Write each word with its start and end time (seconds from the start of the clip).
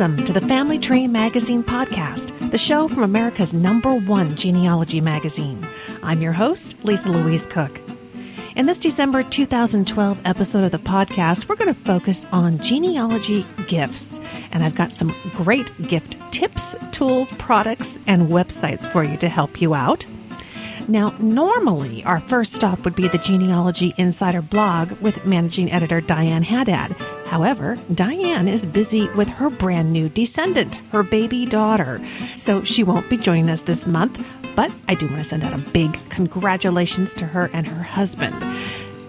Welcome 0.00 0.24
to 0.24 0.32
the 0.32 0.48
Family 0.48 0.78
Tree 0.78 1.06
Magazine 1.06 1.62
podcast, 1.62 2.50
the 2.50 2.56
show 2.56 2.88
from 2.88 3.02
America's 3.02 3.52
number 3.52 3.94
one 3.94 4.34
genealogy 4.34 4.98
magazine. 4.98 5.66
I'm 6.02 6.22
your 6.22 6.32
host, 6.32 6.82
Lisa 6.84 7.10
Louise 7.10 7.44
Cooke. 7.44 7.82
In 8.56 8.64
this 8.64 8.78
December 8.78 9.22
2012 9.22 10.22
episode 10.24 10.64
of 10.64 10.72
the 10.72 10.78
podcast, 10.78 11.50
we're 11.50 11.56
going 11.56 11.68
to 11.68 11.78
focus 11.78 12.24
on 12.32 12.60
genealogy 12.60 13.44
gifts. 13.66 14.20
And 14.52 14.64
I've 14.64 14.74
got 14.74 14.90
some 14.90 15.14
great 15.36 15.70
gift 15.86 16.16
tips, 16.32 16.74
tools, 16.92 17.30
products, 17.32 17.98
and 18.06 18.28
websites 18.28 18.90
for 18.90 19.04
you 19.04 19.18
to 19.18 19.28
help 19.28 19.60
you 19.60 19.74
out. 19.74 20.06
Now, 20.88 21.14
normally 21.18 22.02
our 22.04 22.20
first 22.20 22.54
stop 22.54 22.86
would 22.86 22.94
be 22.94 23.08
the 23.08 23.18
Genealogy 23.18 23.92
Insider 23.98 24.40
blog 24.40 24.92
with 24.92 25.26
managing 25.26 25.70
editor 25.70 26.00
Diane 26.00 26.42
Haddad. 26.42 26.96
However, 27.30 27.78
Diane 27.94 28.48
is 28.48 28.66
busy 28.66 29.08
with 29.10 29.28
her 29.28 29.50
brand 29.50 29.92
new 29.92 30.08
descendant, 30.08 30.74
her 30.90 31.04
baby 31.04 31.46
daughter, 31.46 32.00
so 32.34 32.64
she 32.64 32.82
won't 32.82 33.08
be 33.08 33.16
joining 33.16 33.48
us 33.48 33.60
this 33.60 33.86
month. 33.86 34.20
But 34.56 34.72
I 34.88 34.96
do 34.96 35.06
want 35.06 35.18
to 35.18 35.24
send 35.24 35.44
out 35.44 35.52
a 35.52 35.58
big 35.58 35.96
congratulations 36.08 37.14
to 37.14 37.26
her 37.26 37.48
and 37.52 37.68
her 37.68 37.84
husband. 37.84 38.34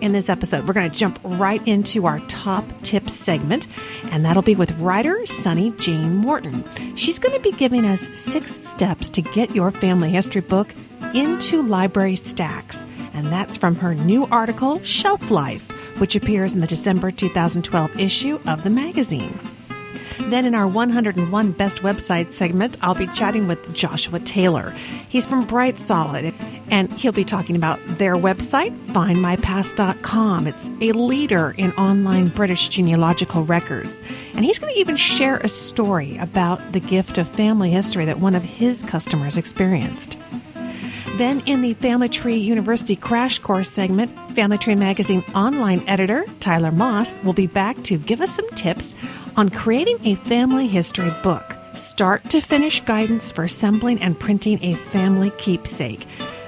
In 0.01 0.11
this 0.11 0.29
episode, 0.29 0.67
we're 0.67 0.75
going 0.75 0.91
to 0.91 0.95
jump 0.95 1.19
right 1.23 1.67
into 1.67 2.05
our 2.05 2.19
top 2.27 2.63
tips 2.83 3.13
segment, 3.13 3.65
and 4.11 4.23
that'll 4.23 4.43
be 4.43 4.53
with 4.53 4.71
writer 4.77 5.25
Sunny 5.25 5.71
Jayne 5.79 6.15
Morton. 6.15 6.63
She's 6.95 7.17
going 7.17 7.33
to 7.33 7.41
be 7.41 7.57
giving 7.57 7.85
us 7.85 8.15
six 8.15 8.53
steps 8.53 9.09
to 9.09 9.23
get 9.23 9.55
your 9.55 9.71
family 9.71 10.11
history 10.11 10.41
book 10.41 10.75
into 11.15 11.63
library 11.63 12.17
stacks. 12.17 12.85
And 13.15 13.33
that's 13.33 13.57
from 13.57 13.75
her 13.77 13.95
new 13.95 14.27
article, 14.27 14.81
Shelf 14.83 15.31
Life, 15.31 15.71
which 16.01 16.15
appears 16.15 16.53
in 16.53 16.61
the 16.61 16.65
December 16.65 17.11
2012 17.11 17.99
issue 17.99 18.39
of 18.47 18.63
the 18.63 18.71
magazine. 18.71 19.37
Then, 20.19 20.45
in 20.45 20.55
our 20.55 20.67
101 20.67 21.51
Best 21.51 21.83
Websites 21.83 22.31
segment, 22.31 22.75
I'll 22.81 22.95
be 22.95 23.05
chatting 23.05 23.47
with 23.47 23.71
Joshua 23.71 24.19
Taylor. 24.19 24.71
He's 25.09 25.27
from 25.27 25.45
Bright 25.45 25.77
Solid, 25.77 26.33
and 26.71 26.91
he'll 26.93 27.11
be 27.11 27.23
talking 27.23 27.55
about 27.55 27.79
their 27.99 28.15
website, 28.15 28.75
findmypast.com. 28.87 30.47
It's 30.47 30.71
a 30.81 30.91
leader 30.93 31.53
in 31.55 31.71
online 31.73 32.29
British 32.29 32.69
genealogical 32.69 33.45
records. 33.45 34.01
And 34.33 34.43
he's 34.43 34.57
going 34.57 34.73
to 34.73 34.79
even 34.79 34.95
share 34.95 35.37
a 35.37 35.47
story 35.47 36.17
about 36.17 36.71
the 36.71 36.79
gift 36.79 37.19
of 37.19 37.27
family 37.27 37.69
history 37.69 38.05
that 38.05 38.19
one 38.19 38.33
of 38.33 38.43
his 38.43 38.81
customers 38.81 39.37
experienced. 39.37 40.17
Then, 41.21 41.41
in 41.41 41.61
the 41.61 41.75
Family 41.75 42.09
Tree 42.09 42.37
University 42.37 42.95
Crash 42.95 43.37
Course 43.37 43.69
segment, 43.69 44.09
Family 44.33 44.57
Tree 44.57 44.73
Magazine 44.73 45.23
online 45.35 45.87
editor 45.87 46.25
Tyler 46.39 46.71
Moss 46.71 47.21
will 47.21 47.31
be 47.31 47.45
back 47.45 47.79
to 47.83 47.99
give 47.99 48.21
us 48.21 48.35
some 48.35 48.49
tips 48.55 48.95
on 49.35 49.49
creating 49.51 49.99
a 50.03 50.15
family 50.15 50.65
history 50.65 51.13
book. 51.21 51.55
Start 51.75 52.27
to 52.31 52.41
finish 52.41 52.81
guidance 52.85 53.31
for 53.31 53.43
assembling 53.43 54.01
and 54.01 54.19
printing 54.19 54.63
a 54.63 54.73
family 54.73 55.29
keepsake 55.37 56.05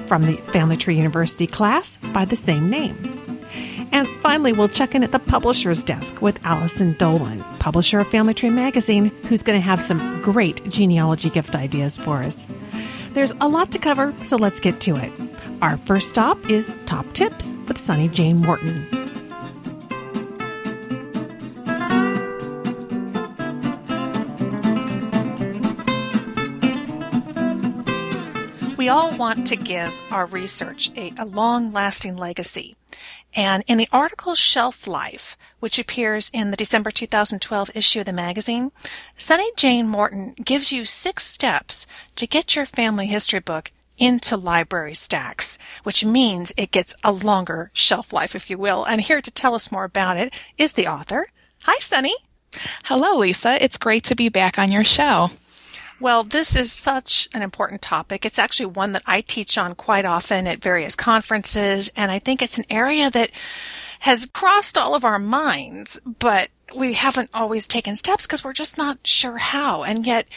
from 0.07 0.25
the 0.25 0.37
Family 0.37 0.75
Tree 0.75 0.97
University 0.97 1.45
class 1.45 1.97
by 2.11 2.25
the 2.25 2.35
same 2.35 2.67
name. 2.67 2.97
And 3.91 4.07
finally, 4.23 4.53
we'll 4.53 4.69
check 4.69 4.95
in 4.95 5.03
at 5.03 5.11
the 5.11 5.19
publisher's 5.19 5.83
desk 5.83 6.19
with 6.19 6.43
Allison 6.43 6.93
Dolan, 6.93 7.43
publisher 7.59 7.99
of 7.99 8.07
Family 8.07 8.33
Tree 8.33 8.49
Magazine, 8.49 9.09
who's 9.29 9.43
going 9.43 9.55
to 9.55 9.63
have 9.63 9.83
some 9.83 10.19
great 10.23 10.67
genealogy 10.67 11.29
gift 11.29 11.53
ideas 11.53 11.95
for 11.99 12.23
us. 12.23 12.47
There's 13.13 13.33
a 13.39 13.47
lot 13.47 13.71
to 13.73 13.79
cover, 13.79 14.11
so 14.25 14.37
let's 14.37 14.59
get 14.59 14.81
to 14.81 14.95
it. 14.95 15.11
Our 15.61 15.77
first 15.77 16.09
stop 16.09 16.49
is 16.49 16.73
Top 16.87 17.05
Tips 17.13 17.55
with 17.67 17.77
Sunny 17.77 18.07
Jayne 18.09 18.37
Morton. 18.37 18.87
We 28.77 28.89
all 28.89 29.15
want 29.15 29.45
to 29.47 29.55
give 29.55 29.93
our 30.11 30.25
research 30.25 30.91
a, 30.97 31.13
a 31.19 31.25
long 31.25 31.71
lasting 31.71 32.17
legacy. 32.17 32.75
And 33.35 33.63
in 33.67 33.77
the 33.77 33.87
article 33.91 34.33
Shelf 34.35 34.87
Life, 34.87 35.37
which 35.63 35.79
appears 35.79 36.29
in 36.33 36.51
the 36.51 36.57
December 36.57 36.91
2012 36.91 37.71
issue 37.73 38.01
of 38.01 38.05
the 38.05 38.11
magazine, 38.11 38.73
Sunny 39.17 39.49
Jayne 39.55 39.87
Morton 39.87 40.33
gives 40.43 40.73
you 40.73 40.83
six 40.83 41.23
steps 41.23 41.87
to 42.17 42.27
get 42.27 42.53
your 42.53 42.65
family 42.65 43.07
history 43.07 43.39
book 43.39 43.71
into 43.97 44.35
library 44.35 44.93
stacks, 44.93 45.57
which 45.83 46.03
means 46.03 46.53
it 46.57 46.71
gets 46.71 46.97
a 47.01 47.13
longer 47.13 47.71
shelf 47.71 48.11
life, 48.11 48.35
if 48.35 48.49
you 48.49 48.57
will. 48.57 48.83
And 48.83 48.99
here 48.99 49.21
to 49.21 49.31
tell 49.31 49.55
us 49.55 49.71
more 49.71 49.85
about 49.85 50.17
it 50.17 50.33
is 50.57 50.73
the 50.73 50.87
author. 50.87 51.27
Hi, 51.61 51.79
Sunny. 51.79 52.15
Hello, 52.83 53.19
Lisa. 53.19 53.63
It's 53.63 53.77
great 53.77 54.03
to 54.03 54.15
be 54.15 54.27
back 54.27 54.59
on 54.59 54.69
your 54.69 54.83
show. 54.83 55.29
Well, 55.97 56.25
this 56.25 56.57
is 56.57 56.73
such 56.73 57.29
an 57.33 57.41
important 57.41 57.81
topic. 57.81 58.25
It's 58.25 58.37
actually 58.37 58.65
one 58.65 58.91
that 58.91 59.03
I 59.05 59.21
teach 59.21 59.57
on 59.57 59.75
quite 59.75 60.03
often 60.03 60.45
at 60.47 60.61
various 60.61 60.97
conferences, 60.97 61.89
and 61.95 62.11
I 62.11 62.19
think 62.19 62.41
it's 62.41 62.57
an 62.57 62.65
area 62.69 63.09
that 63.11 63.31
has 64.03 64.25
crossed 64.25 64.77
all 64.77 64.95
of 64.95 65.05
our 65.05 65.17
minds, 65.17 65.97
but 66.19 66.49
we 66.75 66.91
haven't 66.91 67.29
always 67.33 67.69
taken 67.69 67.95
steps 67.95 68.27
because 68.27 68.43
we're 68.43 68.51
just 68.51 68.77
not 68.77 68.99
sure 69.07 69.37
how. 69.37 69.83
And 69.83 70.05
yet, 70.05 70.27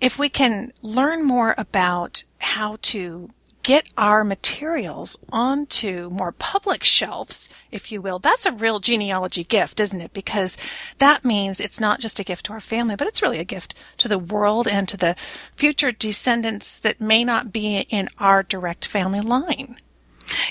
if 0.00 0.18
we 0.18 0.30
can 0.30 0.72
learn 0.80 1.22
more 1.22 1.54
about 1.58 2.24
how 2.38 2.78
to 2.80 3.28
get 3.62 3.90
our 3.98 4.24
materials 4.24 5.22
onto 5.30 6.08
more 6.08 6.32
public 6.32 6.84
shelves, 6.84 7.52
if 7.70 7.92
you 7.92 8.00
will, 8.00 8.18
that's 8.18 8.46
a 8.46 8.52
real 8.52 8.80
genealogy 8.80 9.44
gift, 9.44 9.78
isn't 9.78 10.00
it? 10.00 10.14
Because 10.14 10.56
that 10.96 11.22
means 11.22 11.60
it's 11.60 11.78
not 11.78 12.00
just 12.00 12.18
a 12.18 12.24
gift 12.24 12.46
to 12.46 12.54
our 12.54 12.60
family, 12.60 12.96
but 12.96 13.06
it's 13.06 13.20
really 13.20 13.40
a 13.40 13.44
gift 13.44 13.74
to 13.98 14.08
the 14.08 14.18
world 14.18 14.66
and 14.66 14.88
to 14.88 14.96
the 14.96 15.16
future 15.54 15.92
descendants 15.92 16.78
that 16.78 16.98
may 16.98 17.24
not 17.24 17.52
be 17.52 17.80
in 17.90 18.08
our 18.18 18.42
direct 18.42 18.86
family 18.86 19.20
line. 19.20 19.76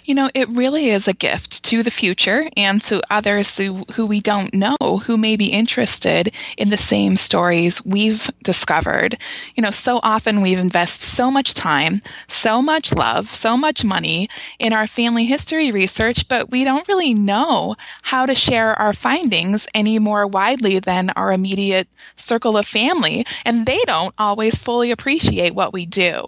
You 0.06 0.16
know, 0.16 0.30
it 0.34 0.50
really 0.50 0.90
is 0.90 1.08
a 1.08 1.14
gift 1.14 1.64
to 1.64 1.84
the 1.84 1.92
future 1.92 2.50
and 2.58 2.82
to 2.84 3.02
others 3.10 3.58
who, 3.58 3.86
who 3.94 4.06
we 4.06 4.20
don't 4.20 4.54
know 4.54 4.76
who 5.04 5.18
may 5.18 5.36
be 5.36 5.48
interested 5.48 6.32
in 6.58 6.70
the 6.70 6.78
same 6.78 7.18
stories 7.18 7.84
we've 7.86 8.30
discovered. 8.44 9.18
You 9.56 9.64
know, 9.64 9.72
so 9.72 10.00
often 10.04 10.42
we've 10.42 10.60
invested 10.60 11.06
so 11.06 11.32
much 11.32 11.54
time, 11.54 12.02
so 12.28 12.62
much 12.62 12.94
love, 12.94 13.30
so 13.34 13.58
much 13.58 13.84
money 13.84 14.30
in 14.60 14.74
our 14.74 14.88
family 14.88 15.26
history 15.26 15.72
research, 15.72 16.28
but 16.28 16.52
we 16.52 16.64
don't 16.64 16.88
really 16.88 17.14
know 17.14 17.76
how 18.02 18.26
to 18.26 18.36
share 18.36 18.74
our 18.80 18.94
findings 18.94 19.68
any 19.74 20.00
more 20.00 20.28
widely 20.28 20.80
than 20.80 21.10
our 21.12 21.32
immediate 21.32 21.88
circle 22.16 22.58
of 22.58 22.68
family, 22.68 23.26
and 23.46 23.66
they 23.66 23.80
don't 23.86 24.16
always 24.18 24.56
fully 24.56 24.92
appreciate 24.92 25.56
what 25.56 25.74
we 25.74 25.86
do. 25.86 26.26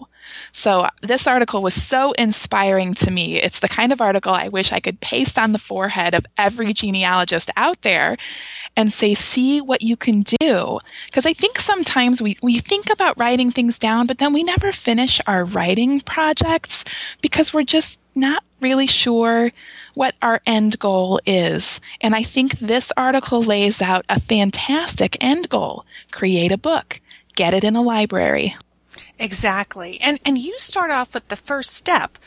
So 0.52 0.88
this 1.02 1.28
article 1.28 1.62
was 1.62 1.74
so 1.74 2.12
inspiring 2.14 2.94
to 2.96 3.12
me. 3.12 3.42
It's 3.42 3.60
the 3.60 3.68
kind 3.68 3.92
of 3.92 4.02
article 4.02 4.34
I 4.34 4.48
wish 4.50 4.72
I 4.72 4.80
could 4.80 5.00
paste 5.02 5.40
on 5.40 5.52
the 5.52 5.60
forehead 5.60 6.14
of 6.14 6.26
every 6.38 6.74
genealogist 6.74 7.50
out 7.58 7.82
there 7.82 8.18
and 8.76 8.92
say, 8.92 9.14
see 9.14 9.62
what 9.62 9.82
you 9.82 9.96
can 9.96 10.24
do. 10.40 10.80
Because 11.06 11.26
I 11.26 11.34
think 11.34 11.60
sometimes 11.60 12.22
we, 12.22 12.38
we 12.42 12.60
think 12.60 12.90
about 12.90 13.18
writing 13.18 13.52
things 13.52 13.78
down, 13.78 14.08
but 14.08 14.18
then 14.18 14.34
we 14.34 14.44
never 14.44 14.72
finish 14.72 15.22
our 15.28 15.44
writing 15.46 16.02
projects 16.02 16.86
because 17.22 17.54
we're 17.54 17.64
just 17.64 18.00
not 18.16 18.44
really 18.62 18.88
sure 18.88 19.52
what 19.96 20.16
our 20.22 20.42
end 20.46 20.80
goal 20.80 21.20
is. 21.26 21.82
And 22.02 22.16
I 22.16 22.24
think 22.24 22.60
this 22.60 22.92
article 22.98 23.42
lays 23.42 23.82
out 23.82 24.06
a 24.10 24.20
fantastic 24.20 25.18
end 25.22 25.50
goal. 25.50 25.86
Create 26.12 26.52
a 26.52 26.58
book. 26.58 27.00
Get 27.36 27.54
it 27.54 27.64
in 27.64 27.76
a 27.76 27.82
library. 27.82 28.56
Exactly. 29.19 30.00
And 30.01 30.19
and 30.25 30.38
you 30.38 30.57
start 30.60 30.92
off 30.92 31.13
with 31.13 31.27
the 31.27 31.36
first 31.36 31.74
step, 31.74 32.18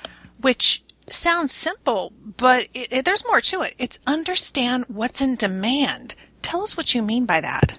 which 0.41 0.83
sounds 1.11 1.53
simple, 1.53 2.13
but 2.37 2.69
it, 2.75 2.93
it, 2.93 3.05
there's 3.05 3.27
more 3.27 3.41
to 3.41 3.63
it. 3.63 3.75
It's 3.79 4.01
understand 4.07 4.85
what's 4.89 5.21
in 5.21 5.37
demand. 5.37 6.15
Tell 6.43 6.63
us 6.63 6.77
what 6.77 6.95
you 6.95 7.03
mean 7.03 7.27
by 7.27 7.41
that. 7.41 7.79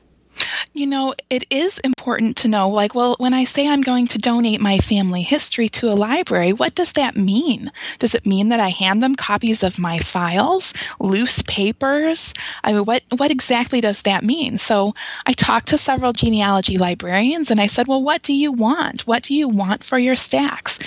You 0.74 0.88
know, 0.88 1.16
it 1.30 1.46
is 1.50 1.80
important 1.80 2.38
to 2.38 2.48
know, 2.48 2.70
like, 2.70 2.94
well, 2.94 3.16
when 3.20 3.34
I 3.34 3.44
say 3.44 3.68
I'm 3.68 3.82
going 3.82 4.08
to 4.08 4.18
donate 4.18 4.62
my 4.62 4.78
family 4.78 5.22
history 5.22 5.70
to 5.70 5.90
a 5.90 5.96
library, 5.96 6.54
what 6.54 6.76
does 6.76 6.94
that 6.94 7.16
mean? 7.16 7.72
Does 8.00 8.14
it 8.14 8.26
mean 8.26 8.50
that 8.50 8.60
I 8.60 8.70
hand 8.70 9.02
them 9.02 9.16
copies 9.16 9.64
of 9.64 9.80
my 9.80 10.00
files, 10.00 10.74
loose 11.00 11.42
papers? 11.44 12.34
I 12.64 12.74
mean, 12.74 12.86
what, 12.86 13.04
what 13.18 13.32
exactly 13.32 13.82
does 13.82 14.04
that 14.04 14.24
mean? 14.24 14.58
So 14.58 14.94
I 15.26 15.34
talked 15.34 15.68
to 15.70 15.78
several 15.78 16.14
genealogy 16.14 16.78
librarians 16.78 17.50
and 17.50 17.60
I 17.60 17.68
said, 17.68 17.88
well, 17.88 18.04
what 18.04 18.22
do 18.24 18.34
you 18.34 18.52
want? 18.52 19.08
What 19.08 19.24
do 19.24 19.34
you 19.36 19.48
want 19.48 19.84
for 19.84 19.98
your 19.98 20.16
stacks? 20.16 20.80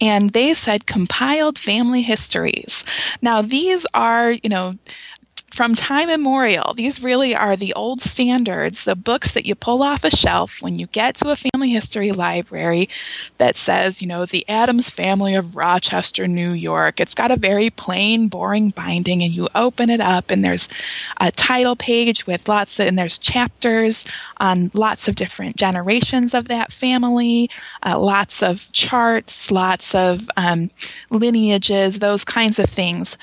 And 0.00 0.30
they 0.30 0.54
said 0.54 0.86
compiled 0.86 1.58
family 1.58 2.02
histories. 2.02 2.84
Now, 3.22 3.42
these 3.42 3.86
are, 3.94 4.32
you 4.32 4.48
know, 4.48 4.76
from 5.56 5.74
time 5.74 6.10
immemorial, 6.10 6.74
these 6.74 7.02
really 7.02 7.34
are 7.34 7.56
the 7.56 7.72
old 7.72 7.98
standards, 8.02 8.84
the 8.84 8.94
books 8.94 9.32
that 9.32 9.46
you 9.46 9.54
pull 9.54 9.82
off 9.82 10.04
a 10.04 10.10
shelf 10.10 10.60
when 10.60 10.78
you 10.78 10.86
get 10.88 11.14
to 11.14 11.30
a 11.30 11.36
family 11.36 11.70
history 11.70 12.10
library 12.10 12.90
that 13.38 13.56
says, 13.56 14.02
you 14.02 14.06
know, 14.06 14.26
the 14.26 14.46
Adams 14.50 14.90
family 14.90 15.34
of 15.34 15.56
Rochester, 15.56 16.28
New 16.28 16.52
York. 16.52 17.00
It's 17.00 17.14
got 17.14 17.30
a 17.30 17.36
very 17.36 17.70
plain, 17.70 18.28
boring 18.28 18.68
binding, 18.68 19.22
and 19.22 19.32
you 19.32 19.48
open 19.54 19.88
it 19.88 20.00
up, 20.00 20.30
and 20.30 20.44
there's 20.44 20.68
a 21.22 21.32
title 21.32 21.74
page 21.74 22.26
with 22.26 22.48
lots 22.48 22.78
of, 22.78 22.86
and 22.86 22.98
there's 22.98 23.16
chapters 23.16 24.04
on 24.36 24.70
lots 24.74 25.08
of 25.08 25.14
different 25.14 25.56
generations 25.56 26.34
of 26.34 26.48
that 26.48 26.70
family, 26.70 27.48
uh, 27.82 27.98
lots 27.98 28.42
of 28.42 28.70
charts, 28.72 29.50
lots 29.50 29.94
of 29.94 30.28
um, 30.36 30.70
lineages, 31.08 31.98
those 31.98 32.26
kinds 32.26 32.58
of 32.58 32.68
things. 32.68 33.16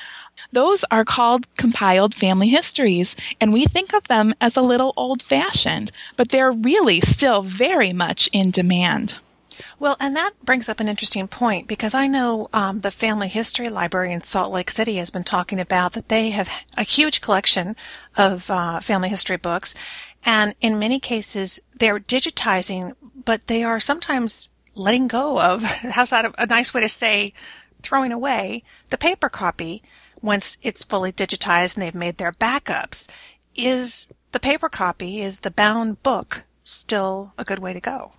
Those 0.52 0.84
are 0.92 1.06
called 1.06 1.48
compiled 1.56 2.14
family 2.14 2.50
histories, 2.50 3.16
and 3.40 3.54
we 3.54 3.66
think 3.66 3.94
of 3.94 4.08
them 4.08 4.34
as 4.42 4.58
a 4.58 4.62
little 4.62 4.94
old 4.98 5.24
fashioned, 5.24 5.92
but 6.18 6.30
they're 6.30 6.52
really 6.52 7.02
still 7.02 7.42
very 7.42 7.94
much 7.94 8.30
in 8.34 8.52
demand. 8.52 9.18
Well, 9.80 9.98
and 10.00 10.16
that 10.16 10.34
brings 10.44 10.70
up 10.70 10.80
an 10.80 10.88
interesting 10.88 11.28
point 11.28 11.68
because 11.68 11.94
I 11.94 12.08
know 12.08 12.50
um, 12.54 12.82
the 12.82 12.92
Family 12.92 13.28
History 13.28 13.70
Library 13.70 14.14
in 14.14 14.24
Salt 14.24 14.52
Lake 14.52 14.72
City 14.72 14.96
has 14.96 15.10
been 15.10 15.24
talking 15.24 15.60
about 15.60 15.94
that 15.94 16.10
they 16.10 16.32
have 16.32 16.50
a 16.78 16.84
huge 16.84 17.22
collection 17.22 17.76
of 18.16 18.50
uh, 18.50 18.80
family 18.80 19.10
history 19.10 19.38
books, 19.38 19.76
and 20.26 20.56
in 20.62 20.80
many 20.80 21.00
cases 21.00 21.62
they're 21.78 22.00
digitizing, 22.00 22.96
but 23.26 23.48
they 23.48 23.64
are 23.64 23.80
sometimes 23.80 24.50
letting 24.76 25.08
go 25.08 25.40
of. 25.40 25.64
How's 25.92 26.12
that 26.12 26.26
a, 26.26 26.34
a 26.44 26.46
nice 26.46 26.74
way 26.74 26.82
to 26.82 26.90
say? 26.90 27.34
Throwing 27.82 28.14
away 28.14 28.64
the 28.92 28.98
paper 28.98 29.28
copy 29.28 29.84
once 30.24 30.58
it's 30.64 30.84
fully 30.84 31.12
digitized 31.12 31.76
and 31.76 31.84
they've 31.84 31.94
made 31.94 32.18
their 32.18 32.32
backups. 32.32 33.08
Is 33.56 34.12
the 34.32 34.40
paper 34.40 34.70
copy, 34.70 35.22
is 35.22 35.42
the 35.42 35.52
bound 35.52 36.02
book 36.02 36.46
still 36.64 37.34
a 37.38 37.44
good 37.44 37.60
way 37.60 37.74
to 37.74 37.80
go? 37.80 38.14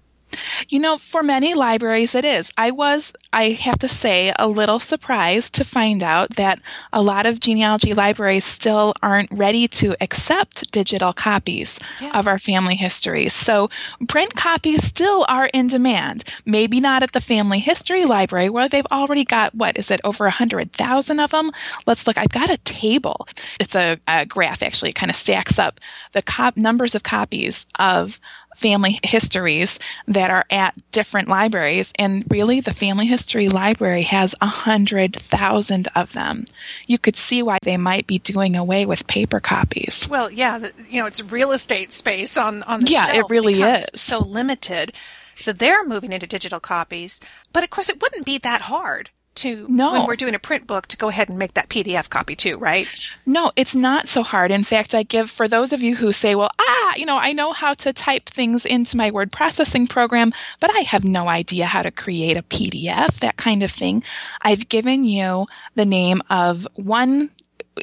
You 0.69 0.79
know, 0.79 0.99
for 0.99 1.23
many 1.23 1.55
libraries 1.55 2.15
it 2.15 2.25
is. 2.25 2.53
I 2.57 2.71
was, 2.71 3.13
I 3.33 3.51
have 3.51 3.79
to 3.81 3.89
say, 3.89 4.33
a 4.39 4.49
little 4.49 4.81
surprised 4.81 5.55
to 5.55 5.65
find 5.65 6.03
out 6.03 6.31
that 6.37 6.61
a 6.93 7.03
lot 7.03 7.27
of 7.27 7.41
genealogy 7.41 7.95
libraries 7.95 8.45
still 8.45 8.95
aren't 9.03 9.31
ready 9.33 9.69
to 9.69 9.97
accept 10.01 10.71
digital 10.71 11.13
copies 11.13 11.79
yeah. 12.01 12.19
of 12.19 12.29
our 12.29 12.39
family 12.39 12.77
histories. 12.77 13.33
So 13.33 13.71
print 14.09 14.35
copies 14.35 14.85
still 14.85 15.25
are 15.29 15.47
in 15.47 15.69
demand. 15.69 16.25
Maybe 16.45 16.81
not 16.81 17.03
at 17.03 17.13
the 17.13 17.21
Family 17.21 17.59
History 17.59 18.05
Library 18.05 18.51
where 18.51 18.69
they've 18.69 18.87
already 18.91 19.25
got, 19.25 19.55
what 19.55 19.77
is 19.77 19.91
it, 19.91 20.01
over 20.05 20.25
a 20.25 20.29
100,000 20.29 21.21
of 21.21 21.31
them? 21.31 21.51
Let's 21.87 22.07
look. 22.07 22.19
I've 22.19 22.29
got 22.29 22.51
a 22.51 22.59
table. 22.59 23.29
It's 23.61 23.75
a, 23.75 23.99
a 24.09 24.27
graph 24.27 24.63
actually. 24.63 24.91
It 24.91 24.95
kind 24.97 25.11
of 25.11 25.17
stacks 25.17 25.59
up 25.59 25.81
the 26.13 26.23
cop- 26.23 26.57
numbers 26.57 26.95
of 26.95 27.03
copies 27.03 27.67
of 27.79 28.21
family 28.55 28.99
histories 29.03 29.79
that 30.09 30.31
are 30.31 30.45
at 30.51 30.75
different 30.91 31.29
libraries. 31.29 31.93
And 31.99 32.25
really, 32.29 32.61
the 32.61 32.75
Family 32.75 33.07
History 33.07 33.49
Library 33.49 34.03
has 34.03 34.35
a 34.41 34.47
hundred 34.47 35.17
thousand 35.17 35.89
of 35.95 36.13
them. 36.13 36.45
You 36.87 36.99
could 36.99 37.17
see 37.17 37.43
why 37.43 37.59
they 37.63 37.77
might 37.77 38.07
be 38.07 38.19
doing 38.19 38.57
away 38.57 38.87
with 38.87 39.07
paper 39.07 39.41
copies. 39.41 40.09
Well, 40.11 40.31
yeah, 40.31 40.59
the, 40.59 40.73
you 40.89 41.01
know, 41.01 41.07
it's 41.07 41.23
real 41.23 41.53
estate 41.53 41.93
space 41.93 42.37
on 42.37 42.63
on 42.65 42.81
the 42.81 42.91
yeah, 42.91 43.15
it 43.15 43.25
really 43.29 43.63
is 43.63 43.87
so 43.95 44.19
limited. 44.19 44.93
So 45.37 45.53
they're 45.53 45.85
moving 45.85 46.13
into 46.13 46.29
digital 46.29 46.61
copies, 46.61 47.21
but 47.53 47.65
of 47.65 47.71
course, 47.71 47.89
it 47.89 48.01
wouldn't 48.01 48.25
be 48.25 48.39
that 48.39 48.63
hard 48.63 49.11
to 49.37 49.67
no. 49.69 49.93
when 49.93 50.07
we're 50.07 50.17
doing 50.17 50.35
a 50.35 50.39
print 50.39 50.67
book 50.67 50.87
to 50.89 50.97
go 50.97 51.09
ahead 51.09 51.29
and 51.29 51.39
make 51.39 51.55
that 51.55 51.69
PDF 51.69 52.09
copy 52.09 52.37
too, 52.37 52.57
right? 52.59 52.87
No, 53.27 53.53
it's 53.57 53.75
not 53.75 54.09
so 54.09 54.23
hard. 54.23 54.51
In 54.51 54.65
fact, 54.65 54.95
I 54.95 55.03
give 55.03 55.31
for 55.31 55.49
those 55.49 55.73
of 55.73 55.83
you 55.83 55.97
who 55.97 56.13
say, 56.13 56.35
well, 56.35 56.51
ah, 56.59 56.93
you 56.97 57.07
know, 57.07 57.17
I 57.17 57.33
know 57.33 57.53
how 57.53 57.75
to 57.75 57.93
type 57.93 58.29
things 58.29 58.65
into 58.65 58.97
my 58.97 59.11
word 59.11 59.33
processing 59.33 59.87
program, 59.87 60.33
but 60.61 60.75
I 60.75 60.81
have 60.81 61.05
no 61.05 61.29
idea 61.29 61.67
how 61.67 61.83
to 61.83 61.91
create 61.91 62.37
a 62.37 62.43
PDF, 62.43 63.19
that 63.21 63.37
kind 63.37 63.63
of 63.63 63.71
thing. 63.71 64.05
I've 64.43 64.69
given 64.69 65.05
you 65.05 65.47
the 65.75 65.85
name 65.85 66.23
of 66.31 66.67
one 66.75 67.31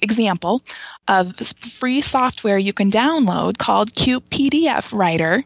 example 0.01 0.63
of 1.07 1.35
free 1.35 2.01
software 2.01 2.57
you 2.57 2.73
can 2.73 2.91
download 2.91 3.57
called 3.57 3.93
Cute 3.95 4.29
PDF 4.29 4.97
Writer, 4.97 5.43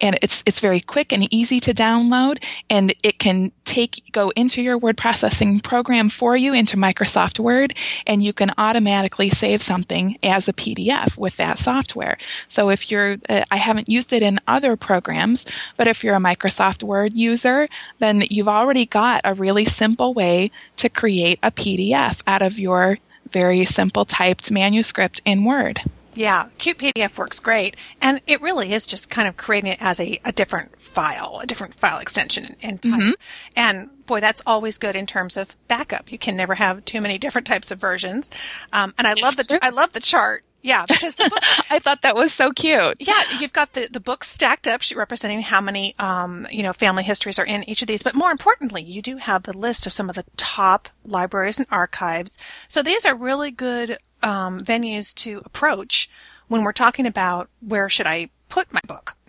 and 0.00 0.18
it's 0.22 0.42
it's 0.46 0.60
very 0.60 0.80
quick 0.80 1.12
and 1.12 1.32
easy 1.32 1.60
to 1.60 1.72
download, 1.72 2.42
and 2.70 2.94
it 3.02 3.18
can 3.18 3.52
take 3.64 4.02
go 4.12 4.30
into 4.30 4.62
your 4.62 4.78
word 4.78 4.96
processing 4.96 5.60
program 5.60 6.08
for 6.08 6.36
you 6.36 6.52
into 6.54 6.76
Microsoft 6.76 7.38
Word, 7.38 7.74
and 8.06 8.22
you 8.22 8.32
can 8.32 8.50
automatically 8.58 9.30
save 9.30 9.62
something 9.62 10.16
as 10.22 10.48
a 10.48 10.52
PDF 10.52 11.18
with 11.18 11.36
that 11.36 11.58
software. 11.58 12.18
So 12.48 12.70
if 12.70 12.90
you're, 12.90 13.16
uh, 13.28 13.44
I 13.50 13.56
haven't 13.56 13.88
used 13.88 14.12
it 14.12 14.22
in 14.22 14.40
other 14.46 14.76
programs, 14.76 15.46
but 15.76 15.88
if 15.88 16.02
you're 16.04 16.16
a 16.16 16.20
Microsoft 16.20 16.82
Word 16.82 17.14
user, 17.14 17.68
then 17.98 18.22
you've 18.30 18.48
already 18.48 18.86
got 18.86 19.20
a 19.24 19.34
really 19.34 19.64
simple 19.64 20.14
way 20.14 20.50
to 20.76 20.88
create 20.88 21.38
a 21.42 21.50
PDF 21.50 22.22
out 22.26 22.42
of 22.42 22.58
your 22.58 22.98
very 23.30 23.64
simple 23.64 24.04
typed 24.04 24.50
manuscript 24.50 25.20
in 25.24 25.44
Word. 25.44 25.80
Yeah, 26.16 26.48
Cute 26.56 26.78
PDF 26.78 27.18
works 27.18 27.38
great. 27.38 27.76
And 28.00 28.20
it 28.26 28.40
really 28.40 28.72
is 28.72 28.86
just 28.86 29.10
kind 29.10 29.28
of 29.28 29.36
creating 29.36 29.72
it 29.72 29.82
as 29.82 30.00
a, 30.00 30.18
a 30.24 30.32
different 30.32 30.80
file, 30.80 31.40
a 31.42 31.46
different 31.46 31.74
file 31.74 31.98
extension 31.98 32.56
and 32.62 32.80
type. 32.80 32.94
Mm-hmm. 32.94 33.10
And 33.54 34.06
boy, 34.06 34.20
that's 34.20 34.42
always 34.46 34.78
good 34.78 34.96
in 34.96 35.06
terms 35.06 35.36
of 35.36 35.54
backup. 35.68 36.10
You 36.10 36.18
can 36.18 36.34
never 36.34 36.54
have 36.54 36.84
too 36.86 37.02
many 37.02 37.18
different 37.18 37.46
types 37.46 37.70
of 37.70 37.78
versions. 37.78 38.30
Um, 38.72 38.94
and 38.96 39.06
I 39.06 39.12
love 39.12 39.36
the, 39.36 39.58
I 39.60 39.68
love 39.68 39.92
the 39.92 40.00
chart 40.00 40.42
yeah, 40.62 40.84
because 40.88 41.16
the 41.16 41.28
books. 41.30 41.48
I 41.70 41.78
thought 41.78 42.02
that 42.02 42.16
was 42.16 42.32
so 42.32 42.52
cute. 42.52 42.96
Yeah, 42.98 43.22
you've 43.38 43.52
got 43.52 43.74
the 43.74 43.88
the 43.90 44.00
books 44.00 44.28
stacked 44.28 44.66
up, 44.66 44.82
representing 44.94 45.42
how 45.42 45.60
many 45.60 45.94
um, 45.98 46.46
you 46.50 46.62
know 46.62 46.72
family 46.72 47.04
histories 47.04 47.38
are 47.38 47.46
in 47.46 47.68
each 47.68 47.82
of 47.82 47.88
these. 47.88 48.02
But 48.02 48.14
more 48.14 48.30
importantly, 48.30 48.82
you 48.82 49.02
do 49.02 49.16
have 49.18 49.44
the 49.44 49.56
list 49.56 49.86
of 49.86 49.92
some 49.92 50.08
of 50.08 50.16
the 50.16 50.24
top 50.36 50.88
libraries 51.04 51.58
and 51.58 51.68
archives. 51.70 52.38
So 52.68 52.82
these 52.82 53.04
are 53.04 53.14
really 53.14 53.50
good 53.50 53.98
um, 54.22 54.64
venues 54.64 55.14
to 55.16 55.42
approach 55.44 56.10
when 56.48 56.62
we're 56.62 56.72
talking 56.72 57.06
about 57.06 57.48
where 57.60 57.88
should 57.88 58.06
I 58.06 58.30
put 58.48 58.72
my 58.72 58.80
book? 58.86 59.16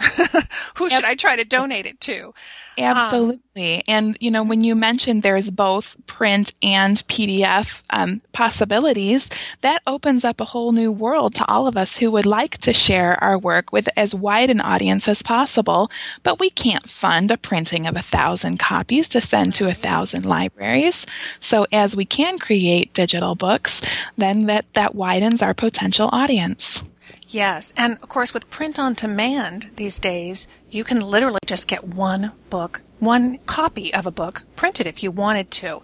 Who 0.78 0.90
should 0.90 1.04
I 1.04 1.16
try 1.16 1.36
to 1.36 1.44
donate 1.44 1.86
it 1.86 2.00
to? 2.02 2.34
Absolutely. 2.78 3.78
Um, 3.78 3.84
and, 3.88 4.18
you 4.20 4.30
know, 4.30 4.44
when 4.44 4.64
you 4.64 4.76
mentioned 4.76 5.24
there's 5.24 5.50
both 5.50 5.96
print 6.06 6.54
and 6.62 6.98
PDF 7.08 7.82
um, 7.90 8.22
possibilities, 8.32 9.30
that 9.62 9.82
opens 9.88 10.24
up 10.24 10.40
a 10.40 10.46
whole 10.46 10.72
new 10.72 10.92
world 10.92 11.34
to 11.36 11.48
all 11.48 11.68
of 11.68 11.78
us 11.78 11.98
who 11.98 12.12
would 12.12 12.26
like 12.26 12.60
to 12.60 12.74
share 12.74 13.22
our 13.24 13.38
work 13.38 13.72
with 13.72 13.90
as 13.98 14.14
wide 14.14 14.50
an 14.50 14.62
audience 14.62 15.08
as 15.08 15.24
possible. 15.24 15.90
But 16.24 16.40
we 16.40 16.50
can't 16.52 16.88
fund 16.90 17.32
a 17.32 17.38
printing 17.38 17.88
of 17.88 17.96
a 17.96 18.02
thousand 18.02 18.60
copies 18.60 19.10
to 19.10 19.22
send 19.22 19.56
to 19.56 19.68
a 19.68 19.74
thousand 19.74 20.26
libraries. 20.26 21.06
So 21.40 21.66
as 21.72 21.96
we 21.96 22.06
can 22.06 22.38
create 22.38 22.94
digital 22.94 23.34
books, 23.34 23.82
then 24.18 24.46
that, 24.46 24.66
that 24.74 24.96
widens 24.96 25.42
our 25.42 25.54
potential 25.54 26.10
audience. 26.12 26.84
Yes. 27.28 27.74
And 27.76 27.94
of 28.02 28.10
course, 28.10 28.34
with 28.34 28.50
print 28.50 28.80
on 28.80 28.94
demand 28.94 29.72
these 29.76 30.00
days, 30.00 30.48
you 30.70 30.84
can 30.84 31.02
literally 31.02 31.40
just 31.46 31.68
get 31.68 31.84
one 31.84 32.32
book, 32.50 32.82
one 33.00 33.40
copy 33.40 33.94
of 33.94 34.06
a 34.06 34.12
book 34.12 34.44
printed 34.56 34.88
if 34.88 35.04
you 35.04 35.12
wanted 35.12 35.52
to. 35.52 35.82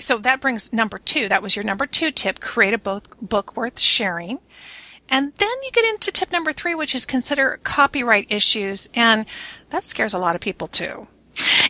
So 0.00 0.18
that 0.18 0.40
brings 0.40 0.72
number 0.72 0.98
two. 0.98 1.28
That 1.28 1.42
was 1.42 1.54
your 1.54 1.64
number 1.64 1.86
two 1.86 2.10
tip. 2.10 2.40
Create 2.40 2.74
a 2.74 2.78
book, 2.78 3.16
book 3.20 3.56
worth 3.56 3.78
sharing. 3.78 4.40
And 5.08 5.32
then 5.34 5.48
you 5.62 5.70
get 5.70 5.84
into 5.84 6.10
tip 6.10 6.32
number 6.32 6.52
three, 6.52 6.74
which 6.74 6.94
is 6.94 7.06
consider 7.06 7.60
copyright 7.62 8.26
issues. 8.30 8.88
And 8.94 9.26
that 9.70 9.84
scares 9.84 10.14
a 10.14 10.18
lot 10.18 10.34
of 10.34 10.40
people 10.40 10.66
too. 10.66 11.06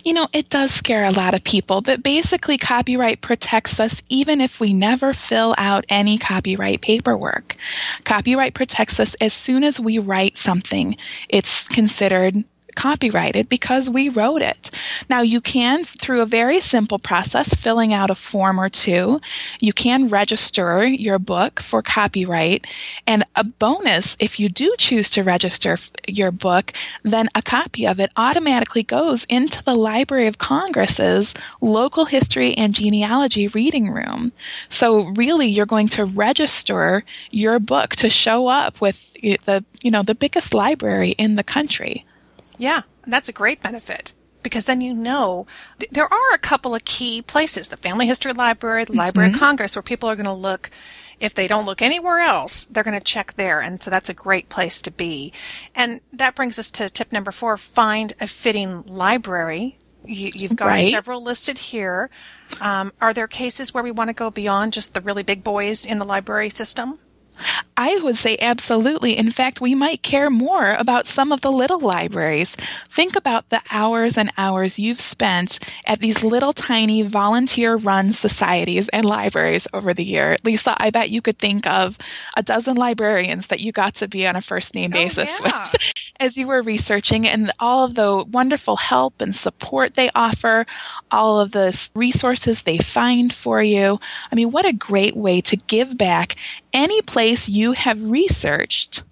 You 0.04 0.12
know, 0.12 0.28
it 0.32 0.50
does 0.50 0.72
scare 0.72 1.04
a 1.04 1.10
lot 1.10 1.34
of 1.34 1.42
people, 1.44 1.80
but 1.80 2.02
basically, 2.02 2.58
copyright 2.58 3.20
protects 3.20 3.80
us 3.80 4.02
even 4.08 4.40
if 4.40 4.60
we 4.60 4.72
never 4.72 5.12
fill 5.12 5.54
out 5.58 5.84
any 5.88 6.18
copyright 6.18 6.80
paperwork. 6.82 7.56
Copyright 8.04 8.54
protects 8.54 9.00
us 9.00 9.14
as 9.20 9.32
soon 9.32 9.64
as 9.64 9.80
we 9.80 9.98
write 9.98 10.36
something. 10.36 10.96
It's 11.28 11.68
considered 11.68 12.44
copyrighted 12.74 13.48
because 13.48 13.88
we 13.88 14.08
wrote 14.08 14.42
it. 14.42 14.70
Now, 15.08 15.22
you 15.22 15.40
can, 15.40 15.84
through 15.84 16.20
a 16.20 16.26
very 16.26 16.60
simple 16.60 16.98
process, 16.98 17.54
filling 17.54 17.92
out 17.92 18.10
a 18.10 18.14
form 18.14 18.60
or 18.60 18.68
two, 18.68 19.20
you 19.60 19.72
can 19.72 20.08
register 20.08 20.86
your 20.86 21.18
book 21.18 21.60
for 21.60 21.82
copyright. 21.82 22.66
And 23.06 23.24
a 23.36 23.44
bonus, 23.44 24.16
if 24.20 24.38
you 24.38 24.48
do 24.48 24.74
choose 24.78 25.10
to 25.10 25.22
register 25.22 25.78
your 26.06 26.30
book, 26.30 26.72
then 27.02 27.28
a 27.34 27.42
copy 27.42 27.86
of 27.86 28.00
it 28.00 28.12
automatically 28.16 28.82
goes 28.82 29.24
into 29.24 29.62
the 29.64 29.74
Library 29.74 30.26
of 30.26 30.38
Congress's 30.38 31.34
local 31.60 32.04
history 32.04 32.54
and 32.54 32.74
genealogy 32.74 33.48
reading 33.48 33.90
room. 33.90 34.32
So, 34.68 35.06
really, 35.14 35.46
you're 35.48 35.66
going 35.66 35.88
to 35.88 36.04
register 36.04 37.04
your 37.30 37.58
book 37.58 37.96
to 37.96 38.10
show 38.10 38.48
up 38.48 38.80
with 38.80 39.12
the, 39.44 39.64
you 39.82 39.90
know, 39.90 40.02
the 40.02 40.14
biggest 40.14 40.54
library 40.54 41.10
in 41.12 41.36
the 41.36 41.44
country. 41.44 42.04
Yeah, 42.58 42.82
that's 43.06 43.28
a 43.28 43.32
great 43.32 43.62
benefit. 43.62 44.12
because 44.44 44.66
then 44.66 44.80
you 44.80 44.94
know 44.94 45.46
th- 45.80 45.90
there 45.90 46.12
are 46.12 46.34
a 46.34 46.38
couple 46.38 46.74
of 46.74 46.84
key 46.84 47.20
places 47.22 47.68
the 47.68 47.76
Family 47.76 48.06
History 48.06 48.32
Library, 48.32 48.84
the 48.84 48.92
mm-hmm. 48.92 49.00
Library 49.00 49.30
of 49.30 49.38
Congress, 49.40 49.74
where 49.74 49.82
people 49.82 50.08
are 50.08 50.14
going 50.14 50.26
to 50.26 50.32
look. 50.32 50.70
If 51.20 51.32
they 51.34 51.46
don't 51.46 51.64
look 51.64 51.80
anywhere 51.80 52.18
else, 52.18 52.66
they're 52.66 52.84
going 52.84 52.98
to 52.98 53.04
check 53.04 53.34
there. 53.36 53.60
And 53.60 53.80
so 53.80 53.88
that's 53.88 54.08
a 54.08 54.14
great 54.14 54.48
place 54.48 54.82
to 54.82 54.90
be. 54.90 55.32
And 55.74 56.00
that 56.12 56.34
brings 56.34 56.58
us 56.58 56.70
to 56.72 56.90
tip 56.90 57.12
number 57.12 57.30
four 57.30 57.56
find 57.56 58.12
a 58.20 58.26
fitting 58.26 58.82
library. 58.82 59.78
You, 60.04 60.48
have 60.48 60.56
got 60.56 60.66
right. 60.66 60.90
several 60.92 61.22
listed 61.22 61.56
here. 61.56 62.10
Um, 62.60 62.92
are 63.00 63.14
there 63.14 63.28
cases 63.28 63.72
where 63.72 63.82
we 63.82 63.92
want 63.92 64.10
to 64.10 64.14
go 64.14 64.30
beyond 64.30 64.74
just 64.74 64.92
the 64.92 65.00
really 65.00 65.22
big 65.22 65.42
boys 65.42 65.86
in 65.86 65.98
the 65.98 66.04
library 66.04 66.50
system? 66.50 66.98
I 67.76 67.96
would 67.96 68.16
say 68.16 68.36
absolutely. 68.40 69.16
In 69.16 69.30
fact, 69.30 69.60
we 69.60 69.74
might 69.74 70.02
care 70.02 70.30
more 70.30 70.74
about 70.74 71.08
some 71.08 71.32
of 71.32 71.40
the 71.40 71.50
little 71.50 71.80
libraries. 71.80 72.56
Think 72.88 73.16
about 73.16 73.48
the 73.50 73.60
hours 73.70 74.16
and 74.16 74.32
hours 74.38 74.78
you've 74.78 75.00
spent 75.00 75.58
at 75.86 76.00
these 76.00 76.22
little 76.22 76.52
tiny 76.52 77.02
volunteer 77.02 77.76
run 77.76 78.12
societies 78.12 78.88
and 78.88 79.04
libraries 79.04 79.66
over 79.74 79.92
the 79.92 80.04
year. 80.04 80.36
Lisa, 80.44 80.76
I 80.80 80.90
bet 80.90 81.10
you 81.10 81.20
could 81.20 81.38
think 81.38 81.66
of 81.66 81.98
a 82.36 82.42
dozen 82.42 82.76
librarians 82.76 83.48
that 83.48 83.60
you 83.60 83.72
got 83.72 83.94
to 83.96 84.08
be 84.08 84.26
on 84.26 84.36
a 84.36 84.40
first 84.40 84.74
name 84.74 84.90
oh, 84.92 84.96
basis 84.96 85.40
oh, 85.40 85.44
yeah. 85.46 85.68
with 85.72 85.82
as 86.20 86.36
you 86.36 86.46
were 86.46 86.62
researching 86.62 87.26
and 87.26 87.50
all 87.58 87.84
of 87.84 87.96
the 87.96 88.24
wonderful 88.30 88.76
help 88.76 89.20
and 89.20 89.34
support 89.34 89.94
they 89.94 90.10
offer, 90.14 90.64
all 91.10 91.40
of 91.40 91.50
the 91.50 91.90
resources 91.94 92.62
they 92.62 92.78
find 92.78 93.34
for 93.34 93.62
you. 93.62 93.98
I 94.30 94.34
mean, 94.34 94.52
what 94.52 94.64
a 94.64 94.72
great 94.72 95.16
way 95.16 95.40
to 95.42 95.56
give 95.56 95.98
back 95.98 96.36
any 96.74 97.00
place 97.02 97.48
you 97.48 97.72
have 97.72 98.10
researched 98.10 99.04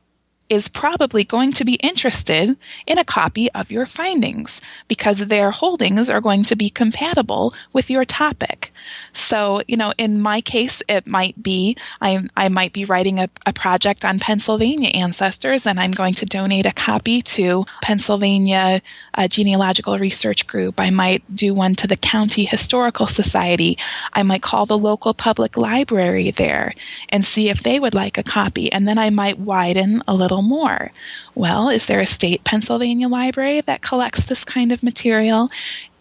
is 0.49 0.69
probably 0.69 1.25
going 1.25 1.53
to 1.53 1.65
be 1.65 1.75
interested 1.77 2.55
in 2.87 2.99
a 2.99 3.05
copy 3.05 3.51
of 3.53 3.71
your 3.71 3.87
findings 3.87 4.61
because 4.89 5.21
their 5.21 5.51
holdings 5.51 6.11
are 6.11 6.21
going 6.21 6.45
to 6.45 6.57
be 6.57 6.69
compatible 6.69 7.55
with 7.73 7.89
your 7.89 8.05
topic. 8.05 8.71
So, 9.13 9.63
you 9.69 9.77
know, 9.77 9.93
in 9.99 10.21
my 10.21 10.41
case, 10.41 10.83
it 10.89 11.07
might 11.07 11.41
be 11.43 11.77
I, 12.01 12.27
I 12.37 12.49
might 12.49 12.73
be 12.73 12.85
writing 12.85 13.19
a, 13.19 13.29
a 13.47 13.53
project 13.53 14.05
on 14.05 14.19
Pennsylvania 14.19 14.91
ancestors, 14.91 15.67
and 15.67 15.79
I'm 15.79 15.91
going 15.91 16.15
to 16.15 16.27
donate 16.27 16.67
a 16.67 16.73
copy 16.73 17.23
to 17.23 17.65
Pennsylvania 17.83 18.81
uh, 19.15 19.29
Genealogical 19.29 19.99
Research 19.99 20.47
Group. 20.47 20.81
I 20.81 20.91
might 20.91 21.23
do 21.35 21.55
one 21.55 21.75
to 21.77 21.87
the 21.87 21.97
County 21.97 22.45
Historical 22.45 23.07
Society. 23.07 23.79
I 24.15 24.23
might 24.23 24.43
call 24.43 24.67
the 24.67 24.79
local 24.79 25.15
public 25.15 25.57
library 25.57 26.31
there 26.31 26.75
and 27.11 27.25
see 27.25 27.49
if 27.49 27.63
they 27.63 27.79
would 27.79 27.95
like 27.95 28.19
a 28.19 28.23
copy, 28.23 28.73
and 28.73 28.89
then 28.89 28.99
I 28.99 29.11
might 29.11 29.39
widen 29.39 30.03
a 30.09 30.15
little 30.15 30.43
more. 30.43 30.91
Well, 31.35 31.69
is 31.69 31.87
there 31.87 32.01
a 32.01 32.07
state 32.07 32.45
Pennsylvania 32.45 33.09
library 33.09 33.61
that 33.63 33.83
collects 33.83 34.25
this 34.25 34.45
kind 34.45 34.73
of 34.73 34.83
material? 34.83 35.51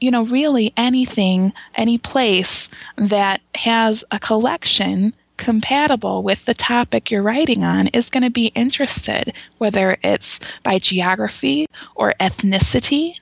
You 0.02 0.12
know, 0.12 0.24
really 0.26 0.74
anything, 0.76 1.54
any 1.76 1.98
place 1.98 2.68
that 2.98 3.40
has 3.56 4.04
a 4.12 4.20
collection 4.20 5.14
compatible 5.38 6.22
with 6.22 6.46
the 6.46 6.54
topic 6.54 7.10
you're 7.10 7.24
writing 7.24 7.64
on 7.64 7.88
is 7.88 8.10
going 8.10 8.24
to 8.24 8.30
be 8.30 8.48
interested, 8.48 9.34
whether 9.58 9.98
it's 10.04 10.40
by 10.64 10.78
geography 10.78 11.68
or 11.96 12.14
ethnicity 12.20 13.16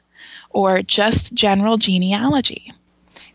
or 0.49 0.81
just 0.81 1.33
general 1.33 1.77
genealogy. 1.77 2.73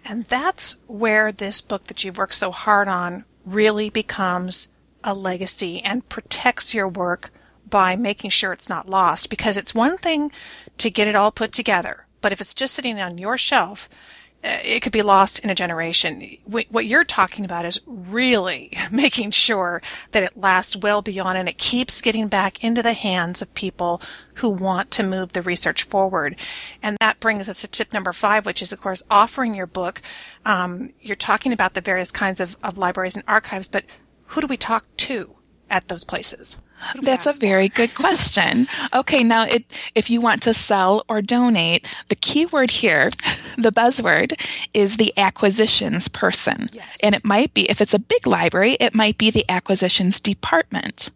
And 0.05 0.25
that's 0.25 0.77
where 0.87 1.33
this 1.33 1.61
book 1.61 1.85
that 1.85 2.05
you've 2.05 2.19
worked 2.19 2.35
so 2.35 2.51
hard 2.51 2.89
on 2.89 3.25
really 3.47 3.89
becomes 3.89 4.69
a 5.03 5.15
legacy 5.15 5.81
and 5.83 6.09
protects 6.09 6.75
your 6.75 6.89
work 6.89 7.31
by 7.69 7.97
making 7.97 8.31
sure 8.31 8.53
it's 8.53 8.69
not 8.69 8.89
lost 8.89 9.31
because 9.31 9.57
it's 9.57 9.75
one 9.75 9.97
thing 9.97 10.31
to 10.79 10.91
get 10.91 11.09
it 11.09 11.17
all 11.17 11.33
put 11.33 11.53
together, 11.53 12.04
but 12.25 12.33
if 12.33 12.41
it's 12.41 12.55
just 12.55 12.73
sitting 12.73 12.99
on 13.03 13.19
your 13.19 13.37
shelf, 13.37 13.87
uh, 14.43 14.57
it 14.65 14.81
could 14.81 14.93
be 14.93 15.03
lost 15.03 15.45
in 15.45 15.51
a 15.51 15.55
generation. 15.55 16.39
What 16.47 16.87
you're 16.87 17.05
talking 17.05 17.45
about 17.45 17.67
is 17.67 17.83
really 17.85 18.73
making 18.91 19.33
sure 19.33 19.83
that 20.13 20.23
it 20.23 20.35
lasts 20.35 20.75
well 20.75 21.03
beyond 21.03 21.37
and 21.37 21.51
it 21.51 21.59
keeps 21.59 22.01
getting 22.01 22.29
back 22.29 22.65
into 22.65 22.83
the 22.83 22.95
hands 22.95 23.43
of 23.43 23.55
people 23.55 24.01
who 24.37 24.49
want 24.49 24.91
to 24.93 25.03
move 25.03 25.35
the 25.35 25.43
research 25.43 25.83
forward. 25.83 26.37
And 26.83 26.97
that 26.99 27.21
brings 27.21 27.47
us 27.47 27.61
to 27.61 27.69
tip 27.69 27.93
number 27.93 28.15
five, 28.15 28.47
which 28.47 28.63
is, 28.63 28.73
of 28.73 28.81
course, 28.81 29.03
offering 29.11 29.55
your 29.55 29.67
book. 29.67 30.01
Um, 30.47 30.95
you're 31.03 31.17
talking 31.17 31.53
about 31.53 31.75
the 31.75 31.83
various 31.83 32.11
kinds 32.11 32.41
of, 32.41 32.57
of 32.63 32.79
libraries 32.79 33.17
and 33.17 33.25
archives, 33.29 33.69
but 33.69 33.85
who 34.29 34.41
do 34.41 34.47
we 34.47 34.57
talk 34.57 34.87
to 34.97 35.37
at 35.75 35.89
those 35.89 36.05
places? 36.05 36.57
That's 37.03 37.27
a 37.27 37.33
very 37.33 37.69
good 37.69 37.95
question. 37.95 38.69
Okay, 38.93 39.25
now 39.25 39.45
it, 39.45 39.65
if 39.95 40.09
you 40.09 40.21
want 40.21 40.43
to 40.43 40.55
sell 40.55 41.05
or 41.09 41.21
donate, 41.21 41.89
the 42.11 42.15
key 42.15 42.47
word 42.47 42.71
here, 42.71 43.11
the 43.59 43.73
buzzword, 43.73 44.41
is 44.73 44.97
the 44.97 45.13
acquisitions 45.17 46.09
person. 46.09 46.69
Yes. 46.73 46.97
And 47.03 47.15
it 47.15 47.25
might 47.25 47.53
be, 47.55 47.69
if 47.71 47.81
it's 47.81 47.95
a 47.95 47.99
big 47.99 48.27
library, 48.27 48.77
it 48.81 48.95
might 48.95 49.19
be 49.19 49.31
the 49.31 49.49
acquisitions 49.51 50.21
department. 50.21 51.11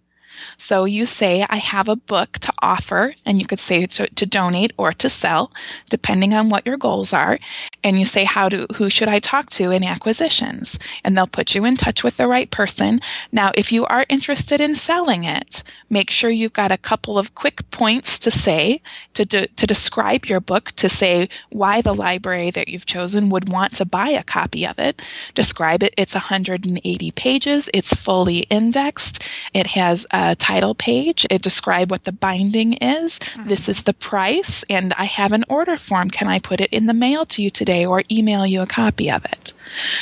So 0.56 0.84
you 0.84 1.06
say, 1.06 1.46
I 1.48 1.56
have 1.56 1.88
a 1.88 1.96
book 1.96 2.38
to 2.40 2.52
offer, 2.62 3.14
and 3.24 3.38
you 3.38 3.46
could 3.46 3.60
say 3.60 3.86
to, 3.86 4.06
to, 4.08 4.26
donate 4.26 4.72
or 4.76 4.92
to 4.92 5.08
sell, 5.08 5.52
depending 5.88 6.34
on 6.34 6.48
what 6.48 6.66
your 6.66 6.76
goals 6.76 7.12
are. 7.12 7.38
And 7.84 7.98
you 7.98 8.04
say, 8.04 8.24
how 8.24 8.48
do, 8.48 8.66
who 8.74 8.90
should 8.90 9.08
I 9.08 9.18
talk 9.20 9.50
to 9.50 9.70
in 9.70 9.84
acquisitions? 9.84 10.78
And 11.04 11.16
they'll 11.16 11.26
put 11.26 11.54
you 11.54 11.64
in 11.64 11.76
touch 11.76 12.04
with 12.04 12.16
the 12.16 12.26
right 12.26 12.50
person. 12.50 13.00
Now, 13.32 13.52
if 13.54 13.72
you 13.72 13.86
are 13.86 14.06
interested 14.08 14.60
in 14.60 14.74
selling 14.74 15.24
it, 15.24 15.62
make 15.88 16.10
sure 16.10 16.30
you've 16.30 16.52
got 16.52 16.72
a 16.72 16.76
couple 16.78 17.18
of 17.18 17.34
quick 17.34 17.68
points 17.70 18.18
to 18.20 18.30
say, 18.30 18.80
to, 19.14 19.24
to 19.24 19.66
describe 19.66 20.26
your 20.26 20.40
book, 20.40 20.72
to 20.72 20.88
say 20.88 21.28
why 21.50 21.80
the 21.80 21.94
library 21.94 22.50
that 22.50 22.68
you've 22.68 22.86
chosen 22.86 23.30
would 23.30 23.48
want 23.48 23.74
to 23.74 23.84
buy 23.84 24.08
a 24.08 24.22
copy 24.24 24.66
of 24.66 24.78
it. 24.78 25.00
Describe 25.34 25.82
it. 25.82 25.94
It's 25.96 26.14
180 26.14 27.10
pages. 27.12 27.70
It's 27.72 27.92
fully 27.94 28.40
indexed. 28.50 29.22
It 29.54 29.66
has 29.68 30.06
a 30.10 30.36
title 30.36 30.74
page. 30.74 31.26
It 31.30 31.42
describes 31.42 31.90
what 31.90 32.04
the 32.04 32.12
binding 32.12 32.47
is. 32.54 33.18
Mm-hmm. 33.18 33.48
This 33.48 33.68
is 33.68 33.82
the 33.82 33.94
price, 33.94 34.64
and 34.70 34.92
I 34.94 35.04
have 35.04 35.32
an 35.32 35.44
order 35.48 35.78
form. 35.78 36.10
Can 36.10 36.28
I 36.28 36.38
put 36.38 36.60
it 36.60 36.70
in 36.72 36.86
the 36.86 36.94
mail 36.94 37.26
to 37.26 37.42
you 37.42 37.50
today 37.50 37.84
or 37.84 38.02
email 38.10 38.46
you 38.46 38.62
a 38.62 38.66
copy 38.66 39.10
of 39.10 39.24
it? 39.24 39.52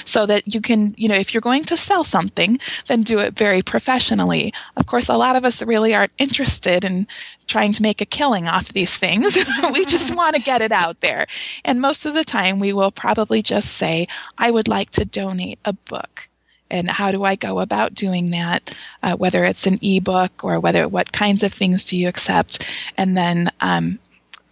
So 0.04 0.26
that 0.26 0.52
you 0.52 0.60
can, 0.60 0.94
you 0.96 1.08
know, 1.08 1.14
if 1.14 1.34
you're 1.34 1.40
going 1.40 1.64
to 1.64 1.76
sell 1.76 2.04
something, 2.04 2.58
then 2.86 3.02
do 3.02 3.18
it 3.18 3.34
very 3.34 3.62
professionally. 3.62 4.52
Of 4.76 4.86
course, 4.86 5.08
a 5.08 5.16
lot 5.16 5.36
of 5.36 5.44
us 5.44 5.62
really 5.62 5.94
aren't 5.94 6.12
interested 6.18 6.84
in 6.84 7.06
trying 7.46 7.72
to 7.72 7.82
make 7.82 8.00
a 8.00 8.06
killing 8.06 8.48
off 8.48 8.72
these 8.72 8.96
things. 8.96 9.36
we 9.72 9.84
just 9.84 10.14
want 10.16 10.36
to 10.36 10.42
get 10.42 10.62
it 10.62 10.72
out 10.72 11.00
there. 11.00 11.26
And 11.64 11.80
most 11.80 12.06
of 12.06 12.14
the 12.14 12.24
time, 12.24 12.58
we 12.58 12.72
will 12.72 12.90
probably 12.90 13.42
just 13.42 13.74
say, 13.74 14.06
I 14.38 14.50
would 14.50 14.68
like 14.68 14.90
to 14.92 15.04
donate 15.04 15.58
a 15.64 15.72
book 15.72 16.28
and 16.70 16.90
how 16.90 17.12
do 17.12 17.24
I 17.24 17.36
go 17.36 17.60
about 17.60 17.94
doing 17.94 18.30
that? 18.30 18.74
Uh, 19.02 19.16
whether 19.16 19.44
it's 19.44 19.66
an 19.66 19.78
ebook 19.82 20.44
or 20.44 20.60
whether 20.60 20.88
what 20.88 21.12
kinds 21.12 21.42
of 21.42 21.52
things 21.52 21.84
do 21.84 21.96
you 21.96 22.08
accept, 22.08 22.64
and 22.96 23.16
then 23.16 23.50
um, 23.60 23.98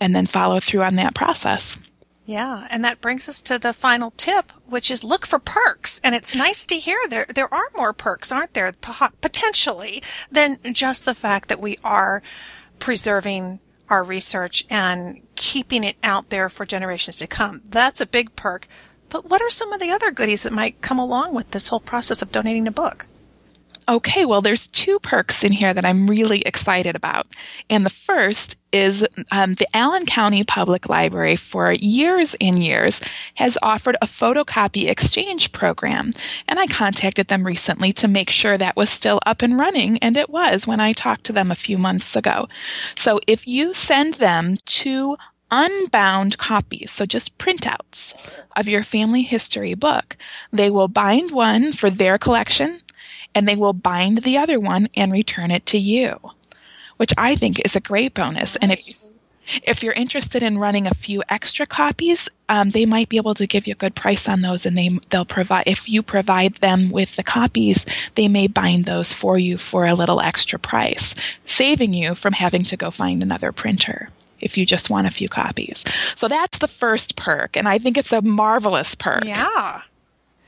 and 0.00 0.14
then 0.14 0.26
follow 0.26 0.60
through 0.60 0.82
on 0.82 0.96
that 0.96 1.14
process. 1.14 1.78
Yeah, 2.26 2.66
and 2.70 2.82
that 2.84 3.02
brings 3.02 3.28
us 3.28 3.42
to 3.42 3.58
the 3.58 3.74
final 3.74 4.12
tip, 4.16 4.50
which 4.66 4.90
is 4.90 5.04
look 5.04 5.26
for 5.26 5.38
perks. 5.38 6.00
And 6.02 6.14
it's 6.14 6.34
nice 6.34 6.64
to 6.66 6.76
hear 6.76 6.98
there 7.08 7.26
there 7.34 7.52
are 7.52 7.68
more 7.76 7.92
perks, 7.92 8.32
aren't 8.32 8.54
there, 8.54 8.72
potentially, 9.20 10.02
than 10.30 10.58
just 10.72 11.04
the 11.04 11.14
fact 11.14 11.48
that 11.48 11.60
we 11.60 11.76
are 11.84 12.22
preserving 12.78 13.60
our 13.90 14.02
research 14.02 14.64
and 14.70 15.20
keeping 15.34 15.84
it 15.84 15.96
out 16.02 16.30
there 16.30 16.48
for 16.48 16.64
generations 16.64 17.16
to 17.16 17.26
come. 17.26 17.62
That's 17.68 18.00
a 18.00 18.06
big 18.06 18.34
perk. 18.36 18.66
But 19.14 19.30
what 19.30 19.40
are 19.40 19.48
some 19.48 19.72
of 19.72 19.78
the 19.78 19.92
other 19.92 20.10
goodies 20.10 20.42
that 20.42 20.52
might 20.52 20.80
come 20.80 20.98
along 20.98 21.34
with 21.34 21.52
this 21.52 21.68
whole 21.68 21.78
process 21.78 22.20
of 22.20 22.32
donating 22.32 22.66
a 22.66 22.72
book? 22.72 23.06
Okay, 23.88 24.24
well, 24.24 24.42
there's 24.42 24.66
two 24.66 24.98
perks 24.98 25.44
in 25.44 25.52
here 25.52 25.72
that 25.72 25.84
I'm 25.84 26.08
really 26.08 26.40
excited 26.40 26.96
about. 26.96 27.28
And 27.70 27.86
the 27.86 27.90
first 27.90 28.56
is 28.72 29.06
um, 29.30 29.54
the 29.54 29.68
Allen 29.76 30.04
County 30.04 30.42
Public 30.42 30.88
Library 30.88 31.36
for 31.36 31.70
years 31.70 32.34
and 32.40 32.58
years 32.58 33.00
has 33.34 33.56
offered 33.62 33.96
a 34.02 34.06
photocopy 34.06 34.88
exchange 34.88 35.52
program. 35.52 36.12
And 36.48 36.58
I 36.58 36.66
contacted 36.66 37.28
them 37.28 37.46
recently 37.46 37.92
to 37.92 38.08
make 38.08 38.30
sure 38.30 38.58
that 38.58 38.74
was 38.74 38.90
still 38.90 39.20
up 39.26 39.42
and 39.42 39.56
running, 39.56 39.96
and 39.98 40.16
it 40.16 40.28
was 40.28 40.66
when 40.66 40.80
I 40.80 40.92
talked 40.92 41.22
to 41.26 41.32
them 41.32 41.52
a 41.52 41.54
few 41.54 41.78
months 41.78 42.16
ago. 42.16 42.48
So 42.96 43.20
if 43.28 43.46
you 43.46 43.74
send 43.74 44.14
them 44.14 44.56
two 44.66 45.16
unbound 45.54 46.36
copies, 46.36 46.90
so 46.90 47.06
just 47.06 47.38
printouts 47.38 48.12
of 48.56 48.68
your 48.68 48.82
family 48.82 49.22
history 49.22 49.74
book. 49.74 50.16
They 50.52 50.68
will 50.68 50.88
bind 50.88 51.30
one 51.30 51.72
for 51.72 51.90
their 51.90 52.18
collection 52.18 52.80
and 53.36 53.46
they 53.46 53.54
will 53.54 53.72
bind 53.72 54.18
the 54.18 54.36
other 54.36 54.58
one 54.58 54.88
and 54.94 55.12
return 55.12 55.52
it 55.52 55.64
to 55.66 55.78
you, 55.78 56.18
which 56.96 57.12
I 57.16 57.36
think 57.36 57.60
is 57.64 57.76
a 57.76 57.80
great 57.80 58.14
bonus. 58.14 58.54
Nice. 58.54 58.56
And 58.56 58.72
if 58.72 58.88
you, 58.88 58.94
if 59.62 59.82
you're 59.82 59.92
interested 59.92 60.42
in 60.42 60.58
running 60.58 60.88
a 60.88 60.94
few 60.94 61.22
extra 61.28 61.66
copies, 61.66 62.28
um, 62.48 62.70
they 62.70 62.84
might 62.84 63.08
be 63.08 63.16
able 63.16 63.34
to 63.34 63.46
give 63.46 63.68
you 63.68 63.74
a 63.74 63.76
good 63.76 63.94
price 63.94 64.28
on 64.28 64.40
those, 64.40 64.66
and 64.66 64.76
they 64.76 64.98
they'll 65.10 65.24
provide 65.24 65.64
if 65.66 65.88
you 65.88 66.02
provide 66.02 66.54
them 66.56 66.90
with 66.90 67.14
the 67.14 67.22
copies, 67.22 67.86
they 68.16 68.26
may 68.26 68.48
bind 68.48 68.86
those 68.86 69.12
for 69.12 69.38
you 69.38 69.56
for 69.56 69.86
a 69.86 69.94
little 69.94 70.20
extra 70.20 70.58
price, 70.58 71.14
saving 71.46 71.94
you 71.94 72.16
from 72.16 72.32
having 72.32 72.64
to 72.64 72.76
go 72.76 72.90
find 72.90 73.22
another 73.22 73.52
printer 73.52 74.10
if 74.44 74.56
you 74.56 74.64
just 74.64 74.90
want 74.90 75.06
a 75.06 75.10
few 75.10 75.28
copies. 75.28 75.84
So 76.14 76.28
that's 76.28 76.58
the 76.58 76.68
first 76.68 77.16
perk, 77.16 77.56
and 77.56 77.68
I 77.68 77.78
think 77.78 77.98
it's 77.98 78.12
a 78.12 78.22
marvelous 78.22 78.94
perk. 78.94 79.24
Yeah. 79.24 79.82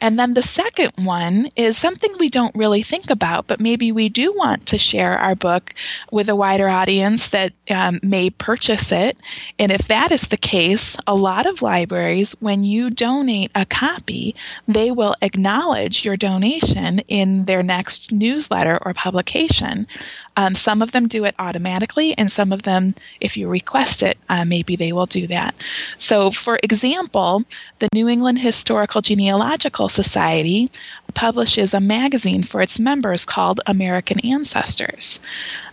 And 0.00 0.18
then 0.18 0.34
the 0.34 0.42
second 0.42 0.92
one 0.96 1.48
is 1.56 1.78
something 1.78 2.12
we 2.18 2.28
don't 2.28 2.54
really 2.54 2.82
think 2.82 3.08
about, 3.08 3.46
but 3.46 3.60
maybe 3.60 3.92
we 3.92 4.08
do 4.08 4.32
want 4.32 4.66
to 4.66 4.78
share 4.78 5.16
our 5.18 5.34
book 5.34 5.72
with 6.12 6.28
a 6.28 6.36
wider 6.36 6.68
audience 6.68 7.30
that 7.30 7.52
um, 7.70 8.00
may 8.02 8.28
purchase 8.28 8.92
it. 8.92 9.16
And 9.58 9.72
if 9.72 9.88
that 9.88 10.12
is 10.12 10.22
the 10.22 10.36
case, 10.36 10.96
a 11.06 11.14
lot 11.14 11.46
of 11.46 11.62
libraries, 11.62 12.32
when 12.40 12.62
you 12.62 12.90
donate 12.90 13.50
a 13.54 13.64
copy, 13.64 14.34
they 14.68 14.90
will 14.90 15.14
acknowledge 15.22 16.04
your 16.04 16.16
donation 16.16 16.98
in 17.08 17.46
their 17.46 17.62
next 17.62 18.12
newsletter 18.12 18.78
or 18.84 18.92
publication. 18.92 19.86
Um, 20.36 20.54
some 20.54 20.82
of 20.82 20.92
them 20.92 21.08
do 21.08 21.24
it 21.24 21.34
automatically, 21.38 22.16
and 22.18 22.30
some 22.30 22.52
of 22.52 22.62
them, 22.62 22.94
if 23.20 23.36
you 23.36 23.48
request 23.48 24.02
it, 24.02 24.18
uh, 24.28 24.44
maybe 24.44 24.76
they 24.76 24.92
will 24.92 25.06
do 25.06 25.26
that. 25.28 25.54
So, 25.98 26.30
for 26.30 26.58
example, 26.62 27.44
the 27.78 27.88
New 27.92 28.08
England 28.08 28.38
Historical 28.38 29.00
Genealogical 29.00 29.88
Society 29.88 30.70
publishes 31.14 31.72
a 31.72 31.80
magazine 31.80 32.42
for 32.42 32.60
its 32.60 32.78
members 32.78 33.24
called 33.24 33.60
American 33.66 34.20
Ancestors. 34.20 35.20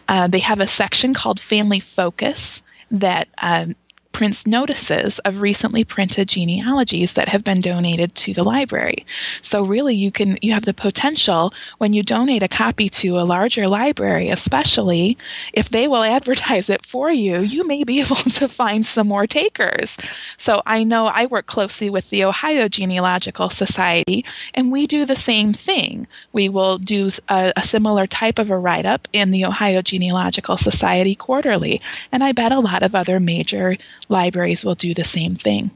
Uh, 0.08 0.28
they 0.28 0.40
have 0.40 0.60
a 0.60 0.68
section 0.68 1.14
called 1.14 1.40
Family 1.40 1.80
Focus 1.80 2.62
that 2.92 3.28
um, 3.40 3.76
prints 4.14 4.48
notices 4.48 5.20
of 5.20 5.42
recently 5.42 5.84
printed 5.84 6.30
genealogies 6.30 7.14
that 7.14 7.28
have 7.28 7.44
been 7.44 7.60
donated 7.60 8.14
to 8.16 8.34
the 8.34 8.44
library. 8.44 9.06
So 9.42 9.66
really 9.66 9.96
you 9.96 10.12
can 10.12 10.38
you 10.42 10.54
have 10.54 10.66
the 10.66 10.74
potential 10.74 11.54
when 11.80 11.94
you 11.94 12.04
donate 12.04 12.44
a 12.44 12.48
copy 12.48 12.88
to 12.90 13.20
a 13.20 13.26
larger 13.26 13.68
library, 13.68 14.30
especially 14.30 15.18
if 15.52 15.70
they 15.70 15.88
will 15.88 16.04
advertise 16.18 16.70
it 16.70 16.86
for 16.86 17.12
you, 17.12 17.40
you 17.40 17.68
may 17.68 17.84
be 17.84 18.00
able 18.06 18.16
to 18.16 18.48
find 18.48 18.86
some 18.86 19.08
more 19.08 19.28
takers. 19.28 19.98
So 20.38 20.62
I 20.66 20.84
know 20.84 21.08
I 21.08 21.26
work 21.26 21.48
closely 21.48 21.90
with 21.90 22.10
the 22.10 22.24
Ohio 22.24 22.70
Genealogical 22.70 23.50
Society 23.50 24.24
and 24.54 24.72
we 24.72 24.88
do 24.88 25.06
the 25.06 25.16
same 25.16 25.54
thing. 25.54 26.08
We 26.32 26.50
will 26.50 26.78
do 26.78 27.10
a, 27.30 27.52
a 27.56 27.64
similar 27.64 28.06
type 28.08 28.40
of 28.40 28.52
a 28.52 28.58
write 28.58 28.86
up 28.86 29.08
in 29.12 29.32
the 29.32 29.46
Ohio 29.46 29.82
Genealogical 29.82 30.58
Society 30.58 31.16
quarterly. 31.16 31.82
And 32.12 32.24
I 32.24 32.32
bet 32.32 32.52
a 32.52 32.60
lot 32.60 32.84
of 32.84 32.94
other 32.94 33.20
major 33.20 33.78
libraries 34.10 34.64
will 34.64 34.76
do 34.76 34.94
the 34.94 35.04
same 35.04 35.36
thing. 35.36 35.72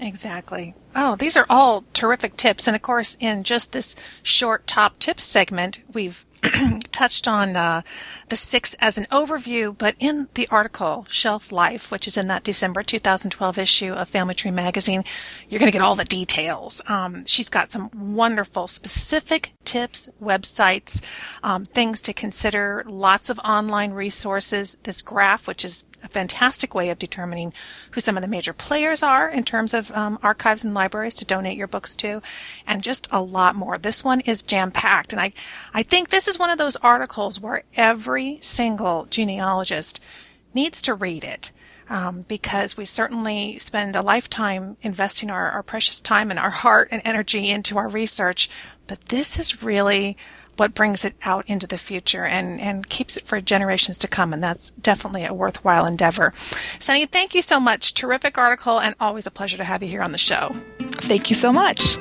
Exactly. 0.00 0.74
Oh, 0.94 1.16
these 1.16 1.36
are 1.36 1.46
all 1.50 1.84
terrific 1.92 2.36
tips. 2.36 2.66
And 2.66 2.76
of 2.76 2.82
course, 2.82 3.16
in 3.20 3.42
just 3.42 3.72
this 3.72 3.96
short 4.22 4.66
top 4.66 4.98
tips 4.98 5.24
segment, 5.24 5.80
we've 5.92 6.24
touched 6.92 7.26
on 7.26 7.56
uh, 7.56 7.82
the 8.28 8.36
six 8.36 8.74
as 8.74 8.96
an 8.96 9.06
overview, 9.10 9.76
but 9.76 9.96
in 9.98 10.28
the 10.34 10.48
article 10.50 11.06
Shelf 11.10 11.50
Life, 11.50 11.90
which 11.90 12.06
is 12.06 12.16
in 12.16 12.28
that 12.28 12.44
December 12.44 12.82
2012 12.82 13.58
issue 13.58 13.92
of 13.92 14.08
Family 14.08 14.34
Tree 14.34 14.50
magazine, 14.50 15.04
you're 15.48 15.58
going 15.58 15.70
to 15.70 15.76
get 15.76 15.84
all 15.84 15.96
the 15.96 16.04
details. 16.04 16.80
Um, 16.86 17.24
she's 17.26 17.48
got 17.48 17.72
some 17.72 17.90
wonderful 18.14 18.68
specific 18.68 19.52
tips, 19.68 20.08
websites, 20.22 21.04
um, 21.42 21.66
things 21.66 22.00
to 22.00 22.14
consider, 22.14 22.82
lots 22.86 23.28
of 23.28 23.38
online 23.40 23.92
resources. 23.92 24.78
This 24.84 25.02
graph, 25.02 25.46
which 25.46 25.62
is 25.62 25.84
a 26.02 26.08
fantastic 26.08 26.74
way 26.74 26.88
of 26.88 26.98
determining 26.98 27.52
who 27.90 28.00
some 28.00 28.16
of 28.16 28.22
the 28.22 28.28
major 28.28 28.54
players 28.54 29.02
are 29.02 29.28
in 29.28 29.44
terms 29.44 29.74
of 29.74 29.92
um, 29.92 30.18
archives 30.22 30.64
and 30.64 30.72
libraries 30.72 31.14
to 31.16 31.26
donate 31.26 31.58
your 31.58 31.66
books 31.66 31.94
to, 31.96 32.22
and 32.66 32.82
just 32.82 33.08
a 33.12 33.20
lot 33.20 33.54
more. 33.54 33.76
This 33.76 34.02
one 34.02 34.20
is 34.22 34.42
jam 34.42 34.70
packed, 34.70 35.12
and 35.12 35.20
I, 35.20 35.34
I 35.74 35.82
think 35.82 36.08
this 36.08 36.28
is 36.28 36.38
one 36.38 36.48
of 36.48 36.56
those 36.56 36.76
articles 36.76 37.38
where 37.38 37.64
every 37.76 38.38
single 38.40 39.06
genealogist 39.10 40.02
needs 40.54 40.80
to 40.82 40.94
read 40.94 41.24
it. 41.24 41.52
Um, 41.90 42.26
because 42.28 42.76
we 42.76 42.84
certainly 42.84 43.58
spend 43.58 43.96
a 43.96 44.02
lifetime 44.02 44.76
investing 44.82 45.30
our, 45.30 45.48
our 45.48 45.62
precious 45.62 46.02
time 46.02 46.30
and 46.30 46.38
our 46.38 46.50
heart 46.64 46.88
and 46.90 47.00
energy 47.02 47.48
into 47.48 47.78
our 47.78 47.88
research. 47.88 48.50
But 48.88 49.06
this 49.06 49.38
is 49.38 49.62
really 49.62 50.16
what 50.56 50.74
brings 50.74 51.04
it 51.04 51.14
out 51.22 51.44
into 51.46 51.66
the 51.66 51.78
future 51.78 52.24
and, 52.24 52.60
and 52.60 52.88
keeps 52.88 53.16
it 53.16 53.24
for 53.24 53.40
generations 53.40 53.96
to 53.98 54.08
come. 54.08 54.32
And 54.32 54.42
that's 54.42 54.72
definitely 54.72 55.24
a 55.24 55.32
worthwhile 55.32 55.86
endeavor. 55.86 56.34
Sunny, 56.80 57.06
thank 57.06 57.34
you 57.34 57.42
so 57.42 57.60
much. 57.60 57.94
Terrific 57.94 58.36
article 58.36 58.80
and 58.80 58.94
always 58.98 59.26
a 59.26 59.30
pleasure 59.30 59.56
to 59.56 59.64
have 59.64 59.82
you 59.82 59.88
here 59.88 60.02
on 60.02 60.12
the 60.12 60.18
show. 60.18 60.56
Thank 60.80 61.30
you 61.30 61.36
so 61.36 61.52
much. 61.52 61.96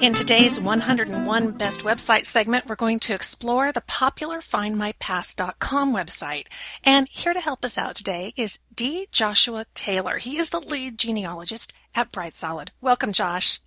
In 0.00 0.14
today's 0.14 0.58
101 0.58 1.52
Best 1.52 1.82
Website 1.82 2.24
segment, 2.24 2.66
we're 2.66 2.74
going 2.74 3.00
to 3.00 3.12
explore 3.12 3.70
the 3.70 3.82
popular 3.82 4.38
FindMyPast.com 4.38 5.94
website. 5.94 6.46
And 6.82 7.06
here 7.10 7.34
to 7.34 7.40
help 7.40 7.66
us 7.66 7.76
out 7.76 7.96
today 7.96 8.32
is 8.34 8.60
D. 8.74 9.08
Joshua 9.12 9.66
Taylor. 9.74 10.16
He 10.16 10.38
is 10.38 10.48
the 10.48 10.60
lead 10.60 10.98
genealogist 10.98 11.74
at 11.94 12.12
Bright 12.12 12.34
Solid. 12.34 12.70
Welcome, 12.80 13.12
Josh. 13.12 13.60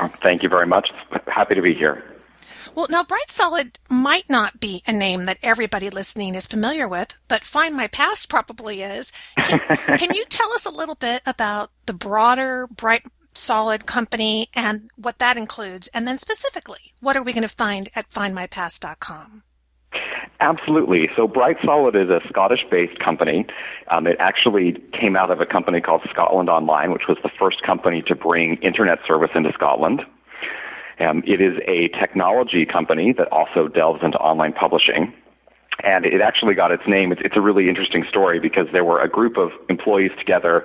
Oh, 0.00 0.08
thank 0.22 0.42
you 0.42 0.48
very 0.48 0.66
much. 0.66 0.88
Happy 1.26 1.54
to 1.54 1.60
be 1.60 1.74
here. 1.74 2.02
Well, 2.74 2.86
now 2.88 3.04
Bright 3.04 3.30
Solid 3.30 3.78
might 3.90 4.30
not 4.30 4.60
be 4.60 4.82
a 4.86 4.92
name 4.94 5.26
that 5.26 5.38
everybody 5.42 5.90
listening 5.90 6.34
is 6.34 6.46
familiar 6.46 6.88
with, 6.88 7.18
but 7.28 7.44
Find 7.44 7.76
My 7.76 7.86
Past 7.86 8.30
probably 8.30 8.80
is. 8.80 9.12
Can, 9.36 9.58
can 9.98 10.14
you 10.14 10.24
tell 10.24 10.50
us 10.52 10.64
a 10.64 10.70
little 10.70 10.94
bit 10.94 11.20
about 11.26 11.70
the 11.84 11.92
broader 11.92 12.66
Bright 12.66 13.04
solid 13.36 13.86
company 13.86 14.48
and 14.54 14.90
what 14.96 15.18
that 15.18 15.36
includes. 15.36 15.88
And 15.94 16.06
then 16.06 16.18
specifically, 16.18 16.94
what 17.00 17.16
are 17.16 17.22
we 17.22 17.32
going 17.32 17.42
to 17.42 17.48
find 17.48 17.88
at 17.94 18.10
findmypast.com? 18.10 19.42
Absolutely. 20.40 21.08
So 21.16 21.26
Bright 21.26 21.56
Solid 21.64 21.96
is 21.96 22.10
a 22.10 22.20
Scottish-based 22.28 22.98
company. 22.98 23.46
Um, 23.90 24.06
it 24.06 24.16
actually 24.18 24.82
came 24.92 25.16
out 25.16 25.30
of 25.30 25.40
a 25.40 25.46
company 25.46 25.80
called 25.80 26.02
Scotland 26.10 26.50
Online, 26.50 26.92
which 26.92 27.08
was 27.08 27.16
the 27.22 27.30
first 27.38 27.62
company 27.62 28.02
to 28.02 28.14
bring 28.14 28.56
internet 28.56 28.98
service 29.06 29.30
into 29.34 29.52
Scotland. 29.52 30.02
Um, 30.98 31.22
it 31.26 31.40
is 31.40 31.58
a 31.66 31.88
technology 31.98 32.66
company 32.66 33.12
that 33.14 33.28
also 33.32 33.68
delves 33.68 34.02
into 34.02 34.18
online 34.18 34.52
publishing 34.52 35.12
and 35.84 36.06
it 36.06 36.20
actually 36.20 36.54
got 36.54 36.70
its 36.70 36.84
name. 36.86 37.12
It's, 37.12 37.20
it's 37.24 37.36
a 37.36 37.40
really 37.40 37.68
interesting 37.68 38.04
story 38.08 38.40
because 38.40 38.66
there 38.72 38.84
were 38.84 39.00
a 39.00 39.08
group 39.08 39.36
of 39.36 39.50
employees 39.68 40.12
together, 40.18 40.64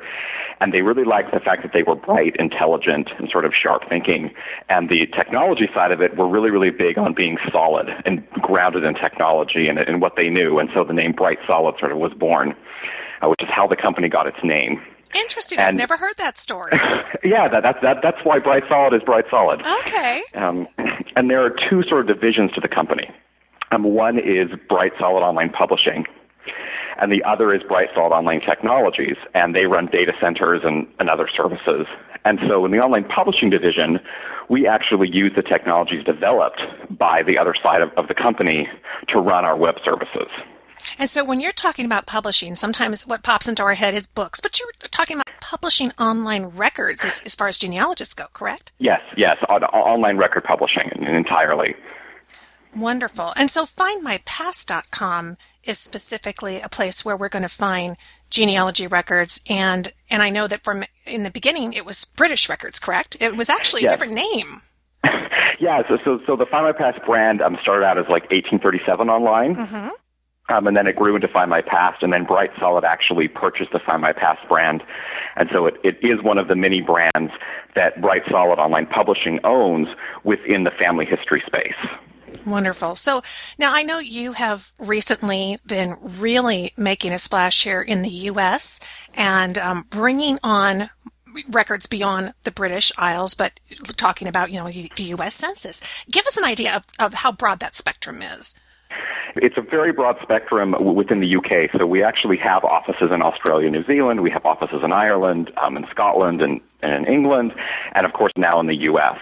and 0.60 0.74
they 0.74 0.82
really 0.82 1.04
liked 1.04 1.34
the 1.34 1.40
fact 1.40 1.64
that 1.64 1.72
they 1.74 1.84
were 1.84 1.96
bright, 1.96 2.36
intelligent, 2.38 3.10
and 3.18 3.30
sort 3.30 3.46
of 3.46 3.54
sharp 3.54 3.88
thinking. 3.90 4.32
And 4.70 4.90
the 4.90 5.08
technology 5.08 5.68
side 5.74 5.92
of 5.92 6.02
it 6.02 6.16
were 6.16 6.28
really, 6.28 6.50
really 6.50 6.70
big 6.70 6.98
on 6.98 7.14
being 7.14 7.38
solid 7.52 7.90
and 8.06 8.28
grounded 8.42 8.84
in 8.84 8.94
technology 8.96 9.68
and, 9.68 9.80
and 9.80 10.02
what 10.02 10.14
they 10.16 10.30
knew. 10.30 10.60
And 10.60 10.70
so 10.74 10.84
the 10.84 10.94
name 10.94 11.12
Bright 11.12 11.40
Solid 11.46 11.76
sort 11.80 11.92
of 11.92 11.98
was 11.98 12.14
born, 12.14 12.56
uh, 13.22 13.28
which 13.28 13.42
is 13.42 13.50
how 13.50 13.68
the 13.68 13.76
company 13.76 14.08
got 14.08 14.28
its 14.28 14.44
name. 14.44 14.82
Interesting. 15.14 15.60
And, 15.60 15.70
I've 15.70 15.76
never 15.76 15.98
heard 15.98 16.16
that 16.18 16.38
story. 16.38 16.72
yeah, 17.24 17.48
that, 17.50 17.64
that, 17.64 17.82
that, 17.82 17.98
that's 18.02 18.24
why 18.24 18.40
Bright 18.40 18.64
Solid 18.70 18.94
is 18.94 19.04
Bright 19.04 19.26
Solid. 19.30 19.66
Okay. 19.82 20.24
Um, 20.36 20.68
and 21.16 21.30
there 21.30 21.44
are 21.44 21.50
two 21.70 21.84
sort 21.84 22.02
of 22.02 22.08
divisions 22.08 22.52
to 22.54 22.62
the 22.62 22.70
company. 22.70 23.10
Um, 23.72 23.84
one 23.84 24.20
is 24.20 24.50
Bright 24.68 24.92
Solid 25.00 25.22
Online 25.22 25.50
Publishing, 25.50 26.06
and 27.00 27.12
the 27.12 27.24
other 27.24 27.54
is 27.54 27.64
Bright 27.64 27.90
Solid 27.96 28.14
Online 28.14 28.42
Technologies, 28.42 29.16
and 29.34 29.56
they 29.56 29.66
run 29.66 29.88
data 29.92 30.12
centers 30.20 30.62
and, 30.64 30.88
and 31.00 31.10
other 31.10 31.30
services. 31.36 31.88
And 32.26 32.40
so 32.48 32.66
in 32.66 32.72
the 32.72 32.80
online 32.80 33.06
publishing 33.06 33.50
division, 33.50 34.00
we 34.50 34.68
actually 34.68 35.10
use 35.10 35.32
the 35.36 35.42
technologies 35.42 36.04
developed 36.04 36.62
by 36.90 37.24
the 37.24 37.38
other 37.38 37.56
side 37.64 37.82
of, 37.82 37.90
of 37.98 38.08
the 38.08 38.14
company 38.14 38.68
to 39.08 39.20
run 39.20 39.46
our 39.46 39.56
web 39.56 39.76
services. 39.84 40.28
And 41.00 41.10
so 41.10 41.24
when 41.24 41.40
you're 41.40 41.52
talking 41.52 41.86
about 41.86 42.06
publishing, 42.06 42.56
sometimes 42.56 43.08
what 43.08 43.24
pops 43.24 43.48
into 43.48 43.64
our 43.64 43.74
head 43.76 43.94
is 43.94 44.08
books, 44.08 44.42
but 44.42 44.60
you're 44.60 44.90
talking 44.90 45.16
about 45.18 45.28
publishing 45.40 45.92
online 46.00 46.46
records 46.46 47.06
as, 47.06 47.22
as 47.26 47.36
far 47.36 47.48
as 47.48 47.58
genealogists 47.58 48.14
go, 48.14 48.26
correct? 48.34 48.72
Yes, 48.80 49.02
yes, 49.16 49.38
on, 49.48 49.64
online 49.64 50.18
record 50.18 50.44
publishing 50.44 50.90
entirely. 51.06 51.76
Wonderful. 52.76 53.34
And 53.36 53.52
so 53.52 53.66
findmypast.com 53.66 55.38
is 55.64 55.78
specifically 55.78 56.62
a 56.62 56.70
place 56.70 57.04
where 57.04 57.18
we're 57.18 57.30
going 57.30 57.44
to 57.44 57.50
find 57.50 57.98
genealogy 58.30 58.88
records 58.88 59.42
and 59.50 59.92
and 60.10 60.24
I 60.24 60.30
know 60.30 60.48
that 60.48 60.64
from 60.64 60.86
in 61.06 61.24
the 61.24 61.30
beginning 61.30 61.74
it 61.74 61.86
was 61.86 62.06
British 62.06 62.50
records, 62.50 62.80
correct? 62.80 63.18
It 63.20 63.36
was 63.36 63.50
actually 63.50 63.84
yes. 63.84 63.92
a 63.92 63.96
different 63.96 64.14
name. 64.14 64.62
yeah, 65.60 65.82
so 65.88 65.98
so 66.06 66.20
so 66.26 66.36
the 66.36 66.46
Find 66.46 66.66
My 66.66 66.72
Past 66.72 67.06
brand 67.06 67.42
um, 67.42 67.58
started 67.62 67.86
out 67.86 67.98
as 67.98 68.06
like 68.06 68.24
1837 68.32 69.10
online. 69.10 69.56
Mm-hmm. 69.56 69.90
Um, 70.50 70.68
and 70.68 70.76
then 70.76 70.88
it 70.88 70.96
grew 70.96 71.16
into 71.16 71.28
Find 71.28 71.50
My 71.50 71.62
Past, 71.62 72.04
and 72.04 72.12
then 72.12 72.26
Bright 72.26 72.50
Solid 72.60 72.84
actually 72.84 73.28
purchased 73.30 73.72
the 73.72 73.80
Find 73.80 74.02
My 74.02 74.12
Past 74.12 74.46
brand. 74.50 74.84
And 75.38 75.50
so 75.54 75.66
it, 75.66 75.76
it 75.84 75.98
is 76.02 76.22
one 76.24 76.38
of 76.38 76.50
the 76.50 76.56
many 76.56 76.82
brands 76.82 77.32
that 77.76 78.02
Bright 78.02 78.24
Solid 78.30 78.60
Online 78.60 78.86
Publishing 78.86 79.40
owns 79.46 79.88
within 80.26 80.66
the 80.66 80.72
family 80.72 81.06
history 81.06 81.42
space. 81.46 81.78
Wonderful. 82.46 82.96
So 82.96 83.22
now 83.58 83.74
I 83.74 83.84
know 83.84 84.00
you 84.00 84.34
have 84.34 84.72
recently 84.80 85.58
been 85.66 85.98
really 86.02 86.74
making 86.78 87.12
a 87.12 87.20
splash 87.20 87.64
here 87.64 87.82
in 87.82 88.02
the 88.02 88.10
U.S. 88.10 88.80
and 89.14 89.58
um, 89.58 89.86
bringing 89.90 90.40
on 90.44 90.90
records 91.50 91.88
beyond 91.88 92.34
the 92.44 92.52
British 92.52 92.92
Isles, 92.98 93.36
but 93.36 93.60
talking 93.96 94.28
about, 94.28 94.52
you 94.52 94.58
know, 94.58 94.70
the 94.70 95.04
U.S. 95.04 95.36
Census. 95.36 95.82
Give 96.10 96.26
us 96.26 96.38
an 96.38 96.44
idea 96.44 96.76
of, 96.76 96.86
of 97.00 97.14
how 97.14 97.32
broad 97.32 97.60
that 97.60 97.76
spectrum 97.76 98.22
is. 98.22 98.56
It's 99.36 99.58
a 99.58 99.62
very 99.62 99.94
broad 99.94 100.18
spectrum 100.22 100.76
within 100.94 101.20
the 101.20 101.36
UK. 101.38 101.72
So 101.78 101.86
we 101.86 102.04
actually 102.04 102.38
have 102.38 102.66
offices 102.66 103.12
in 103.12 103.22
Australia, 103.22 103.70
New 103.70 103.84
Zealand. 103.84 104.22
We 104.22 104.30
have 104.32 104.46
offices 104.46 104.84
in 104.84 104.92
Ireland, 104.92 105.52
um, 105.58 105.78
in 105.78 105.88
Scotland, 105.88 106.42
and, 106.42 106.60
and 106.82 106.94
in 106.94 107.14
England, 107.14 107.54
and 107.94 108.06
of 108.06 108.12
course 108.12 108.34
now 108.36 108.60
in 108.60 108.68
the 108.68 108.76
US. 108.76 109.18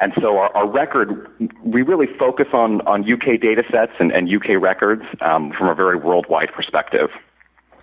And 0.00 0.12
so 0.20 0.38
our, 0.38 0.54
our 0.56 0.68
record, 0.68 1.28
we 1.62 1.82
really 1.82 2.06
focus 2.18 2.46
on, 2.52 2.80
on 2.82 3.02
UK 3.02 3.40
data 3.40 3.62
sets 3.70 3.92
and, 4.00 4.10
and 4.10 4.34
UK 4.34 4.60
records 4.60 5.02
um, 5.20 5.52
from 5.56 5.68
a 5.68 5.74
very 5.74 5.96
worldwide 5.96 6.52
perspective. 6.52 7.10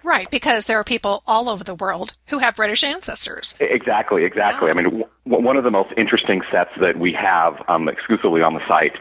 Right, 0.03 0.30
because 0.32 0.67
there 0.67 0.80
are 0.80 0.84
people 0.84 1.21
all 1.27 1.49
over 1.49 1.63
the 1.63 1.75
world 1.75 2.15
who 2.30 2.39
have 2.39 2.56
British 2.56 2.84
ancestors. 2.84 3.56
Exactly, 3.60 4.23
exactly. 4.23 4.71
I 4.71 4.73
mean, 4.73 4.86
w- 4.86 5.06
one 5.25 5.58
of 5.58 5.63
the 5.63 5.71
most 5.71 5.93
interesting 5.97 6.41
sets 6.49 6.71
that 6.80 6.97
we 6.97 7.12
have 7.13 7.62
um, 7.67 7.89
exclusively 7.89 8.41
on 8.41 8.53
the 8.53 8.65
site 8.67 8.97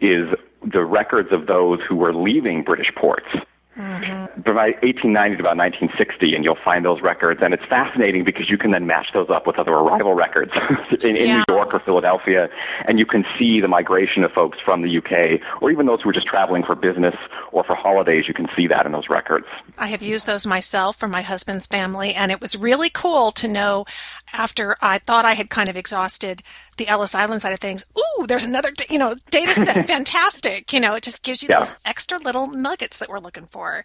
is 0.00 0.28
the 0.64 0.84
records 0.84 1.28
of 1.32 1.46
those 1.46 1.78
who 1.88 1.94
were 1.94 2.12
leaving 2.12 2.64
British 2.64 2.92
ports. 2.96 3.28
Mm-hmm. 3.78 4.42
From 4.42 4.56
1890 4.56 5.36
to 5.36 5.42
about 5.42 5.56
1960, 5.56 6.34
and 6.34 6.44
you'll 6.44 6.58
find 6.64 6.84
those 6.84 7.00
records. 7.00 7.40
And 7.42 7.54
it's 7.54 7.64
fascinating 7.64 8.24
because 8.24 8.50
you 8.50 8.58
can 8.58 8.72
then 8.72 8.86
match 8.86 9.08
those 9.14 9.30
up 9.30 9.46
with 9.46 9.56
other 9.56 9.72
arrival 9.72 10.14
records 10.14 10.50
in, 11.04 11.16
in 11.16 11.26
yeah. 11.28 11.44
New 11.48 11.54
York 11.54 11.72
or 11.72 11.78
Philadelphia, 11.78 12.48
and 12.86 12.98
you 12.98 13.06
can 13.06 13.24
see 13.38 13.60
the 13.60 13.68
migration 13.68 14.24
of 14.24 14.32
folks 14.32 14.58
from 14.64 14.82
the 14.82 14.98
UK, 14.98 15.40
or 15.62 15.70
even 15.70 15.86
those 15.86 16.02
who 16.02 16.10
are 16.10 16.12
just 16.12 16.26
traveling 16.26 16.64
for 16.64 16.74
business 16.74 17.14
or 17.52 17.62
for 17.62 17.76
holidays. 17.76 18.24
You 18.26 18.34
can 18.34 18.48
see 18.56 18.66
that 18.66 18.84
in 18.84 18.92
those 18.92 19.08
records. 19.08 19.46
I 19.78 19.86
have 19.86 20.02
used 20.02 20.26
those 20.26 20.44
myself 20.44 20.96
for 20.96 21.06
my 21.06 21.22
husband's 21.22 21.66
family, 21.66 22.14
and 22.14 22.32
it 22.32 22.40
was 22.40 22.58
really 22.58 22.90
cool 22.90 23.30
to 23.32 23.46
know 23.46 23.84
after 24.32 24.76
I 24.80 24.98
thought 24.98 25.24
I 25.24 25.34
had 25.34 25.50
kind 25.50 25.68
of 25.68 25.76
exhausted 25.76 26.42
the 26.76 26.88
Ellis 26.88 27.14
Island 27.14 27.42
side 27.42 27.52
of 27.52 27.60
things, 27.60 27.86
ooh, 27.98 28.26
there's 28.26 28.46
another, 28.46 28.72
you 28.88 28.98
know, 28.98 29.14
data 29.30 29.54
set. 29.54 29.86
Fantastic. 29.86 30.72
You 30.72 30.80
know, 30.80 30.94
it 30.94 31.02
just 31.02 31.24
gives 31.24 31.42
you 31.42 31.48
yeah. 31.50 31.60
those 31.60 31.76
extra 31.84 32.18
little 32.18 32.46
nuggets 32.48 32.98
that 32.98 33.08
we're 33.08 33.18
looking 33.18 33.46
for. 33.46 33.84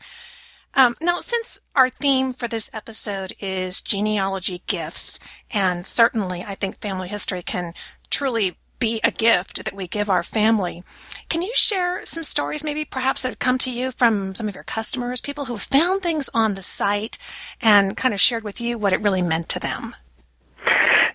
Um, 0.75 0.95
now, 1.01 1.19
since 1.19 1.60
our 1.75 1.89
theme 1.89 2.34
for 2.34 2.47
this 2.47 2.71
episode 2.73 3.34
is 3.39 3.82
genealogy 3.82 4.63
gifts, 4.65 5.19
and 5.51 5.86
certainly 5.86 6.43
I 6.43 6.56
think 6.56 6.79
family 6.79 7.08
history 7.08 7.43
can 7.43 7.73
truly 8.10 8.58
be 8.79 8.99
a 9.01 9.12
gift 9.12 9.63
that 9.63 9.73
we 9.73 9.88
give 9.88 10.10
our 10.10 10.23
family. 10.23 10.84
Can 11.29 11.41
you 11.41 11.53
share 11.56 12.03
some 12.06 12.23
stories, 12.23 12.65
maybe 12.65 12.84
perhaps 12.84 13.21
that 13.21 13.29
have 13.29 13.39
come 13.39 13.58
to 13.60 13.71
you 13.71 13.91
from 13.91 14.36
some 14.36 14.49
of 14.49 14.56
your 14.56 14.65
customers, 14.65 15.21
people 15.21 15.45
who 15.45 15.58
found 15.58 16.01
things 16.01 16.29
on 16.34 16.56
the 16.56 16.62
site 16.62 17.17
and 17.62 17.95
kind 17.95 18.13
of 18.13 18.19
shared 18.19 18.43
with 18.43 18.60
you 18.60 18.77
what 18.77 18.91
it 18.91 19.01
really 19.01 19.21
meant 19.21 19.47
to 19.49 19.60
them? 19.60 19.95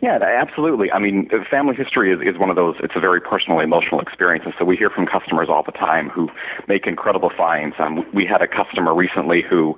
Yeah, 0.01 0.19
absolutely. 0.23 0.93
I 0.93 0.99
mean, 1.01 1.29
family 1.51 1.75
history 1.75 2.13
is, 2.13 2.21
is 2.23 2.39
one 2.39 2.51
of 2.51 2.57
those, 2.57 2.77
it's 2.83 2.95
a 2.95 3.01
very 3.01 3.21
personal, 3.21 3.59
emotional 3.59 4.01
experience. 4.01 4.45
And 4.45 4.55
so 4.59 4.65
we 4.65 4.77
hear 4.77 4.91
from 4.91 5.07
customers 5.07 5.49
all 5.49 5.65
the 5.65 5.73
time 5.73 6.09
who 6.09 6.31
make 6.69 6.87
incredible 6.87 7.31
finds. 7.37 7.75
Um, 7.79 8.07
we 8.15 8.25
had 8.25 8.41
a 8.41 8.47
customer 8.47 8.95
recently 8.95 9.43
who 9.43 9.77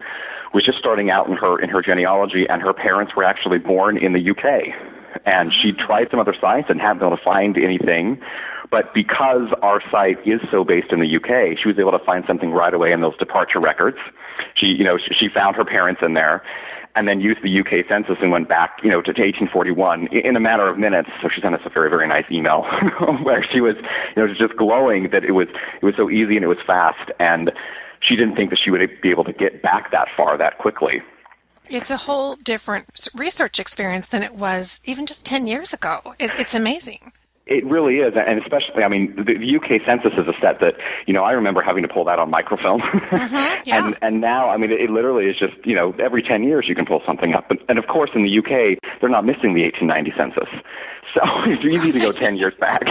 was 0.53 0.65
just 0.65 0.79
starting 0.79 1.11
out 1.11 1.29
in 1.29 1.37
her, 1.37 1.59
in 1.59 1.71
her 1.71 1.81
genealogy 1.81 2.47
and 2.49 2.61
her 2.61 2.75
parents 2.75 3.17
were 3.17 3.25
actually 3.25 3.59
born 3.59 3.97
in 3.97 4.13
the 4.13 4.31
UK. 4.31 4.75
And 5.25 5.53
she 5.53 5.73
tried 5.73 6.11
some 6.11 6.21
other 6.21 6.35
sites 6.39 6.69
and 6.69 6.81
hadn't 6.81 6.99
been 6.99 7.09
able 7.09 7.17
to 7.17 7.25
find 7.25 7.57
anything. 7.57 8.21
But 8.71 8.93
because 8.93 9.49
our 9.63 9.83
site 9.91 10.19
is 10.27 10.41
so 10.51 10.65
based 10.65 10.93
in 10.93 11.01
the 11.01 11.17
UK, 11.17 11.59
she 11.59 11.67
was 11.67 11.79
able 11.79 11.93
to 11.93 11.99
find 11.99 12.25
something 12.27 12.53
right 12.53 12.73
away 12.73 12.93
in 12.93 13.01
those 13.01 13.17
departure 13.17 13.59
records. 13.59 13.97
She, 14.55 14.67
you 14.67 14.85
know, 14.85 14.99
she 14.99 15.29
found 15.29 15.57
her 15.57 15.65
parents 15.65 16.03
in 16.05 16.15
there 16.15 16.43
and 16.97 17.07
then 17.07 17.21
used 17.21 17.43
the 17.43 17.61
UK 17.61 17.87
census 17.89 18.17
and 18.21 18.31
went 18.31 18.49
back, 18.49 18.79
you 18.83 18.91
know, 18.91 19.01
to, 19.01 19.13
to 19.13 19.23
1841 19.23 20.09
in 20.09 20.37
a 20.37 20.41
matter 20.41 20.69
of 20.69 20.79
minutes. 20.79 21.09
So 21.23 21.29
she 21.33 21.41
sent 21.41 21.55
us 21.55 21.61
a 21.65 21.71
very, 21.71 21.89
very 21.89 22.09
nice 22.09 22.25
email 22.31 22.63
where 23.23 23.45
she 23.53 23.61
was, 23.61 23.77
you 24.17 24.27
know, 24.27 24.35
just 24.35 24.57
glowing 24.57 25.11
that 25.11 25.25
it 25.25 25.33
was, 25.33 25.49
it 25.81 25.85
was 25.85 25.95
so 25.97 26.11
easy 26.11 26.37
and 26.37 26.45
it 26.45 26.49
was 26.49 26.59
fast. 26.67 27.11
And 27.19 27.53
she 28.01 28.17
didn't 28.17 28.35
think 28.35 28.51
that 28.51 28.59
she 28.63 28.71
would 28.71 28.81
be 29.03 29.11
able 29.11 29.25
to 29.25 29.33
get 29.33 29.63
back 29.63 29.91
that 29.93 30.09
far 30.17 30.37
that 30.39 30.59
quickly. 30.59 31.03
It's 31.69 31.91
a 31.91 31.97
whole 31.97 32.35
different 32.35 32.87
research 33.15 33.61
experience 33.61 34.09
than 34.09 34.25
it 34.25 34.35
was 34.35 34.83
even 34.85 35.07
just 35.07 35.25
10 35.25 35.47
years 35.47 35.73
ago. 35.73 36.15
it's 36.19 36.55
amazing. 36.55 37.13
It 37.51 37.67
really 37.67 37.97
is, 37.97 38.15
and 38.17 38.41
especially, 38.41 38.85
I 38.85 38.89
mean, 38.89 39.13
the, 39.17 39.35
the 39.35 39.57
UK 39.57 39.83
census 39.85 40.13
is 40.17 40.29
a 40.29 40.35
set 40.41 40.61
that, 40.61 40.75
you 41.07 41.13
know, 41.13 41.25
I 41.25 41.33
remember 41.33 41.61
having 41.61 41.83
to 41.83 41.89
pull 41.89 42.05
that 42.05 42.21
on 42.21 42.31
microfilm, 42.31 42.81
mm-hmm, 42.81 43.63
yeah. 43.69 43.87
and 43.87 43.99
and 44.01 44.21
now, 44.21 44.49
I 44.49 44.57
mean, 44.57 44.71
it, 44.71 44.81
it 44.81 44.91
literally 44.91 45.27
is 45.27 45.37
just, 45.37 45.55
you 45.67 45.75
know, 45.75 45.93
every 45.99 46.23
ten 46.23 46.45
years 46.45 46.67
you 46.69 46.77
can 46.77 46.87
pull 46.87 47.03
something 47.05 47.35
up, 47.35 47.51
and, 47.51 47.59
and 47.69 47.79
of 47.79 47.89
course, 47.89 48.11
in 48.15 48.23
the 48.23 48.39
UK, 48.39 48.79
they're 49.01 49.11
not 49.11 49.25
missing 49.25 49.55
the 49.55 49.65
1890 49.65 50.13
census, 50.17 50.49
so 51.15 51.21
it's 51.51 51.65
easy 51.65 51.93
to 51.93 51.99
go 51.99 52.13
10 52.13 52.37
years 52.37 52.55
back. 52.55 52.83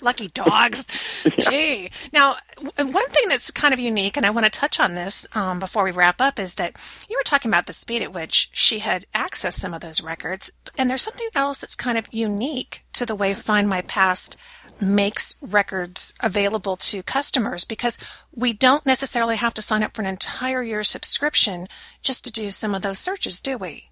Lucky 0.00 0.28
dogs. 0.28 0.86
yeah. 1.24 1.50
Gee. 1.50 1.90
Now, 2.12 2.36
one 2.76 3.08
thing 3.08 3.28
that's 3.28 3.50
kind 3.50 3.72
of 3.72 3.80
unique, 3.80 4.16
and 4.16 4.26
I 4.26 4.30
want 4.30 4.44
to 4.44 4.50
touch 4.50 4.78
on 4.80 4.94
this 4.94 5.26
um, 5.34 5.58
before 5.58 5.84
we 5.84 5.90
wrap 5.90 6.20
up, 6.20 6.38
is 6.38 6.56
that 6.56 6.76
you 7.08 7.16
were 7.18 7.24
talking 7.24 7.50
about 7.50 7.66
the 7.66 7.72
speed 7.72 8.02
at 8.02 8.12
which 8.12 8.50
she 8.52 8.80
had 8.80 9.06
accessed 9.14 9.54
some 9.54 9.74
of 9.74 9.80
those 9.80 10.02
records. 10.02 10.52
And 10.76 10.90
there's 10.90 11.02
something 11.02 11.28
else 11.34 11.60
that's 11.60 11.76
kind 11.76 11.98
of 11.98 12.12
unique 12.12 12.83
to 12.94 13.06
the 13.06 13.14
way 13.14 13.34
Find 13.34 13.68
My 13.68 13.82
Past 13.82 14.36
makes 14.80 15.38
records 15.40 16.14
available 16.20 16.76
to 16.76 17.02
customers 17.02 17.64
because 17.64 17.98
we 18.34 18.52
don't 18.52 18.84
necessarily 18.84 19.36
have 19.36 19.54
to 19.54 19.62
sign 19.62 19.82
up 19.82 19.94
for 19.94 20.02
an 20.02 20.08
entire 20.08 20.62
year 20.62 20.82
subscription 20.82 21.68
just 22.02 22.24
to 22.24 22.32
do 22.32 22.50
some 22.50 22.74
of 22.74 22.82
those 22.82 22.98
searches, 22.98 23.40
do 23.40 23.56
we? 23.56 23.90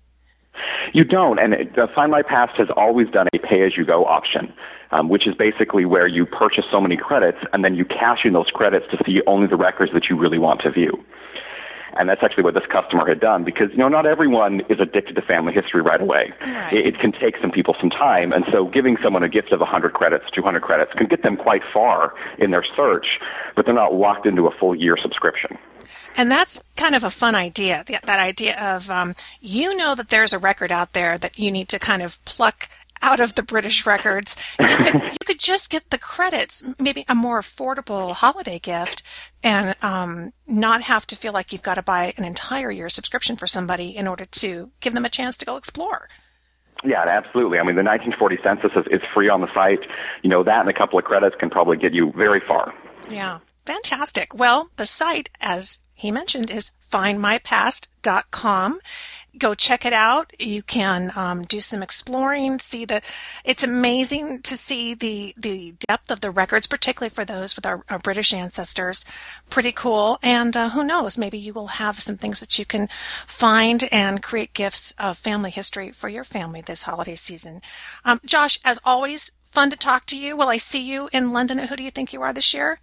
You 0.92 1.04
don't, 1.04 1.38
and 1.38 1.54
Find 1.94 2.10
My 2.10 2.22
Past 2.22 2.56
has 2.58 2.68
always 2.76 3.08
done 3.08 3.28
a 3.32 3.38
pay-as-you-go 3.38 4.04
option, 4.04 4.52
um, 4.90 5.08
which 5.08 5.26
is 5.26 5.34
basically 5.34 5.86
where 5.86 6.06
you 6.06 6.26
purchase 6.26 6.64
so 6.70 6.80
many 6.80 6.96
credits 6.96 7.38
and 7.52 7.64
then 7.64 7.74
you 7.74 7.84
cash 7.84 8.20
in 8.24 8.34
those 8.34 8.50
credits 8.52 8.86
to 8.90 8.98
see 9.06 9.22
only 9.26 9.46
the 9.46 9.56
records 9.56 9.92
that 9.94 10.10
you 10.10 10.18
really 10.18 10.38
want 10.38 10.60
to 10.62 10.70
view. 10.70 10.92
And 11.98 12.08
that's 12.08 12.22
actually 12.22 12.44
what 12.44 12.54
this 12.54 12.64
customer 12.70 13.06
had 13.06 13.20
done 13.20 13.44
because, 13.44 13.68
you 13.72 13.78
know, 13.78 13.88
not 13.88 14.06
everyone 14.06 14.60
is 14.68 14.80
addicted 14.80 15.14
to 15.16 15.22
family 15.22 15.52
history 15.52 15.82
right 15.82 16.00
away. 16.00 16.32
Right. 16.48 16.72
It, 16.72 16.86
it, 16.86 16.98
can 16.98 17.12
take 17.12 17.34
some 17.40 17.50
people 17.50 17.74
some 17.80 17.90
time. 17.90 18.32
And 18.32 18.44
so 18.50 18.66
giving 18.66 18.96
someone 19.02 19.22
a 19.22 19.28
gift 19.28 19.52
of 19.52 19.60
100 19.60 19.92
credits, 19.92 20.24
200 20.34 20.62
credits 20.62 20.92
can 20.96 21.06
get 21.06 21.22
them 21.22 21.36
quite 21.36 21.62
far 21.72 22.14
in 22.38 22.50
their 22.50 22.64
search, 22.76 23.06
but 23.56 23.64
they're 23.64 23.74
not 23.74 23.94
locked 23.94 24.26
into 24.26 24.46
a 24.46 24.50
full 24.58 24.74
year 24.74 24.96
subscription. 25.00 25.58
And 26.16 26.30
that's 26.30 26.64
kind 26.76 26.94
of 26.94 27.04
a 27.04 27.10
fun 27.10 27.34
idea. 27.34 27.84
That 27.86 28.08
idea 28.08 28.58
of 28.60 28.90
um, 28.90 29.14
you 29.40 29.76
know 29.76 29.94
that 29.94 30.08
there's 30.08 30.32
a 30.32 30.38
record 30.38 30.70
out 30.70 30.92
there 30.92 31.18
that 31.18 31.38
you 31.38 31.50
need 31.50 31.68
to 31.70 31.78
kind 31.78 32.02
of 32.02 32.22
pluck 32.24 32.68
out 33.02 33.20
of 33.20 33.34
the 33.34 33.42
British 33.42 33.84
records. 33.84 34.36
You 34.60 34.76
could 34.76 35.02
just 35.42 35.70
get 35.70 35.90
the 35.90 35.98
credits, 35.98 36.64
maybe 36.78 37.04
a 37.08 37.14
more 37.14 37.40
affordable 37.40 38.14
holiday 38.14 38.60
gift, 38.60 39.02
and 39.42 39.74
um, 39.82 40.32
not 40.46 40.82
have 40.82 41.06
to 41.08 41.16
feel 41.16 41.32
like 41.32 41.52
you've 41.52 41.62
got 41.62 41.74
to 41.74 41.82
buy 41.82 42.14
an 42.16 42.24
entire 42.24 42.70
year 42.70 42.88
subscription 42.88 43.34
for 43.34 43.48
somebody 43.48 43.96
in 43.96 44.06
order 44.06 44.24
to 44.24 44.70
give 44.80 44.94
them 44.94 45.04
a 45.04 45.10
chance 45.10 45.36
to 45.38 45.44
go 45.44 45.56
explore. 45.56 46.08
Yeah, 46.84 47.04
absolutely. 47.06 47.58
I 47.58 47.62
mean, 47.62 47.76
the 47.76 47.82
1940 47.82 48.38
census 48.42 48.70
is, 48.76 49.00
is 49.00 49.08
free 49.12 49.28
on 49.28 49.40
the 49.40 49.52
site. 49.52 49.80
You 50.22 50.30
know, 50.30 50.44
that 50.44 50.60
and 50.60 50.68
a 50.68 50.72
couple 50.72 50.98
of 50.98 51.04
credits 51.04 51.34
can 51.38 51.50
probably 51.50 51.76
get 51.76 51.92
you 51.92 52.12
very 52.16 52.40
far. 52.46 52.72
Yeah. 53.10 53.40
Fantastic. 53.64 54.34
Well, 54.34 54.70
the 54.76 54.86
site, 54.86 55.30
as 55.40 55.80
he 55.94 56.10
mentioned, 56.10 56.50
is 56.50 56.72
findmypast.com. 56.90 58.80
Go 59.38 59.54
check 59.54 59.86
it 59.86 59.94
out. 59.94 60.32
You 60.38 60.62
can 60.62 61.10
um, 61.16 61.42
do 61.44 61.60
some 61.60 61.82
exploring. 61.82 62.58
See 62.58 62.84
the. 62.84 63.00
It's 63.44 63.64
amazing 63.64 64.42
to 64.42 64.56
see 64.56 64.92
the 64.92 65.34
the 65.38 65.74
depth 65.88 66.10
of 66.10 66.20
the 66.20 66.30
records, 66.30 66.66
particularly 66.66 67.08
for 67.08 67.24
those 67.24 67.56
with 67.56 67.64
our, 67.64 67.82
our 67.88 67.98
British 67.98 68.34
ancestors. 68.34 69.06
Pretty 69.48 69.72
cool. 69.72 70.18
And 70.22 70.54
uh, 70.54 70.70
who 70.70 70.84
knows? 70.84 71.16
Maybe 71.16 71.38
you 71.38 71.54
will 71.54 71.68
have 71.68 72.00
some 72.00 72.16
things 72.16 72.40
that 72.40 72.58
you 72.58 72.66
can 72.66 72.88
find 73.26 73.88
and 73.90 74.22
create 74.22 74.52
gifts 74.52 74.92
of 74.98 75.16
family 75.16 75.50
history 75.50 75.90
for 75.90 76.10
your 76.10 76.24
family 76.24 76.60
this 76.60 76.82
holiday 76.82 77.14
season. 77.14 77.62
Um, 78.04 78.20
Josh, 78.26 78.58
as 78.66 78.80
always, 78.84 79.32
fun 79.42 79.70
to 79.70 79.76
talk 79.76 80.04
to 80.06 80.18
you. 80.18 80.36
Will 80.36 80.48
I 80.48 80.58
see 80.58 80.82
you 80.82 81.08
in 81.12 81.32
London? 81.32 81.58
Who 81.58 81.76
do 81.76 81.82
you 81.82 81.90
think 81.90 82.12
you 82.12 82.20
are 82.20 82.34
this 82.34 82.52
year? 82.52 82.78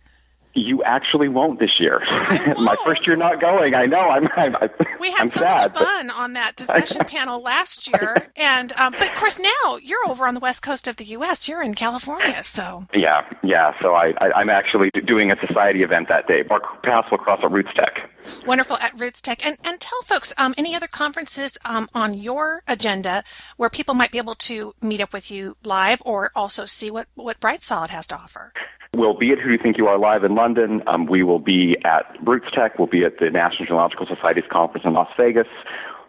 You 0.53 0.83
actually 0.83 1.29
won't 1.29 1.59
this 1.59 1.79
year. 1.79 1.99
My 2.57 2.75
first 2.83 3.05
year 3.05 3.15
not 3.15 3.39
going. 3.39 3.75
I 3.75 3.85
know. 3.85 4.01
I'm. 4.01 4.27
I'm 4.35 4.55
we 4.99 5.11
had 5.11 5.21
I'm 5.21 5.29
so 5.29 5.39
sad, 5.41 5.73
much 5.73 5.83
fun 5.83 6.07
but... 6.07 6.15
on 6.15 6.33
that 6.33 6.55
discussion 6.55 7.01
panel 7.07 7.41
last 7.41 7.87
year, 7.91 8.27
and 8.35 8.73
um, 8.73 8.93
but 8.93 9.09
of 9.09 9.15
course 9.15 9.39
now 9.39 9.77
you're 9.81 10.07
over 10.07 10.27
on 10.27 10.33
the 10.33 10.39
west 10.39 10.63
coast 10.63 10.87
of 10.87 10.97
the 10.97 11.05
U.S. 11.05 11.47
You're 11.47 11.61
in 11.61 11.75
California, 11.75 12.43
so. 12.43 12.85
Yeah, 12.93 13.25
yeah. 13.43 13.73
So 13.81 13.93
I, 13.93 14.13
I 14.19 14.41
am 14.41 14.49
actually 14.49 14.89
doing 15.05 15.31
a 15.31 15.35
society 15.45 15.83
event 15.83 16.09
that 16.09 16.27
day. 16.27 16.43
Our 16.49 16.61
paths 16.83 17.09
will 17.11 17.19
cross 17.19 17.39
at 17.43 17.51
Roots 17.51 17.69
Tech. 17.75 18.09
Wonderful 18.45 18.77
at 18.77 18.99
Roots 18.99 19.21
Tech, 19.21 19.45
and 19.45 19.57
and 19.63 19.79
tell 19.79 20.01
folks 20.03 20.33
um, 20.37 20.53
any 20.57 20.75
other 20.75 20.87
conferences 20.87 21.57
um, 21.63 21.87
on 21.93 22.13
your 22.13 22.63
agenda 22.67 23.23
where 23.57 23.69
people 23.69 23.93
might 23.93 24.11
be 24.11 24.17
able 24.17 24.35
to 24.35 24.73
meet 24.81 25.01
up 25.01 25.13
with 25.13 25.31
you 25.31 25.55
live 25.63 26.01
or 26.05 26.31
also 26.35 26.65
see 26.65 26.89
what 26.89 27.07
what 27.15 27.39
Bright 27.39 27.61
Solid 27.61 27.91
has 27.91 28.07
to 28.07 28.15
offer. 28.15 28.51
We'll 28.95 29.17
be 29.17 29.31
at 29.31 29.37
Who 29.37 29.45
Do 29.45 29.51
You 29.51 29.59
Think 29.61 29.77
You 29.77 29.87
Are 29.87 29.99
live 29.99 30.23
in 30.23 30.33
London. 30.35 30.81
Um, 30.87 31.05
we 31.05 31.21
will 31.23 31.39
be 31.39 31.77
at 31.85 32.05
Roots 32.25 32.47
Tech. 32.53 32.79
We'll 32.79 32.87
be 32.87 33.05
at 33.05 33.19
the 33.19 33.29
National 33.29 33.65
Genealogical 33.65 34.07
Society's 34.07 34.49
conference 34.51 34.85
in 34.85 34.93
Las 34.93 35.09
Vegas. 35.15 35.47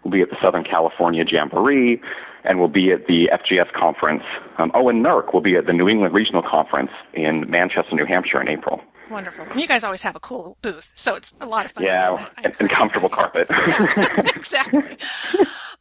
We'll 0.03 0.13
be 0.13 0.23
at 0.23 0.31
the 0.31 0.37
Southern 0.43 0.65
California 0.65 1.25
Jamboree, 1.31 2.01
and 2.45 2.59
we'll 2.59 2.69
be 2.69 2.91
at 2.91 3.07
the 3.07 3.29
FGS 3.33 3.71
conference. 3.75 4.23
Um, 4.57 4.73
oh, 4.75 4.89
and 4.89 5.05
NERC 5.05 5.35
will 5.35 5.43
be 5.43 5.57
at 5.57 5.67
the 5.67 5.75
New 5.75 5.89
England 5.91 6.15
Regional 6.15 6.43
Conference 6.43 6.91
in 7.13 7.51
Manchester, 7.51 7.95
New 7.95 8.07
Hampshire 8.07 8.41
in 8.41 8.49
April. 8.49 8.81
Wonderful. 9.11 9.45
You 9.57 9.67
guys 9.67 9.85
always 9.85 10.03
have 10.03 10.17
a 10.17 10.21
cool 10.21 10.57
booth, 10.63 10.93
so 10.95 11.17
it's 11.17 11.35
a 11.41 11.47
lot 11.47 11.67
of 11.67 11.73
fun. 11.73 11.85
Yeah, 11.85 12.29
and, 12.43 12.55
and 12.61 12.71
comfortable 12.71 13.09
carpet. 13.11 13.49
Yeah, 13.67 14.21
exactly. 14.37 14.97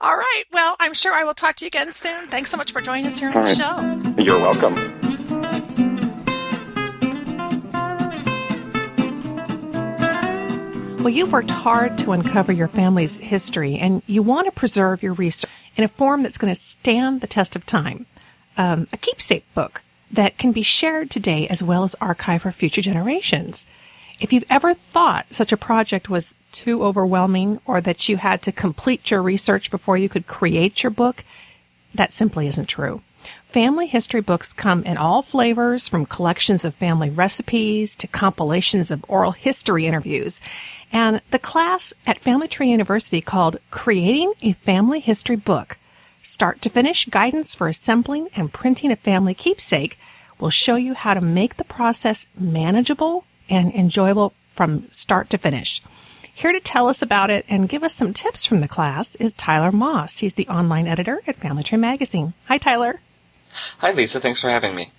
All 0.01 0.15
right. 0.17 0.43
Well, 0.51 0.75
I'm 0.79 0.93
sure 0.93 1.13
I 1.13 1.23
will 1.23 1.33
talk 1.33 1.55
to 1.57 1.65
you 1.65 1.67
again 1.67 1.91
soon. 1.91 2.27
Thanks 2.27 2.49
so 2.49 2.57
much 2.57 2.71
for 2.71 2.81
joining 2.81 3.05
us 3.05 3.19
here 3.19 3.29
on 3.29 3.45
the 3.45 3.55
show. 3.55 4.21
You're 4.21 4.39
welcome. 4.39 4.98
Well, 10.99 11.07
you've 11.07 11.31
worked 11.31 11.51
hard 11.51 11.97
to 11.99 12.11
uncover 12.11 12.51
your 12.51 12.67
family's 12.67 13.19
history, 13.19 13.77
and 13.77 14.03
you 14.05 14.21
want 14.21 14.47
to 14.47 14.51
preserve 14.51 15.01
your 15.01 15.13
research 15.13 15.49
in 15.77 15.85
a 15.85 15.87
form 15.87 16.23
that's 16.23 16.37
going 16.37 16.53
to 16.53 16.59
stand 16.59 17.21
the 17.21 17.27
test 17.27 17.55
of 17.55 17.65
time. 17.65 18.05
Um, 18.57 18.85
a 18.91 18.97
keepsake 18.97 19.45
book 19.53 19.81
that 20.11 20.37
can 20.37 20.51
be 20.51 20.61
shared 20.61 21.09
today 21.09 21.47
as 21.47 21.63
well 21.63 21.85
as 21.85 21.95
archived 22.01 22.41
for 22.41 22.51
future 22.51 22.81
generations. 22.81 23.65
If 24.19 24.33
you've 24.33 24.43
ever 24.49 24.73
thought 24.73 25.33
such 25.33 25.53
a 25.53 25.57
project 25.57 26.09
was 26.09 26.35
too 26.51 26.83
overwhelming 26.83 27.61
or 27.65 27.79
that 27.79 28.09
you 28.09 28.17
had 28.17 28.41
to 28.41 28.51
complete 28.51 29.09
your 29.09 29.21
research 29.21 29.71
before 29.71 29.97
you 29.97 30.09
could 30.09 30.27
create 30.27 30.83
your 30.83 30.89
book, 30.89 31.23
that 31.95 32.11
simply 32.11 32.45
isn't 32.47 32.67
true. 32.67 33.01
Family 33.49 33.87
history 33.87 34.21
books 34.21 34.53
come 34.53 34.83
in 34.83 34.95
all 34.95 35.23
flavors 35.23 35.89
from 35.89 36.05
collections 36.05 36.63
of 36.63 36.75
family 36.75 37.09
recipes 37.09 37.95
to 37.95 38.05
compilations 38.05 38.91
of 38.91 39.03
oral 39.07 39.31
history 39.31 39.87
interviews. 39.87 40.39
And 40.91 41.19
the 41.31 41.39
class 41.39 41.91
at 42.05 42.19
Family 42.19 42.47
Tree 42.47 42.69
University 42.69 43.21
called 43.21 43.57
Creating 43.71 44.33
a 44.43 44.53
Family 44.53 44.99
History 44.99 45.35
Book 45.35 45.79
Start 46.21 46.61
to 46.61 46.69
finish 46.69 47.05
guidance 47.05 47.55
for 47.55 47.67
assembling 47.67 48.27
and 48.35 48.53
printing 48.53 48.91
a 48.91 48.95
family 48.95 49.33
keepsake 49.33 49.97
will 50.39 50.51
show 50.51 50.75
you 50.75 50.93
how 50.93 51.15
to 51.15 51.21
make 51.21 51.57
the 51.57 51.63
process 51.63 52.27
manageable 52.37 53.25
and 53.49 53.73
enjoyable 53.73 54.33
from 54.53 54.87
start 54.91 55.27
to 55.31 55.39
finish. 55.39 55.81
Here 56.31 56.51
to 56.51 56.59
tell 56.59 56.87
us 56.87 57.01
about 57.01 57.31
it 57.31 57.45
and 57.49 57.67
give 57.67 57.83
us 57.83 57.95
some 57.95 58.13
tips 58.13 58.45
from 58.45 58.61
the 58.61 58.67
class 58.67 59.15
is 59.15 59.33
Tyler 59.33 59.71
Moss. 59.71 60.19
He's 60.19 60.35
the 60.35 60.47
online 60.49 60.85
editor 60.85 61.23
at 61.25 61.37
Family 61.37 61.63
Tree 61.63 61.79
Magazine. 61.79 62.33
Hi, 62.45 62.59
Tyler. 62.59 62.99
Hi, 63.79 63.91
Lisa. 63.91 64.19
Thanks 64.19 64.39
for 64.39 64.49
having 64.49 64.75
me. 64.75 64.91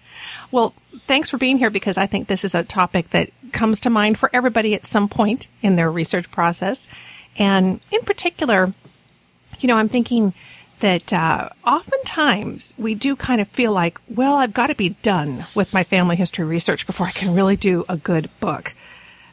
Well, 0.50 0.74
thanks 1.04 1.30
for 1.30 1.38
being 1.38 1.58
here 1.58 1.70
because 1.70 1.96
I 1.96 2.06
think 2.06 2.26
this 2.26 2.44
is 2.44 2.54
a 2.54 2.64
topic 2.64 3.10
that 3.10 3.30
comes 3.52 3.80
to 3.80 3.90
mind 3.90 4.18
for 4.18 4.30
everybody 4.32 4.74
at 4.74 4.84
some 4.84 5.08
point 5.08 5.48
in 5.62 5.76
their 5.76 5.90
research 5.90 6.30
process. 6.30 6.88
And 7.36 7.80
in 7.90 8.02
particular, 8.02 8.74
you 9.60 9.68
know, 9.68 9.76
I'm 9.76 9.88
thinking 9.88 10.34
that 10.80 11.12
uh, 11.12 11.50
oftentimes 11.66 12.74
we 12.78 12.94
do 12.94 13.14
kind 13.14 13.40
of 13.40 13.48
feel 13.48 13.72
like, 13.72 13.98
well, 14.08 14.34
I've 14.34 14.54
got 14.54 14.68
to 14.68 14.74
be 14.74 14.90
done 15.02 15.44
with 15.54 15.74
my 15.74 15.84
family 15.84 16.16
history 16.16 16.44
research 16.44 16.86
before 16.86 17.06
I 17.06 17.12
can 17.12 17.34
really 17.34 17.56
do 17.56 17.84
a 17.88 17.96
good 17.96 18.30
book. 18.40 18.74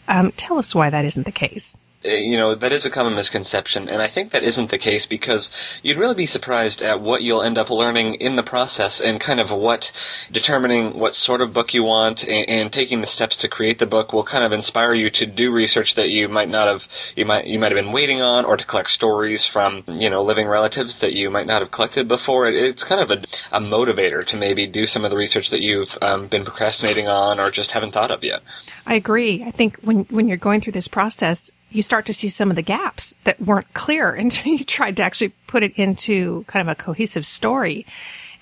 Um, 0.07 0.31
tell 0.33 0.57
us 0.57 0.75
why 0.75 0.89
that 0.89 1.05
isn't 1.05 1.25
the 1.25 1.31
case. 1.31 1.79
Uh, 2.05 2.09
you 2.09 2.37
know, 2.37 2.53
that 2.53 2.71
is 2.71 2.85
a 2.85 2.91
common 2.91 3.15
misconception, 3.15 3.89
and 3.89 4.03
I 4.03 4.07
think 4.07 4.31
that 4.31 4.43
isn't 4.43 4.69
the 4.69 4.77
case 4.77 5.07
because 5.07 5.49
you'd 5.81 5.97
really 5.97 6.13
be 6.13 6.27
surprised 6.27 6.83
at 6.83 7.01
what 7.01 7.23
you'll 7.23 7.41
end 7.41 7.57
up 7.57 7.71
learning 7.71 8.15
in 8.15 8.35
the 8.35 8.43
process 8.43 9.01
and 9.01 9.19
kind 9.19 9.39
of 9.39 9.51
what 9.51 9.91
determining 10.31 10.99
what 10.99 11.15
sort 11.15 11.41
of 11.41 11.53
book 11.53 11.73
you 11.73 11.83
want 11.83 12.23
and, 12.23 12.47
and, 12.47 12.71
taking 12.71 13.01
the 13.01 13.07
steps 13.07 13.35
to 13.37 13.47
create 13.47 13.79
the 13.79 13.85
book 13.87 14.13
will 14.13 14.23
kind 14.23 14.43
of 14.43 14.51
inspire 14.51 14.93
you 14.93 15.09
to 15.09 15.25
do 15.25 15.51
research 15.51 15.95
that 15.95 16.09
you 16.09 16.27
might 16.29 16.49
not 16.49 16.67
have 16.67 16.87
you 17.15 17.25
might 17.25 17.47
you 17.47 17.57
might 17.57 17.71
have 17.71 17.83
been 17.83 17.93
waiting 17.93 18.21
on 18.21 18.45
or 18.45 18.57
to 18.57 18.65
collect 18.65 18.89
stories 18.89 19.47
from 19.47 19.83
you 19.87 20.09
know 20.09 20.21
living 20.21 20.47
relatives 20.47 20.99
that 20.99 21.13
you 21.13 21.31
might 21.31 21.47
not 21.47 21.61
have 21.61 21.71
collected 21.71 22.07
before. 22.07 22.47
It, 22.47 22.55
it's 22.55 22.83
kind 22.83 23.01
of 23.01 23.09
a, 23.09 23.57
a, 23.57 23.59
motivator 23.59 24.23
to 24.25 24.37
maybe 24.37 24.67
do 24.67 24.85
some 24.85 25.03
of 25.03 25.09
the 25.09 25.17
research 25.17 25.49
that 25.49 25.61
you've 25.61 25.97
um, 26.01 26.27
been 26.27 26.45
procrastinating 26.45 27.07
on 27.07 27.39
or 27.39 27.49
just 27.49 27.71
haven't 27.71 27.93
thought 27.93 28.11
of 28.11 28.23
yet. 28.23 28.41
I 28.85 28.93
agree. 28.93 29.43
I 29.43 29.51
think 29.51 29.77
when 29.81 30.03
when 30.11 30.27
you're 30.27 30.37
going 30.37 30.61
through 30.61 30.73
this 30.73 30.87
process, 30.87 31.49
you 31.69 31.81
start 31.81 32.05
to 32.05 32.13
see 32.13 32.29
some 32.29 32.49
of 32.49 32.55
the 32.55 32.61
gaps 32.61 33.15
that 33.23 33.41
weren't 33.41 33.73
clear 33.73 34.11
until 34.13 34.53
you 34.53 34.63
tried 34.63 34.97
to 34.97 35.03
actually 35.03 35.33
put 35.47 35.63
it 35.63 35.77
into 35.77 36.43
kind 36.47 36.67
of 36.67 36.71
a 36.71 36.81
cohesive 36.81 37.25
story. 37.25 37.85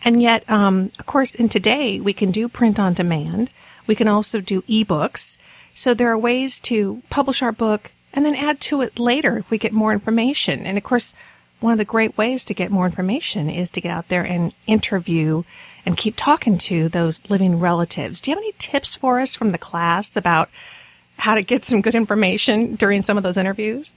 And 0.04 0.22
yet, 0.22 0.50
um, 0.50 0.92
of 1.00 1.06
course, 1.06 1.34
in 1.34 1.50
today, 1.50 2.00
we 2.00 2.14
can 2.14 2.32
do 2.32 2.48
print 2.48 2.80
on 2.80 2.94
demand. 2.94 3.50
We 3.88 3.96
can 3.96 4.08
also 4.08 4.40
do 4.40 4.62
ebooks. 4.64 5.38
So 5.74 5.94
there 5.94 6.10
are 6.10 6.18
ways 6.18 6.60
to 6.62 7.02
publish 7.10 7.42
our 7.42 7.52
book 7.52 7.92
and 8.14 8.26
then 8.26 8.36
add 8.36 8.62
to 8.62 8.82
it 8.82 9.00
later 9.00 9.38
if 9.38 9.52
we 9.52 9.58
get 9.58 9.74
more 9.74 9.92
information. 9.92 10.66
And 10.66 10.78
of 10.78 10.84
course, 10.84 11.14
one 11.60 11.74
of 11.74 11.78
the 11.78 11.86
great 11.86 12.18
ways 12.18 12.44
to 12.46 12.54
get 12.54 12.72
more 12.72 12.86
information 12.86 13.50
is 13.50 13.70
to 13.72 13.82
get 13.82 13.92
out 13.92 14.08
there 14.08 14.24
and 14.24 14.54
interview 14.68 15.44
and 15.86 15.98
keep 15.98 16.16
talking 16.16 16.58
to 16.58 16.90
those 16.90 17.22
living 17.30 17.60
relatives. 17.60 18.22
Do 18.22 18.32
you 18.32 18.38
have 18.38 18.44
any 18.44 18.54
tips 18.58 18.96
for 18.96 19.20
us 19.20 19.36
from 19.36 19.52
the 19.52 19.58
class 19.58 20.16
about 20.16 20.50
how 21.18 21.36
to 21.36 21.42
get 21.42 21.66
some 21.66 21.82
good 21.82 21.96
information 21.96 22.76
during 22.76 23.02
some 23.02 23.18
of 23.18 23.24
those 23.24 23.38
interviews? 23.38 23.96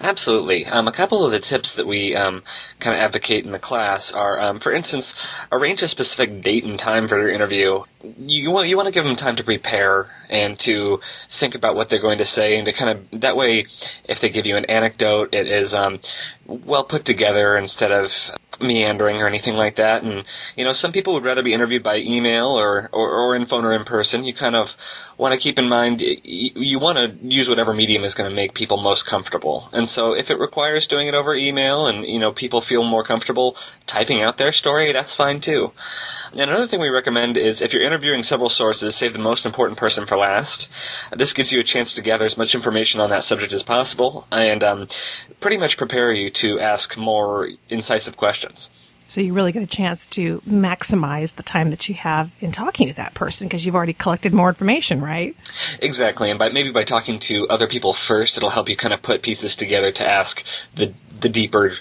Absolutely. 0.00 0.66
Um, 0.66 0.88
a 0.88 0.92
couple 0.92 1.24
of 1.24 1.32
the 1.32 1.38
tips 1.38 1.74
that 1.74 1.86
we 1.86 2.14
um, 2.14 2.42
kind 2.78 2.96
of 2.96 3.02
advocate 3.02 3.44
in 3.44 3.52
the 3.52 3.58
class 3.58 4.12
are, 4.12 4.40
um, 4.40 4.60
for 4.60 4.72
instance, 4.72 5.14
arrange 5.50 5.82
a 5.82 5.88
specific 5.88 6.42
date 6.42 6.64
and 6.64 6.78
time 6.78 7.08
for 7.08 7.18
your 7.18 7.30
interview. 7.30 7.84
You 8.18 8.50
want 8.50 8.68
you 8.68 8.76
want 8.76 8.86
to 8.86 8.92
give 8.92 9.04
them 9.04 9.16
time 9.16 9.36
to 9.36 9.44
prepare 9.44 10.10
and 10.28 10.58
to 10.60 11.00
think 11.28 11.54
about 11.54 11.74
what 11.74 11.88
they're 11.88 12.00
going 12.00 12.18
to 12.18 12.24
say, 12.24 12.56
and 12.56 12.66
to 12.66 12.72
kind 12.72 12.90
of 12.90 13.20
that 13.20 13.36
way, 13.36 13.66
if 14.04 14.20
they 14.20 14.28
give 14.28 14.46
you 14.46 14.56
an 14.56 14.64
anecdote, 14.64 15.32
it 15.32 15.46
is 15.46 15.74
um, 15.74 16.00
well 16.46 16.84
put 16.84 17.04
together 17.04 17.56
instead 17.56 17.92
of 17.92 18.32
meandering 18.60 19.16
or 19.16 19.26
anything 19.26 19.56
like 19.56 19.76
that. 19.76 20.02
And 20.02 20.24
you 20.56 20.64
know, 20.64 20.72
some 20.72 20.92
people 20.92 21.14
would 21.14 21.24
rather 21.24 21.42
be 21.42 21.54
interviewed 21.54 21.82
by 21.82 21.96
email 21.98 22.48
or 22.48 22.88
or, 22.92 23.10
or 23.10 23.36
in 23.36 23.46
phone 23.46 23.64
or 23.64 23.74
in 23.74 23.84
person. 23.84 24.24
You 24.24 24.34
kind 24.34 24.56
of 24.56 24.76
want 25.16 25.32
to 25.32 25.38
keep 25.38 25.58
in 25.58 25.68
mind 25.68 26.00
you, 26.00 26.16
you 26.22 26.78
want 26.78 26.98
to 26.98 27.26
use 27.26 27.48
whatever 27.48 27.72
medium 27.74 28.04
is 28.04 28.14
going 28.14 28.28
to 28.28 28.34
make 28.34 28.54
people 28.54 28.76
most 28.76 29.06
comfortable. 29.06 29.68
And 29.72 29.88
so, 29.88 30.14
if 30.14 30.30
it 30.30 30.38
requires 30.38 30.86
doing 30.86 31.06
it 31.06 31.14
over 31.14 31.34
email, 31.34 31.86
and 31.86 32.04
you 32.04 32.18
know, 32.18 32.32
people 32.32 32.60
feel 32.60 32.84
more 32.84 33.04
comfortable 33.04 33.56
typing 33.86 34.22
out 34.22 34.38
their 34.38 34.52
story, 34.52 34.92
that's 34.92 35.14
fine 35.14 35.40
too. 35.40 35.72
And 36.32 36.40
another 36.40 36.66
thing 36.66 36.80
we 36.80 36.88
recommend 36.88 37.36
is 37.36 37.60
if 37.60 37.72
you're 37.72 37.84
interviewing 37.84 38.22
several 38.22 38.48
sources, 38.48 38.96
save 38.96 39.12
the 39.12 39.18
most 39.18 39.44
important 39.44 39.78
person 39.78 40.06
for 40.06 40.16
last. 40.16 40.70
This 41.14 41.32
gives 41.32 41.52
you 41.52 41.60
a 41.60 41.64
chance 41.64 41.94
to 41.94 42.02
gather 42.02 42.24
as 42.24 42.38
much 42.38 42.54
information 42.54 43.00
on 43.00 43.10
that 43.10 43.24
subject 43.24 43.52
as 43.52 43.62
possible, 43.62 44.26
and 44.32 44.62
um, 44.62 44.88
pretty 45.40 45.58
much 45.58 45.76
prepare 45.76 46.12
you 46.12 46.30
to 46.30 46.58
ask 46.58 46.96
more 46.96 47.48
incisive 47.68 48.16
questions. 48.16 48.70
So 49.08 49.20
you 49.20 49.34
really 49.34 49.52
get 49.52 49.62
a 49.62 49.66
chance 49.66 50.06
to 50.06 50.40
maximize 50.48 51.34
the 51.34 51.42
time 51.42 51.68
that 51.68 51.86
you 51.86 51.94
have 51.96 52.32
in 52.40 52.50
talking 52.50 52.88
to 52.88 52.94
that 52.94 53.12
person 53.12 53.46
because 53.46 53.66
you've 53.66 53.74
already 53.74 53.92
collected 53.92 54.32
more 54.32 54.48
information, 54.48 55.02
right? 55.02 55.36
Exactly, 55.80 56.30
and 56.30 56.38
by 56.38 56.48
maybe 56.48 56.70
by 56.70 56.84
talking 56.84 57.18
to 57.20 57.46
other 57.48 57.66
people 57.66 57.92
first, 57.92 58.38
it'll 58.38 58.48
help 58.48 58.70
you 58.70 58.76
kind 58.76 58.94
of 58.94 59.02
put 59.02 59.20
pieces 59.20 59.54
together 59.54 59.92
to 59.92 60.08
ask 60.08 60.42
the 60.74 60.94
the 61.20 61.28
deeper 61.28 61.74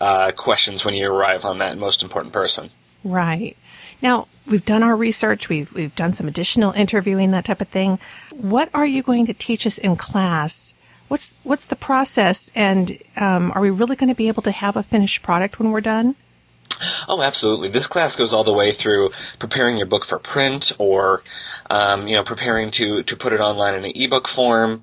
uh, 0.00 0.32
questions 0.32 0.82
when 0.82 0.94
you 0.94 1.12
arrive 1.12 1.44
on 1.44 1.58
that 1.58 1.76
most 1.76 2.02
important 2.02 2.32
person. 2.32 2.70
Right. 3.04 3.58
Now, 4.02 4.28
we've 4.46 4.64
done 4.64 4.82
our 4.82 4.96
research, 4.96 5.48
we've, 5.48 5.72
we've 5.74 5.94
done 5.94 6.12
some 6.12 6.28
additional 6.28 6.72
interviewing, 6.72 7.30
that 7.30 7.44
type 7.44 7.60
of 7.60 7.68
thing. 7.68 7.98
What 8.34 8.70
are 8.74 8.86
you 8.86 9.02
going 9.02 9.26
to 9.26 9.34
teach 9.34 9.66
us 9.66 9.78
in 9.78 9.96
class? 9.96 10.74
What's, 11.08 11.36
what's 11.42 11.66
the 11.66 11.76
process? 11.76 12.50
And 12.54 12.98
um, 13.16 13.52
are 13.54 13.60
we 13.60 13.70
really 13.70 13.96
going 13.96 14.08
to 14.08 14.14
be 14.14 14.28
able 14.28 14.42
to 14.42 14.52
have 14.52 14.76
a 14.76 14.82
finished 14.82 15.22
product 15.22 15.58
when 15.58 15.70
we're 15.70 15.80
done? 15.80 16.16
Oh, 17.08 17.20
absolutely. 17.20 17.68
This 17.68 17.86
class 17.86 18.16
goes 18.16 18.32
all 18.32 18.44
the 18.44 18.52
way 18.52 18.72
through 18.72 19.10
preparing 19.38 19.76
your 19.76 19.86
book 19.86 20.04
for 20.04 20.18
print 20.18 20.72
or, 20.78 21.22
um, 21.68 22.08
you 22.08 22.16
know, 22.16 22.22
preparing 22.22 22.70
to, 22.72 23.02
to 23.02 23.16
put 23.16 23.32
it 23.32 23.40
online 23.40 23.74
in 23.74 23.84
an 23.84 23.92
ebook 23.94 24.28
form. 24.28 24.82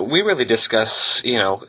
We 0.00 0.22
really 0.22 0.46
discuss, 0.46 1.22
you 1.22 1.38
know, 1.38 1.64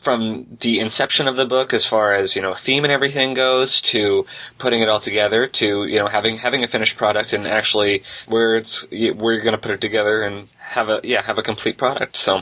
from 0.00 0.46
the 0.60 0.80
inception 0.80 1.28
of 1.28 1.36
the 1.36 1.46
book 1.46 1.72
as 1.72 1.84
far 1.84 2.14
as 2.14 2.34
you 2.34 2.42
know 2.42 2.52
theme 2.52 2.84
and 2.84 2.92
everything 2.92 3.32
goes 3.32 3.80
to 3.80 4.26
putting 4.58 4.82
it 4.82 4.88
all 4.88 5.00
together 5.00 5.46
to 5.46 5.86
you 5.86 5.98
know 5.98 6.08
having 6.08 6.36
having 6.36 6.64
a 6.64 6.68
finished 6.68 6.96
product 6.96 7.32
and 7.32 7.46
actually 7.46 8.02
where 8.26 8.56
it's 8.56 8.86
where 8.90 9.32
you're 9.34 9.40
going 9.40 9.52
to 9.52 9.58
put 9.58 9.70
it 9.70 9.80
together 9.80 10.22
and 10.22 10.48
have 10.58 10.88
a 10.88 11.00
yeah 11.04 11.22
have 11.22 11.38
a 11.38 11.42
complete 11.42 11.78
product. 11.78 12.16
So 12.16 12.40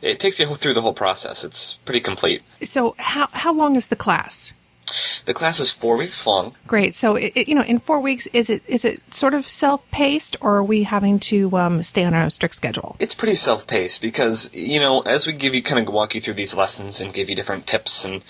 it 0.00 0.18
takes 0.18 0.38
you 0.40 0.52
through 0.54 0.74
the 0.74 0.82
whole 0.82 0.94
process. 0.94 1.44
It's 1.44 1.78
pretty 1.84 2.00
complete. 2.00 2.42
So 2.62 2.94
how 2.98 3.28
how 3.32 3.52
long 3.52 3.76
is 3.76 3.88
the 3.88 3.96
class 3.96 4.52
The 5.24 5.34
class 5.34 5.60
is 5.60 5.70
four 5.70 5.96
weeks 5.96 6.26
long. 6.26 6.54
Great. 6.66 6.94
So, 6.94 7.16
it, 7.16 7.32
it- 7.34 7.48
you 7.48 7.54
know, 7.54 7.62
in 7.62 7.78
four 7.78 8.00
weeks, 8.00 8.26
is 8.32 8.48
it 8.50 8.62
is 8.66 8.84
it 8.84 9.02
sort 9.14 9.34
of 9.34 9.46
self 9.46 9.88
paced, 9.90 10.36
or 10.40 10.56
are 10.56 10.64
we 10.64 10.82
having 10.84 11.18
to 11.20 11.56
um, 11.56 11.82
stay 11.82 12.04
on 12.04 12.14
a 12.14 12.30
strict 12.30 12.54
schedule? 12.54 12.96
It's 12.98 13.14
pretty 13.14 13.34
self-paced 13.34 14.00
because, 14.02 14.52
you 14.52 14.80
know, 14.80 15.00
as 15.02 15.26
we 15.26 15.32
give 15.32 15.54
you, 15.54 15.62
kind 15.62 15.86
of 15.86 15.92
walk 15.92 16.14
you 16.14 16.20
through 16.20 16.34
these 16.34 16.54
lessons 16.56 17.00
and 17.00 17.12
give 17.12 17.28
you 17.30 17.36
different 17.36 17.66
tips 17.66 18.04
and 18.04 18.22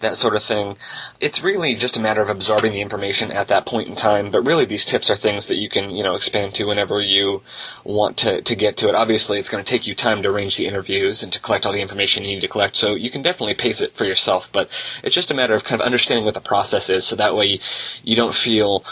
that 0.00 0.16
sort 0.16 0.34
of 0.34 0.42
thing, 0.42 0.76
it's 1.20 1.42
really 1.42 1.74
just 1.74 1.96
a 1.96 2.00
matter 2.00 2.20
of 2.20 2.28
absorbing 2.28 2.72
the 2.72 2.80
information 2.80 3.30
at 3.30 3.48
that 3.48 3.64
point 3.64 3.88
in 3.88 3.94
time. 3.96 4.30
But 4.30 4.44
really, 4.44 4.64
these 4.64 4.84
tips 4.84 5.08
are 5.10 5.16
things 5.16 5.46
that 5.46 5.58
you 5.58 5.68
can, 5.68 5.90
you 5.90 6.02
know, 6.02 6.14
expand 6.14 6.54
to 6.56 6.64
whenever 6.64 7.00
you 7.00 7.42
want 7.84 8.16
to, 8.18 8.42
to 8.42 8.54
get 8.56 8.76
to 8.78 8.88
it. 8.88 8.94
Obviously, 8.94 9.38
it's 9.38 9.48
going 9.48 9.64
to 9.64 9.68
take 9.70 9.86
you 9.86 9.94
time 9.94 10.22
to 10.22 10.28
arrange 10.30 10.56
the 10.56 10.66
interviews 10.66 11.22
and 11.22 11.32
to 11.32 11.40
collect 11.40 11.64
all 11.64 11.72
the 11.72 11.80
information 11.80 12.24
you 12.24 12.34
need 12.34 12.40
to 12.40 12.48
collect, 12.48 12.76
so 12.76 12.94
you 12.94 13.10
can 13.10 13.22
definitely 13.22 13.54
pace 13.54 13.80
it 13.80 13.94
for 13.94 14.04
yourself. 14.04 14.50
But 14.52 14.68
it's 15.02 15.14
just 15.14 15.30
a 15.30 15.34
matter 15.34 15.54
of 15.54 15.64
kind 15.64 15.80
of 15.80 15.86
understanding 15.94 16.24
what 16.24 16.34
the 16.34 16.40
process 16.40 16.90
is, 16.90 17.06
so 17.06 17.14
that 17.14 17.36
way 17.36 17.60
you, 18.02 18.16
don't 18.16 18.34
feel 18.34 18.84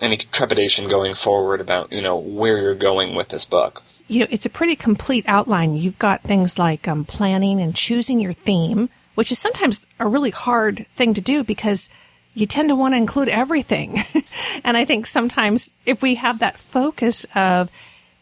any 0.00 0.16
trepidation 0.16 0.88
going 0.88 1.14
forward 1.14 1.60
about, 1.60 1.92
you 1.92 2.00
know, 2.00 2.16
where 2.16 2.56
you're 2.56 2.74
going 2.74 3.14
with 3.14 3.28
this 3.28 3.44
book. 3.44 3.82
You 4.08 4.20
know, 4.20 4.26
it's 4.30 4.46
a 4.46 4.50
pretty 4.50 4.74
complete 4.74 5.24
outline. 5.28 5.76
You've 5.76 5.98
got 5.98 6.22
things 6.22 6.58
like 6.58 6.88
um, 6.88 7.04
planning 7.04 7.60
and 7.60 7.76
choosing 7.76 8.20
your 8.20 8.32
theme, 8.32 8.88
which 9.16 9.30
is 9.30 9.38
sometimes 9.38 9.84
a 10.00 10.06
really 10.06 10.30
hard 10.30 10.86
thing 10.96 11.12
to 11.12 11.20
do 11.20 11.44
because 11.44 11.90
you 12.32 12.46
tend 12.46 12.70
to 12.70 12.74
want 12.74 12.94
to 12.94 12.98
include 12.98 13.28
everything. 13.28 13.98
and 14.64 14.78
I 14.78 14.86
think 14.86 15.06
sometimes 15.06 15.74
if 15.84 16.00
we 16.00 16.14
have 16.14 16.38
that 16.38 16.58
focus 16.58 17.26
of 17.34 17.70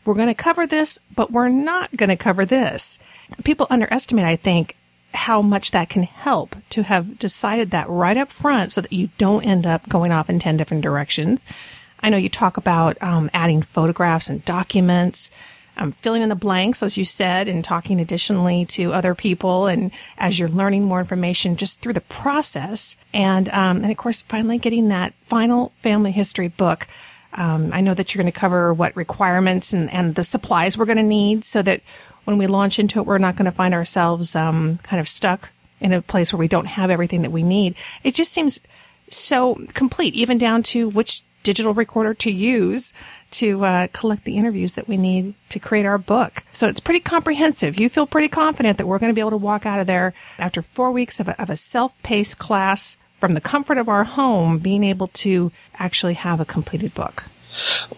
we're 0.05 0.15
going 0.15 0.27
to 0.27 0.35
cover 0.35 0.67
this, 0.67 0.99
but 1.15 1.31
we're 1.31 1.49
not 1.49 1.97
going 1.97 2.11
to 2.11 2.17
cover 2.17 2.45
this, 2.45 2.99
people 3.45 3.69
underestimate, 3.71 4.25
I 4.25 4.37
think, 4.37 4.77
how 5.15 5.41
much 5.41 5.71
that 5.71 5.89
can 5.89 6.03
help 6.03 6.57
to 6.71 6.83
have 6.83 7.19
decided 7.19 7.71
that 7.71 7.89
right 7.89 8.17
up 8.17 8.31
front 8.31 8.73
so 8.73 8.81
that 8.81 8.93
you 8.93 9.09
don't 9.19 9.45
end 9.45 9.67
up 9.67 9.89
going 9.89 10.13
off 10.13 10.29
in 10.29 10.39
10 10.39 10.57
different 10.57 10.83
directions. 10.83 11.47
I 12.01 12.11
know 12.11 12.17
you 12.17 12.29
talk 12.29 12.57
about 12.57 13.01
um, 13.03 13.31
adding 13.33 13.63
photographs 13.63 14.29
and 14.29 14.45
documents, 14.45 15.31
um, 15.77 15.91
filling 15.91 16.23
in 16.23 16.29
the 16.29 16.35
blanks, 16.35 16.83
as 16.83 16.97
you 16.97 17.05
said, 17.05 17.49
and 17.49 17.65
talking 17.65 18.01
additionally 18.01 18.65
to 18.67 18.93
other 18.93 19.15
people, 19.15 19.67
and 19.67 19.91
as 20.19 20.39
you're 20.39 20.49
learning 20.49 20.85
more 20.85 21.01
information 21.01 21.57
just 21.57 21.81
through 21.81 21.95
the 21.95 22.01
process, 22.03 22.97
and 23.13 23.49
um, 23.49 23.79
and 23.79 23.91
of 23.91 23.97
course, 23.97 24.23
finally 24.23 24.59
getting 24.59 24.89
that 24.89 25.15
final 25.27 25.73
family 25.81 26.13
history 26.13 26.49
book. 26.49 26.87
Um, 27.33 27.73
I 27.73 27.81
know 27.81 27.95
that 27.95 28.15
you're 28.15 28.23
going 28.23 28.33
to 28.33 28.39
cover 28.39 28.73
what 28.73 28.95
requirements 28.95 29.73
and, 29.73 29.91
and 29.91 30.15
the 30.15 30.23
supplies 30.23 30.79
we're 30.79 30.85
going 30.85 30.99
to 30.99 31.03
need, 31.03 31.45
so 31.45 31.63
that 31.63 31.81
when 32.25 32.39
we 32.39 32.47
launch 32.47 32.79
into 32.79 32.99
it, 32.99 33.07
we're 33.07 33.19
not 33.19 33.37
going 33.37 33.45
to 33.45 33.53
find 33.53 33.75
ourselves 33.75 34.35
um, 34.35 34.79
kind 34.79 35.01
of 35.01 35.09
stuck 35.09 35.51
in 35.81 35.93
a 35.93 36.03
place 36.03 36.33
where 36.33 36.39
we 36.39 36.49
don't 36.49 36.67
have 36.67 36.91
everything 36.91 37.23
that 37.23 37.33
we 37.33 37.43
need. 37.43 37.75
It 38.03 38.15
just 38.15 38.33
seems 38.33 38.61
so 39.11 39.59
complete, 39.75 40.15
even 40.15 40.39
down 40.39 40.63
to 40.65 40.89
which 40.89 41.23
digital 41.43 41.75
recorder 41.75 42.15
to 42.15 42.31
use 42.31 42.93
to 43.31 43.65
uh, 43.65 43.89
collect 43.93 44.25
the 44.25 44.37
interviews 44.37 44.75
that 44.75 44.89
we 44.89 44.97
need 44.97 45.35
to 45.49 45.59
create 45.59 45.85
our 45.85 45.99
book. 45.99 46.45
So 46.53 46.69
it's 46.69 46.81
pretty 46.81 47.01
comprehensive. 47.01 47.79
You 47.79 47.89
feel 47.89 48.07
pretty 48.07 48.29
confident 48.29 48.79
that 48.79 48.87
we're 48.87 48.99
going 48.99 49.11
to 49.11 49.15
be 49.15 49.21
able 49.21 49.31
to 49.31 49.37
walk 49.37 49.67
out 49.67 49.81
of 49.81 49.87
there 49.87 50.15
after 50.39 50.63
four 50.63 50.91
weeks 50.91 51.21
of 51.21 51.29
a, 51.29 51.41
of 51.41 51.51
a 51.51 51.57
self-paced 51.57 52.39
class 52.39 52.97
from 53.19 53.35
the 53.35 53.41
comfort 53.41 53.77
of 53.77 53.89
our 53.89 54.05
home, 54.05 54.59
being 54.59 54.85
able 54.85 55.09
to 55.09 55.51
actually 55.79 56.15
have 56.15 56.41
a 56.41 56.45
completed 56.45 56.95
book. 56.95 57.25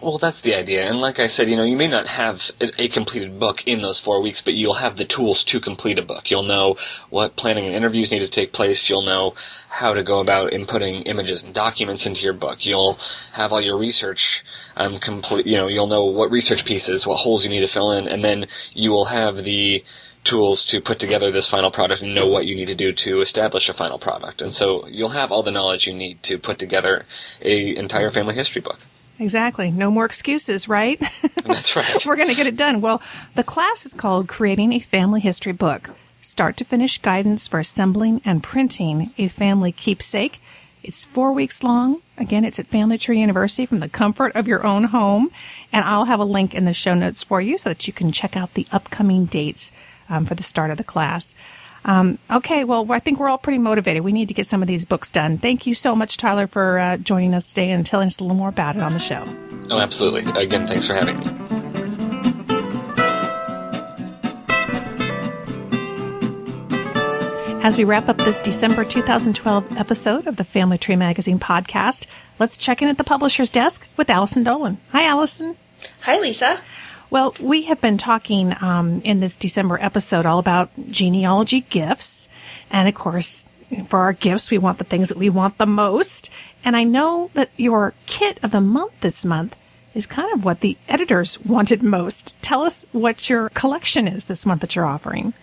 Well, 0.01 0.17
that's 0.17 0.41
the 0.41 0.55
idea. 0.55 0.87
And 0.87 0.99
like 0.99 1.19
I 1.19 1.27
said, 1.27 1.49
you 1.49 1.55
know, 1.55 1.63
you 1.63 1.77
may 1.77 1.87
not 1.87 2.07
have 2.07 2.51
a, 2.61 2.87
completed 2.87 3.39
book 3.39 3.67
in 3.67 3.81
those 3.81 3.99
four 3.99 4.21
weeks, 4.21 4.41
but 4.41 4.53
you'll 4.53 4.75
have 4.75 4.97
the 4.97 5.05
tools 5.05 5.43
to 5.45 5.59
complete 5.59 5.99
a 5.99 6.01
book. 6.01 6.29
You'll 6.31 6.43
know 6.43 6.77
what 7.09 7.35
planning 7.35 7.65
and 7.65 7.75
interviews 7.75 8.11
need 8.11 8.19
to 8.19 8.27
take 8.27 8.53
place. 8.53 8.89
You'll 8.89 9.05
know 9.05 9.35
how 9.69 9.93
to 9.93 10.03
go 10.03 10.19
about 10.19 10.51
inputting 10.51 11.03
images 11.05 11.43
and 11.43 11.53
documents 11.53 12.05
into 12.05 12.21
your 12.21 12.33
book. 12.33 12.65
You'll 12.65 12.99
have 13.33 13.53
all 13.53 13.61
your 13.61 13.77
research 13.77 14.43
um, 14.75 14.99
complete. 14.99 15.45
You 15.45 15.57
know, 15.57 15.67
you'll 15.67 15.87
know 15.87 16.05
what 16.05 16.31
research 16.31 16.65
pieces, 16.65 17.05
what 17.05 17.17
holes 17.17 17.43
you 17.43 17.49
need 17.49 17.61
to 17.61 17.67
fill 17.67 17.91
in, 17.91 18.07
and 18.07 18.23
then 18.23 18.47
you 18.73 18.91
will 18.91 19.05
have 19.05 19.43
the 19.43 19.83
tools 20.23 20.65
to 20.65 20.81
put 20.81 20.99
together 20.99 21.31
this 21.31 21.49
final 21.49 21.71
product 21.71 22.01
and 22.01 22.13
know 22.13 22.27
what 22.27 22.45
you 22.45 22.55
need 22.55 22.67
to 22.67 22.75
do 22.75 22.91
to 22.91 23.21
establish 23.21 23.69
a 23.69 23.73
final 23.73 23.97
product. 23.97 24.41
And 24.41 24.53
so 24.53 24.85
you'll 24.87 25.09
have 25.09 25.31
all 25.31 25.41
the 25.41 25.51
knowledge 25.51 25.87
you 25.87 25.93
need 25.93 26.21
to 26.23 26.37
put 26.37 26.59
together 26.59 27.05
a 27.41 27.75
entire 27.77 28.11
family 28.11 28.35
history 28.35 28.61
book. 28.61 28.79
Exactly. 29.19 29.71
No 29.71 29.89
more 29.89 30.05
excuses, 30.05 30.67
right? 30.67 30.99
That's 31.45 31.75
right. 31.75 32.05
We're 32.05 32.15
going 32.15 32.29
to 32.29 32.35
get 32.35 32.47
it 32.47 32.55
done. 32.55 32.81
Well, 32.81 33.01
the 33.35 33.43
class 33.43 33.85
is 33.85 33.93
called 33.93 34.27
Creating 34.27 34.73
a 34.73 34.79
Family 34.79 35.19
History 35.19 35.53
Book. 35.53 35.91
Start 36.21 36.57
to 36.57 36.65
finish 36.65 36.99
guidance 36.99 37.47
for 37.47 37.59
assembling 37.59 38.21
and 38.25 38.43
printing 38.43 39.11
a 39.17 39.27
family 39.27 39.71
keepsake. 39.71 40.41
It's 40.83 41.05
four 41.05 41.31
weeks 41.31 41.63
long. 41.63 42.01
Again, 42.17 42.45
it's 42.45 42.59
at 42.59 42.67
Family 42.67 42.97
Tree 42.97 43.19
University 43.19 43.65
from 43.65 43.79
the 43.79 43.89
comfort 43.89 44.35
of 44.35 44.47
your 44.47 44.65
own 44.65 44.85
home. 44.85 45.31
And 45.73 45.83
I'll 45.83 46.05
have 46.05 46.19
a 46.19 46.25
link 46.25 46.53
in 46.53 46.65
the 46.65 46.73
show 46.73 46.93
notes 46.93 47.23
for 47.23 47.41
you 47.41 47.57
so 47.57 47.69
that 47.69 47.87
you 47.87 47.93
can 47.93 48.11
check 48.11 48.37
out 48.37 48.53
the 48.53 48.67
upcoming 48.71 49.25
dates 49.25 49.71
um, 50.09 50.25
for 50.25 50.35
the 50.35 50.43
start 50.43 50.71
of 50.71 50.77
the 50.77 50.83
class. 50.83 51.33
Um, 51.87 52.19
okay, 52.29 52.65
well, 52.65 52.85
I 52.91 52.99
think 52.99 53.19
we're 53.19 53.29
all 53.29 53.37
pretty 53.37 53.59
motivated. 53.59 54.03
We 54.03 54.11
need 54.11 54.27
to 54.27 54.33
get 54.33 54.45
some 54.45 54.61
of 54.61 54.67
these 54.67 54.83
books 54.83 55.09
done. 55.09 55.37
Thank 55.37 55.65
you 55.65 55.73
so 55.73 55.95
much, 55.95 56.17
Tyler, 56.17 56.45
for 56.45 56.77
uh, 56.77 56.97
joining 56.97 57.33
us 57.33 57.49
today 57.49 57.71
and 57.71 57.85
telling 57.85 58.07
us 58.07 58.19
a 58.19 58.23
little 58.23 58.35
more 58.35 58.49
about 58.49 58.75
it 58.75 58.81
on 58.81 58.93
the 58.93 58.99
show. 58.99 59.25
Oh, 59.71 59.79
absolutely. 59.79 60.29
Again, 60.39 60.67
thanks 60.67 60.85
for 60.85 60.93
having 60.93 61.19
me. 61.19 61.25
As 67.63 67.77
we 67.77 67.83
wrap 67.83 68.07
up 68.07 68.17
this 68.17 68.39
December 68.39 68.85
2012 68.85 69.77
episode 69.77 70.25
of 70.27 70.37
the 70.37 70.45
Family 70.45 70.77
Tree 70.77 70.95
Magazine 70.95 71.37
podcast, 71.37 72.07
let's 72.39 72.55
check 72.55 72.81
in 72.81 72.87
at 72.87 72.97
the 72.97 73.03
publisher's 73.03 73.49
desk 73.49 73.89
with 73.97 74.09
Allison 74.09 74.43
Dolan. 74.43 74.77
Hi, 74.91 75.05
Allison. 75.05 75.57
Hi, 76.01 76.17
Lisa. 76.19 76.61
Well, 77.09 77.33
we 77.39 77.63
have 77.63 77.79
been 77.79 77.97
talking 77.97 78.53
um, 78.61 79.01
in 79.01 79.21
this 79.21 79.37
December 79.37 79.77
episode 79.81 80.25
all 80.25 80.39
about 80.39 80.69
genealogy 80.87 81.61
gifts. 81.61 82.27
And 82.69 82.89
of 82.89 82.95
course, 82.95 83.47
for 83.87 83.99
our 83.99 84.13
gifts, 84.13 84.51
we 84.51 84.57
want 84.57 84.77
the 84.77 84.83
things 84.83 85.09
that 85.09 85.17
we 85.17 85.29
want 85.29 85.57
the 85.57 85.65
most. 85.65 86.29
And 86.65 86.75
I 86.75 86.83
know 86.83 87.31
that 87.33 87.49
your 87.55 87.93
kit 88.07 88.39
of 88.43 88.51
the 88.51 88.59
month 88.59 88.99
this 88.99 89.23
month 89.23 89.55
is 89.93 90.05
kind 90.05 90.31
of 90.33 90.43
what 90.43 90.59
the 90.59 90.77
editors 90.89 91.39
wanted 91.45 91.81
most. 91.81 92.39
Tell 92.41 92.63
us 92.63 92.85
what 92.91 93.29
your 93.29 93.49
collection 93.49 94.07
is 94.07 94.25
this 94.25 94.45
month 94.45 94.61
that 94.61 94.75
you're 94.75 94.85
offering. 94.85 95.33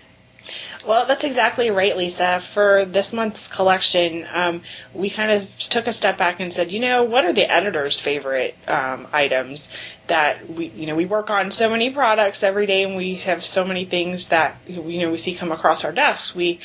Well, 0.87 1.07
that's 1.07 1.25
exactly 1.25 1.71
right, 1.71 1.97
Lisa. 1.97 2.41
For 2.41 2.85
this 2.85 3.13
month's 3.13 3.49
collection, 3.49 4.27
um, 4.33 4.63
we 4.93 5.09
kind 5.09 5.31
of 5.31 5.57
took 5.59 5.87
a 5.87 5.93
step 5.93 6.19
back 6.19 6.41
and 6.41 6.53
said, 6.53 6.71
you 6.71 6.81
know, 6.81 7.03
what 7.03 7.25
are 7.25 7.33
the 7.33 7.51
editor's 7.51 8.01
favorite 8.01 8.55
um, 8.69 9.07
items 9.13 9.71
that 10.09 10.49
we, 10.51 10.67
you 10.67 10.87
know, 10.87 10.95
we 10.95 11.07
work 11.07 11.31
on 11.31 11.51
so 11.51 11.71
many 11.71 11.91
products 11.91 12.43
every 12.43 12.67
day, 12.67 12.83
and 12.83 12.97
we 12.97 13.15
have 13.17 13.45
so 13.45 13.65
many 13.65 13.85
things 13.85 14.29
that 14.29 14.57
you 14.67 15.01
know 15.01 15.11
we 15.11 15.19
see 15.19 15.35
come 15.35 15.53
across 15.53 15.85
our 15.85 15.93
desks. 15.93 16.35
We 16.35 16.61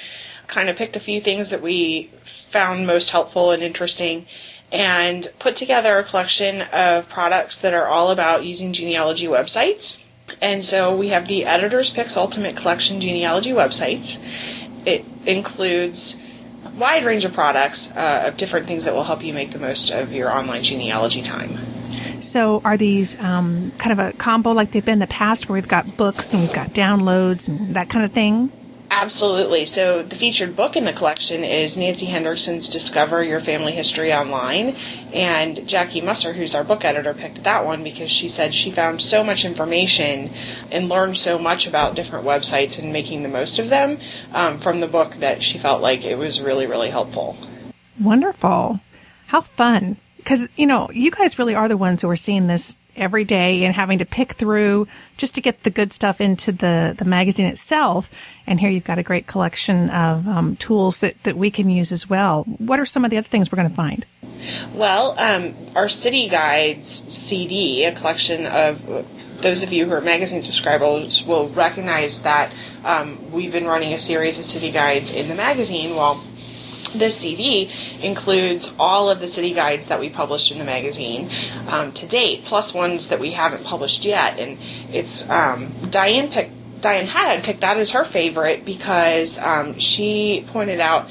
kind 0.47 0.69
of 0.69 0.75
picked 0.75 0.95
a 0.95 0.99
few 0.99 1.21
things 1.21 1.49
that 1.49 1.61
we 1.61 2.11
found 2.23 2.85
most 2.87 3.11
helpful 3.11 3.51
and 3.51 3.63
interesting. 3.63 4.25
And 4.71 5.27
put 5.39 5.55
together 5.55 5.97
a 5.97 6.03
collection 6.03 6.61
of 6.61 7.09
products 7.09 7.57
that 7.57 7.73
are 7.73 7.87
all 7.87 8.11
about 8.11 8.45
using 8.45 8.71
genealogy 8.71 9.25
websites. 9.25 9.97
And 10.41 10.63
so 10.63 10.95
we 10.95 11.09
have 11.09 11.27
the 11.27 11.45
Editor's 11.45 11.89
Picks 11.89 12.17
Ultimate 12.17 12.55
Collection 12.55 13.01
genealogy 13.01 13.51
websites. 13.51 14.19
It 14.85 15.05
includes 15.25 16.15
a 16.65 16.69
wide 16.69 17.05
range 17.05 17.25
of 17.25 17.33
products 17.33 17.91
uh, 17.91 18.23
of 18.27 18.37
different 18.37 18.67
things 18.67 18.85
that 18.85 18.93
will 18.93 19.03
help 19.03 19.23
you 19.23 19.33
make 19.33 19.51
the 19.51 19.59
most 19.59 19.91
of 19.91 20.11
your 20.11 20.31
online 20.31 20.63
genealogy 20.63 21.21
time. 21.21 21.57
So, 22.21 22.61
are 22.65 22.75
these 22.75 23.17
um, 23.19 23.71
kind 23.77 23.97
of 23.97 23.99
a 23.99 24.13
combo 24.13 24.51
like 24.51 24.71
they've 24.71 24.83
been 24.83 24.93
in 24.93 24.99
the 24.99 25.07
past 25.07 25.47
where 25.47 25.53
we've 25.53 25.67
got 25.67 25.95
books 25.95 26.33
and 26.33 26.41
we've 26.41 26.53
got 26.53 26.69
downloads 26.69 27.47
and 27.47 27.75
that 27.75 27.89
kind 27.89 28.03
of 28.03 28.11
thing? 28.11 28.51
Absolutely. 28.91 29.65
So 29.65 30.01
the 30.01 30.15
featured 30.15 30.55
book 30.55 30.75
in 30.75 30.85
the 30.85 30.93
collection 30.93 31.43
is 31.43 31.77
Nancy 31.77 32.07
Hendrickson's 32.07 32.67
Discover 32.67 33.23
Your 33.23 33.39
Family 33.39 33.71
History 33.71 34.11
Online. 34.11 34.75
And 35.13 35.67
Jackie 35.67 36.01
Musser, 36.01 36.33
who's 36.33 36.55
our 36.55 36.63
book 36.63 36.83
editor, 36.83 37.13
picked 37.13 37.43
that 37.43 37.65
one 37.65 37.83
because 37.83 38.09
she 38.09 38.29
said 38.29 38.53
she 38.53 38.71
found 38.71 39.01
so 39.01 39.23
much 39.23 39.45
information 39.45 40.31
and 40.71 40.89
learned 40.89 41.17
so 41.17 41.37
much 41.37 41.67
about 41.67 41.95
different 41.95 42.25
websites 42.25 42.79
and 42.79 42.91
making 42.91 43.21
the 43.21 43.29
most 43.29 43.59
of 43.59 43.69
them 43.69 43.99
um, 44.33 44.57
from 44.57 44.79
the 44.79 44.87
book 44.87 45.15
that 45.15 45.43
she 45.43 45.59
felt 45.59 45.81
like 45.81 46.03
it 46.03 46.17
was 46.17 46.41
really, 46.41 46.65
really 46.65 46.89
helpful. 46.89 47.37
Wonderful. 47.99 48.79
How 49.27 49.41
fun. 49.41 49.97
Because, 50.19 50.49
you 50.55 50.67
know, 50.67 50.89
you 50.93 51.11
guys 51.11 51.39
really 51.39 51.55
are 51.55 51.67
the 51.67 51.77
ones 51.77 52.01
who 52.01 52.09
are 52.09 52.15
seeing 52.15 52.47
this 52.47 52.79
every 52.95 53.23
day 53.23 53.63
and 53.63 53.73
having 53.73 53.97
to 53.99 54.05
pick 54.05 54.33
through 54.33 54.87
just 55.17 55.33
to 55.35 55.41
get 55.41 55.63
the 55.63 55.69
good 55.69 55.93
stuff 55.93 56.19
into 56.19 56.51
the, 56.51 56.93
the 56.97 57.05
magazine 57.05 57.45
itself. 57.45 58.11
And 58.45 58.59
here 58.59 58.69
you've 58.69 58.83
got 58.83 58.99
a 58.99 59.03
great 59.03 59.25
collection 59.25 59.89
of 59.89 60.27
um, 60.27 60.55
tools 60.57 60.99
that, 60.99 61.21
that 61.23 61.37
we 61.37 61.49
can 61.49 61.69
use 61.69 61.91
as 61.91 62.09
well. 62.09 62.43
What 62.43 62.79
are 62.79 62.85
some 62.85 63.05
of 63.05 63.11
the 63.11 63.17
other 63.17 63.27
things 63.27 63.51
we're 63.51 63.57
going 63.57 63.69
to 63.69 63.75
find? 63.75 64.05
Well, 64.73 65.15
um, 65.17 65.55
our 65.75 65.89
City 65.89 66.29
Guides 66.29 66.89
CD, 66.89 67.85
a 67.85 67.95
collection 67.95 68.45
of 68.45 69.05
those 69.41 69.63
of 69.63 69.71
you 69.71 69.85
who 69.85 69.93
are 69.93 70.01
magazine 70.01 70.41
subscribers 70.41 71.23
will 71.23 71.49
recognize 71.49 72.23
that 72.23 72.51
um, 72.83 73.31
we've 73.31 73.51
been 73.51 73.65
running 73.65 73.93
a 73.93 73.99
series 73.99 74.39
of 74.39 74.45
city 74.45 74.71
guides 74.71 75.13
in 75.13 75.27
the 75.27 75.35
magazine 75.35 75.95
while 75.95 76.21
this 76.93 77.17
CD 77.17 77.69
includes 78.01 78.73
all 78.79 79.09
of 79.09 79.19
the 79.19 79.27
city 79.27 79.53
guides 79.53 79.87
that 79.87 79.99
we 79.99 80.09
published 80.09 80.51
in 80.51 80.59
the 80.59 80.65
magazine 80.65 81.29
um, 81.67 81.91
to 81.93 82.07
date, 82.07 82.43
plus 82.45 82.73
ones 82.73 83.07
that 83.07 83.19
we 83.19 83.31
haven't 83.31 83.63
published 83.63 84.05
yet. 84.05 84.39
And 84.39 84.57
it's 84.91 85.29
um, 85.29 85.73
Diane 85.89 86.29
picked. 86.31 86.53
Diane 86.81 87.07
had 87.07 87.43
picked 87.43 87.59
that 87.59 87.75
as 87.75 87.91
her 87.91 88.05
favorite 88.05 88.63
because 88.63 89.37
um, 89.39 89.77
she 89.79 90.45
pointed 90.47 90.79
out 90.79 91.09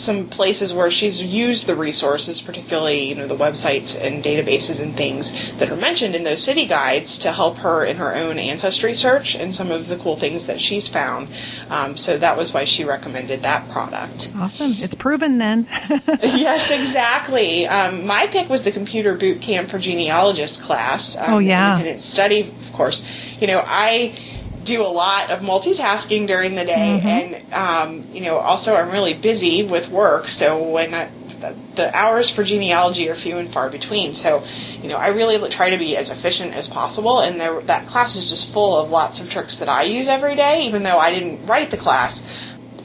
some 0.00 0.28
places 0.28 0.74
where 0.74 0.90
she's 0.90 1.22
used 1.22 1.66
the 1.66 1.76
resources, 1.76 2.40
particularly 2.40 3.04
you 3.08 3.14
know 3.14 3.26
the 3.26 3.36
websites 3.36 3.98
and 4.00 4.24
databases 4.24 4.80
and 4.80 4.96
things 4.96 5.32
that 5.58 5.70
are 5.70 5.76
mentioned 5.76 6.14
in 6.14 6.24
those 6.24 6.42
city 6.42 6.66
guides, 6.66 7.18
to 7.18 7.32
help 7.32 7.58
her 7.58 7.84
in 7.84 7.96
her 7.96 8.14
own 8.14 8.38
ancestry 8.38 8.94
search 8.94 9.34
and 9.34 9.54
some 9.54 9.70
of 9.70 9.88
the 9.88 9.96
cool 9.96 10.16
things 10.16 10.46
that 10.46 10.60
she's 10.60 10.88
found. 10.88 11.28
Um, 11.68 11.96
so 11.96 12.18
that 12.18 12.36
was 12.36 12.52
why 12.52 12.64
she 12.64 12.84
recommended 12.84 13.42
that 13.42 13.68
product. 13.70 14.32
Awesome, 14.34 14.72
it's 14.76 14.94
proven 14.94 15.38
then. 15.38 15.66
yes, 16.22 16.70
exactly. 16.70 17.66
Um, 17.66 18.06
my 18.06 18.26
pick 18.26 18.48
was 18.48 18.62
the 18.62 18.72
Computer 18.72 19.14
Boot 19.14 19.40
Camp 19.40 19.70
for 19.70 19.78
Genealogists 19.78 20.60
class. 20.60 21.16
Um, 21.16 21.34
oh 21.34 21.38
yeah, 21.38 21.72
independent 21.72 22.00
study, 22.00 22.40
of 22.40 22.72
course. 22.72 23.04
You 23.38 23.46
know 23.46 23.62
I 23.64 24.14
do 24.64 24.82
a 24.82 24.88
lot 24.88 25.30
of 25.30 25.40
multitasking 25.40 26.26
during 26.26 26.54
the 26.54 26.64
day, 26.64 27.00
mm-hmm. 27.02 27.06
and 27.06 27.52
um, 27.52 28.14
you 28.14 28.20
know, 28.20 28.38
also 28.38 28.76
I'm 28.76 28.90
really 28.90 29.14
busy 29.14 29.62
with 29.62 29.88
work. 29.88 30.28
So 30.28 30.62
when 30.62 30.94
I, 30.94 31.10
the, 31.40 31.54
the, 31.74 31.96
hours 31.96 32.30
for 32.30 32.44
genealogy 32.44 33.08
are 33.08 33.14
few 33.14 33.38
and 33.38 33.50
far 33.50 33.70
between. 33.70 34.14
So, 34.14 34.44
you 34.82 34.88
know, 34.88 34.96
I 34.96 35.08
really 35.08 35.48
try 35.48 35.70
to 35.70 35.78
be 35.78 35.96
as 35.96 36.10
efficient 36.10 36.52
as 36.52 36.68
possible. 36.68 37.20
And 37.20 37.40
there, 37.40 37.60
that 37.62 37.86
class 37.86 38.16
is 38.16 38.28
just 38.28 38.52
full 38.52 38.76
of 38.76 38.90
lots 38.90 39.20
of 39.20 39.30
tricks 39.30 39.58
that 39.58 39.68
I 39.68 39.84
use 39.84 40.08
every 40.08 40.36
day, 40.36 40.66
even 40.66 40.82
though 40.82 40.98
I 40.98 41.10
didn't 41.10 41.46
write 41.46 41.70
the 41.70 41.76
class 41.78 42.26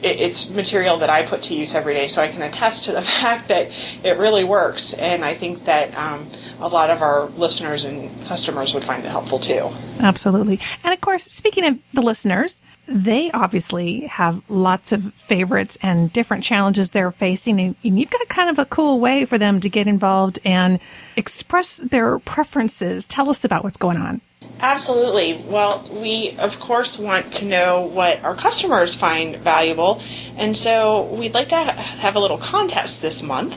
it, 0.02 0.20
it's 0.20 0.50
material 0.50 0.98
that 0.98 1.10
I 1.10 1.24
put 1.24 1.42
to 1.44 1.54
use 1.54 1.74
every 1.74 1.94
day, 1.94 2.06
so 2.06 2.22
I 2.22 2.28
can 2.28 2.42
attest 2.42 2.84
to 2.84 2.92
the 2.92 3.02
fact 3.20 3.48
that 3.48 3.70
it 4.02 4.18
really 4.18 4.44
works. 4.44 4.94
And 4.94 5.24
I 5.24 5.34
think 5.34 5.64
that 5.64 5.96
um, 5.96 6.28
a 6.60 6.68
lot 6.68 6.90
of 6.90 7.02
our 7.02 7.26
listeners 7.30 7.84
and 7.84 8.10
customers 8.26 8.74
would 8.74 8.84
find 8.84 9.04
it 9.04 9.10
helpful 9.10 9.38
too. 9.38 9.70
Absolutely. 10.00 10.60
And 10.84 10.92
of 10.92 11.00
course, 11.00 11.24
speaking 11.24 11.64
of 11.64 11.78
the 11.92 12.02
listeners, 12.02 12.62
they 12.86 13.30
obviously 13.32 14.02
have 14.02 14.42
lots 14.48 14.92
of 14.92 15.12
favorites 15.14 15.76
and 15.82 16.12
different 16.12 16.44
challenges 16.44 16.90
they're 16.90 17.10
facing. 17.10 17.60
And 17.60 17.76
you've 17.82 18.10
got 18.10 18.28
kind 18.28 18.48
of 18.48 18.58
a 18.58 18.64
cool 18.64 19.00
way 19.00 19.24
for 19.24 19.38
them 19.38 19.60
to 19.60 19.68
get 19.68 19.86
involved 19.86 20.38
and 20.44 20.78
express 21.16 21.78
their 21.78 22.18
preferences. 22.20 23.04
Tell 23.06 23.28
us 23.28 23.44
about 23.44 23.64
what's 23.64 23.76
going 23.76 23.96
on. 23.96 24.20
Absolutely. 24.58 25.44
Well, 25.48 25.86
we 25.92 26.34
of 26.38 26.58
course 26.58 26.98
want 26.98 27.34
to 27.34 27.44
know 27.44 27.82
what 27.82 28.24
our 28.24 28.34
customers 28.34 28.94
find 28.94 29.36
valuable, 29.36 30.00
and 30.36 30.56
so 30.56 31.04
we'd 31.14 31.34
like 31.34 31.48
to 31.48 31.56
have 31.56 32.16
a 32.16 32.20
little 32.20 32.38
contest 32.38 33.02
this 33.02 33.22
month. 33.22 33.54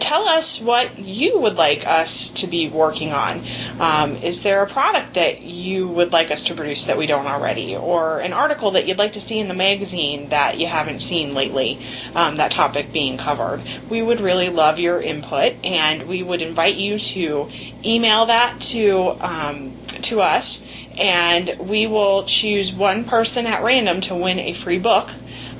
Tell 0.00 0.26
us 0.26 0.60
what 0.60 0.98
you 0.98 1.38
would 1.38 1.56
like 1.56 1.86
us 1.86 2.28
to 2.30 2.48
be 2.48 2.68
working 2.68 3.12
on. 3.12 3.44
Um, 3.78 4.16
is 4.16 4.42
there 4.42 4.64
a 4.64 4.66
product 4.66 5.14
that 5.14 5.42
you 5.42 5.86
would 5.86 6.12
like 6.12 6.32
us 6.32 6.42
to 6.44 6.54
produce 6.54 6.84
that 6.84 6.98
we 6.98 7.06
don't 7.06 7.28
already, 7.28 7.76
or 7.76 8.18
an 8.18 8.32
article 8.32 8.72
that 8.72 8.88
you'd 8.88 8.98
like 8.98 9.12
to 9.12 9.20
see 9.20 9.38
in 9.38 9.46
the 9.46 9.54
magazine 9.54 10.30
that 10.30 10.58
you 10.58 10.66
haven't 10.66 11.02
seen 11.02 11.34
lately? 11.34 11.78
Um, 12.16 12.34
that 12.36 12.50
topic 12.50 12.92
being 12.92 13.16
covered. 13.16 13.62
We 13.88 14.02
would 14.02 14.20
really 14.20 14.48
love 14.48 14.80
your 14.80 15.00
input, 15.00 15.54
and 15.64 16.08
we 16.08 16.24
would 16.24 16.42
invite 16.42 16.74
you 16.74 16.98
to 16.98 17.48
email 17.84 18.26
that 18.26 18.60
to. 18.72 19.16
Um, 19.20 19.76
to 20.04 20.20
us, 20.20 20.62
and 20.96 21.56
we 21.60 21.86
will 21.86 22.24
choose 22.24 22.72
one 22.72 23.04
person 23.04 23.46
at 23.46 23.62
random 23.62 24.00
to 24.02 24.14
win 24.14 24.38
a 24.38 24.52
free 24.52 24.78
book. 24.78 25.10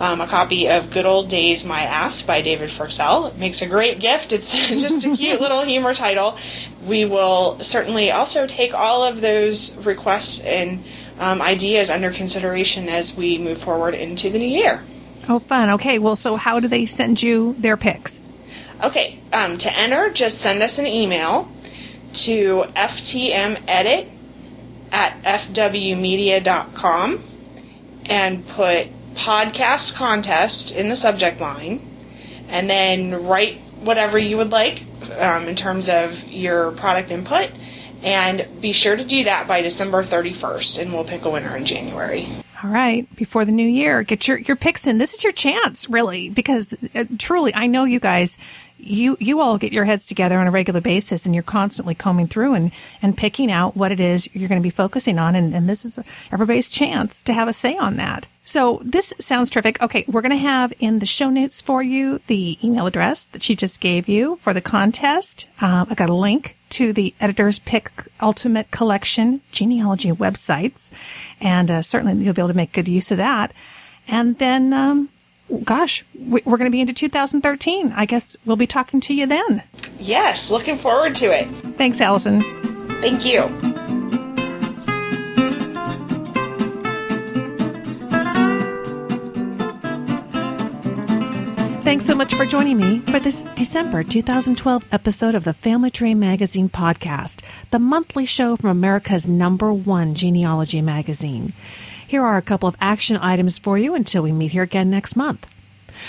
Um, 0.00 0.20
a 0.20 0.26
copy 0.26 0.68
of 0.68 0.90
Good 0.90 1.06
Old 1.06 1.28
Days 1.28 1.64
My 1.64 1.82
Ass 1.82 2.22
by 2.22 2.42
David 2.42 2.70
Furcell. 2.70 3.26
It 3.26 3.38
makes 3.38 3.62
a 3.62 3.66
great 3.66 4.00
gift. 4.00 4.32
It's 4.32 4.52
just 4.56 5.04
a 5.04 5.14
cute 5.14 5.40
little 5.40 5.62
humor 5.62 5.94
title. 5.94 6.36
We 6.84 7.04
will 7.04 7.60
certainly 7.60 8.10
also 8.10 8.46
take 8.46 8.74
all 8.74 9.04
of 9.04 9.20
those 9.20 9.74
requests 9.76 10.40
and 10.40 10.82
um, 11.18 11.40
ideas 11.40 11.88
under 11.90 12.10
consideration 12.10 12.88
as 12.88 13.14
we 13.14 13.38
move 13.38 13.58
forward 13.58 13.94
into 13.94 14.30
the 14.30 14.38
new 14.38 14.48
year. 14.48 14.82
Oh, 15.28 15.38
fun. 15.38 15.70
Okay, 15.70 15.98
well, 15.98 16.16
so 16.16 16.36
how 16.36 16.58
do 16.58 16.66
they 16.66 16.84
send 16.86 17.22
you 17.22 17.54
their 17.58 17.76
picks? 17.76 18.24
Okay, 18.82 19.20
um, 19.32 19.58
to 19.58 19.72
enter, 19.72 20.10
just 20.10 20.38
send 20.38 20.62
us 20.62 20.78
an 20.78 20.86
email 20.86 21.48
to 22.14 22.64
ftmedit 22.74 24.08
at 24.92 25.20
fwmedia.com 25.22 27.24
and 28.04 28.46
put 28.46 28.86
podcast 29.14 29.94
contest 29.94 30.76
in 30.76 30.88
the 30.88 30.96
subject 30.96 31.40
line 31.40 31.80
and 32.48 32.70
then 32.70 33.26
write 33.26 33.58
whatever 33.80 34.18
you 34.18 34.36
would 34.36 34.50
like 34.50 34.82
um, 35.16 35.48
in 35.48 35.56
terms 35.56 35.88
of 35.88 36.28
your 36.28 36.72
product 36.72 37.10
input 37.10 37.50
and 38.02 38.46
be 38.60 38.72
sure 38.72 38.96
to 38.96 39.04
do 39.04 39.24
that 39.24 39.48
by 39.48 39.62
December 39.62 40.02
31st 40.02 40.82
and 40.82 40.92
we'll 40.92 41.04
pick 41.04 41.24
a 41.24 41.30
winner 41.30 41.56
in 41.56 41.64
January. 41.64 42.28
All 42.62 42.70
right, 42.70 43.12
before 43.16 43.44
the 43.44 43.50
new 43.50 43.66
year, 43.66 44.04
get 44.04 44.28
your 44.28 44.38
your 44.38 44.56
picks 44.56 44.86
in. 44.86 44.98
This 44.98 45.14
is 45.14 45.24
your 45.24 45.32
chance, 45.32 45.88
really, 45.88 46.30
because 46.30 46.72
uh, 46.94 47.06
truly, 47.18 47.52
I 47.52 47.66
know 47.66 47.82
you 47.82 47.98
guys 47.98 48.38
you 48.82 49.16
you 49.20 49.40
all 49.40 49.58
get 49.58 49.72
your 49.72 49.84
heads 49.84 50.06
together 50.06 50.38
on 50.38 50.46
a 50.46 50.50
regular 50.50 50.80
basis 50.80 51.24
and 51.24 51.34
you're 51.34 51.42
constantly 51.42 51.94
combing 51.94 52.26
through 52.26 52.54
and 52.54 52.72
and 53.00 53.16
picking 53.16 53.50
out 53.50 53.76
what 53.76 53.92
it 53.92 54.00
is 54.00 54.28
you're 54.34 54.48
going 54.48 54.60
to 54.60 54.62
be 54.62 54.70
focusing 54.70 55.18
on 55.18 55.36
and, 55.36 55.54
and 55.54 55.68
this 55.68 55.84
is 55.84 55.98
everybody's 56.32 56.68
chance 56.68 57.22
to 57.22 57.32
have 57.32 57.48
a 57.48 57.52
say 57.52 57.76
on 57.76 57.96
that. 57.96 58.26
So 58.44 58.82
this 58.84 59.12
sounds 59.20 59.50
terrific. 59.50 59.80
Okay 59.80 60.04
we're 60.08 60.20
going 60.20 60.30
to 60.30 60.36
have 60.36 60.72
in 60.80 60.98
the 60.98 61.06
show 61.06 61.30
notes 61.30 61.60
for 61.60 61.82
you 61.82 62.20
the 62.26 62.58
email 62.62 62.86
address 62.86 63.26
that 63.26 63.42
she 63.42 63.54
just 63.54 63.80
gave 63.80 64.08
you 64.08 64.36
for 64.36 64.52
the 64.52 64.60
contest. 64.60 65.48
Um, 65.60 65.86
i 65.88 65.94
got 65.94 66.10
a 66.10 66.14
link 66.14 66.56
to 66.70 66.92
the 66.92 67.14
editor's 67.20 67.58
pick 67.60 67.92
ultimate 68.20 68.70
collection 68.70 69.42
genealogy 69.52 70.10
websites 70.10 70.90
and 71.40 71.70
uh, 71.70 71.82
certainly 71.82 72.24
you'll 72.24 72.34
be 72.34 72.42
able 72.42 72.48
to 72.48 72.54
make 72.54 72.72
good 72.72 72.88
use 72.88 73.10
of 73.10 73.18
that. 73.18 73.52
And 74.08 74.38
then 74.38 74.72
um, 74.72 75.10
gosh, 75.60 76.04
we're 76.14 76.40
going 76.44 76.64
to 76.64 76.70
be 76.70 76.80
into 76.80 76.94
2013. 76.94 77.92
I 77.92 78.06
guess 78.06 78.36
we'll 78.44 78.56
be 78.56 78.66
talking 78.66 79.00
to 79.00 79.14
you 79.14 79.26
then. 79.26 79.62
Yes, 79.98 80.50
looking 80.50 80.78
forward 80.78 81.14
to 81.16 81.26
it. 81.26 81.48
Thanks, 81.76 82.00
Allison. 82.00 82.40
Thank 83.00 83.24
you. 83.24 83.48
Thanks 91.82 92.06
so 92.06 92.14
much 92.14 92.32
for 92.34 92.46
joining 92.46 92.78
me 92.78 93.00
for 93.00 93.20
this 93.20 93.42
December 93.54 94.02
2012 94.02 94.84
episode 94.92 95.34
of 95.34 95.44
the 95.44 95.52
Family 95.52 95.90
Tree 95.90 96.14
Magazine 96.14 96.70
podcast, 96.70 97.42
the 97.70 97.78
monthly 97.78 98.24
show 98.24 98.56
from 98.56 98.70
America's 98.70 99.26
number 99.26 99.70
one 99.72 100.14
genealogy 100.14 100.80
magazine. 100.80 101.52
Here 102.12 102.26
are 102.26 102.36
a 102.36 102.42
couple 102.42 102.68
of 102.68 102.76
action 102.78 103.16
items 103.16 103.56
for 103.56 103.78
you 103.78 103.94
until 103.94 104.22
we 104.22 104.32
meet 104.32 104.52
here 104.52 104.64
again 104.64 104.90
next 104.90 105.16
month. 105.16 105.46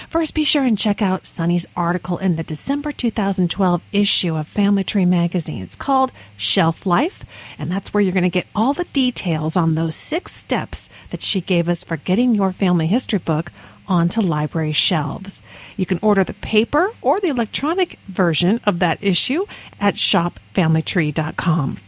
First, 0.09 0.33
be 0.33 0.43
sure 0.43 0.65
and 0.65 0.77
check 0.77 1.01
out 1.01 1.25
Sunny's 1.25 1.65
article 1.77 2.17
in 2.17 2.35
the 2.35 2.43
December 2.43 2.91
2012 2.91 3.81
issue 3.93 4.35
of 4.35 4.45
Family 4.45 4.83
Tree 4.83 5.05
magazine. 5.05 5.63
It's 5.63 5.77
called 5.77 6.11
Shelf 6.35 6.85
Life, 6.85 7.23
and 7.57 7.71
that's 7.71 7.93
where 7.93 8.01
you're 8.03 8.11
going 8.11 8.23
to 8.23 8.29
get 8.29 8.47
all 8.53 8.73
the 8.73 8.83
details 8.91 9.55
on 9.55 9.75
those 9.75 9.95
six 9.95 10.33
steps 10.33 10.89
that 11.11 11.23
she 11.23 11.39
gave 11.39 11.69
us 11.69 11.85
for 11.85 11.95
getting 11.95 12.35
your 12.35 12.51
family 12.51 12.87
history 12.87 13.19
book 13.19 13.53
onto 13.87 14.19
library 14.19 14.73
shelves. 14.73 15.41
You 15.77 15.85
can 15.85 15.99
order 16.01 16.25
the 16.25 16.33
paper 16.33 16.89
or 17.01 17.21
the 17.21 17.29
electronic 17.29 17.97
version 18.09 18.59
of 18.65 18.79
that 18.79 19.01
issue 19.01 19.45
at 19.79 19.95
shopfamilytree.com. 19.95 21.79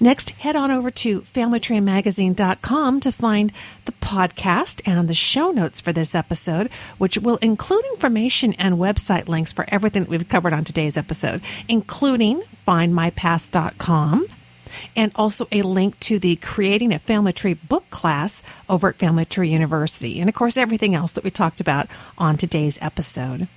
Next, 0.00 0.30
head 0.30 0.56
on 0.56 0.70
over 0.70 0.90
to 0.90 1.20
FamilyTreeMagazine.com 1.22 3.00
to 3.00 3.12
find 3.12 3.52
the 3.84 3.92
podcast 3.92 4.82
and 4.86 5.08
the 5.08 5.14
show 5.14 5.50
notes 5.50 5.80
for 5.80 5.92
this 5.92 6.14
episode, 6.14 6.70
which 6.98 7.18
will 7.18 7.36
include 7.36 7.84
information 7.92 8.54
and 8.54 8.76
website 8.76 9.28
links 9.28 9.52
for 9.52 9.64
everything 9.68 10.04
that 10.04 10.10
we've 10.10 10.28
covered 10.28 10.52
on 10.52 10.64
today's 10.64 10.96
episode, 10.96 11.42
including 11.68 12.42
FindMyPast.com 12.66 14.26
and 14.96 15.12
also 15.14 15.46
a 15.52 15.62
link 15.62 15.98
to 16.00 16.18
the 16.18 16.36
Creating 16.36 16.92
a 16.92 16.98
Family 16.98 17.32
Tree 17.32 17.54
book 17.54 17.88
class 17.90 18.42
over 18.68 18.88
at 18.88 18.96
Family 18.96 19.24
Tree 19.24 19.48
University. 19.48 20.20
And 20.20 20.28
of 20.28 20.34
course, 20.34 20.56
everything 20.56 20.94
else 20.94 21.12
that 21.12 21.24
we 21.24 21.30
talked 21.30 21.60
about 21.60 21.88
on 22.18 22.36
today's 22.36 22.78
episode. 22.80 23.48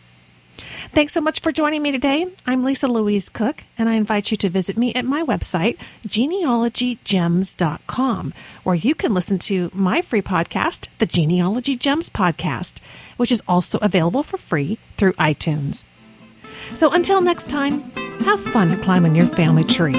Thanks 0.92 1.14
so 1.14 1.22
much 1.22 1.40
for 1.42 1.52
joining 1.52 1.84
me 1.84 1.92
today. 1.92 2.26
I'm 2.48 2.64
Lisa 2.64 2.88
Louise 2.88 3.30
Cooke, 3.30 3.66
and 3.78 3.88
I 3.88 3.94
invite 3.96 4.32
you 4.32 4.38
to 4.38 4.50
visit 4.50 4.78
me 4.78 4.96
at 4.96 5.06
my 5.06 5.22
website, 5.22 5.78
genealogygems.com, 6.08 8.34
where 8.64 8.76
you 8.76 8.96
can 8.96 9.14
listen 9.14 9.38
to 9.40 9.70
my 9.74 10.02
free 10.02 10.24
podcast, 10.24 10.88
the 10.98 11.06
Genealogy 11.06 11.76
Gems 11.76 12.10
Podcast, 12.10 12.80
which 13.18 13.32
is 13.32 13.44
also 13.48 13.78
available 13.80 14.24
for 14.24 14.38
free 14.38 14.80
through 14.96 15.14
iTunes. 15.14 15.86
So 16.74 16.92
until 16.92 17.22
next 17.22 17.48
time, 17.48 17.82
have 18.22 18.42
fun 18.42 18.82
climbing 18.82 19.14
your 19.14 19.28
family 19.28 19.66
tree. 19.66 19.94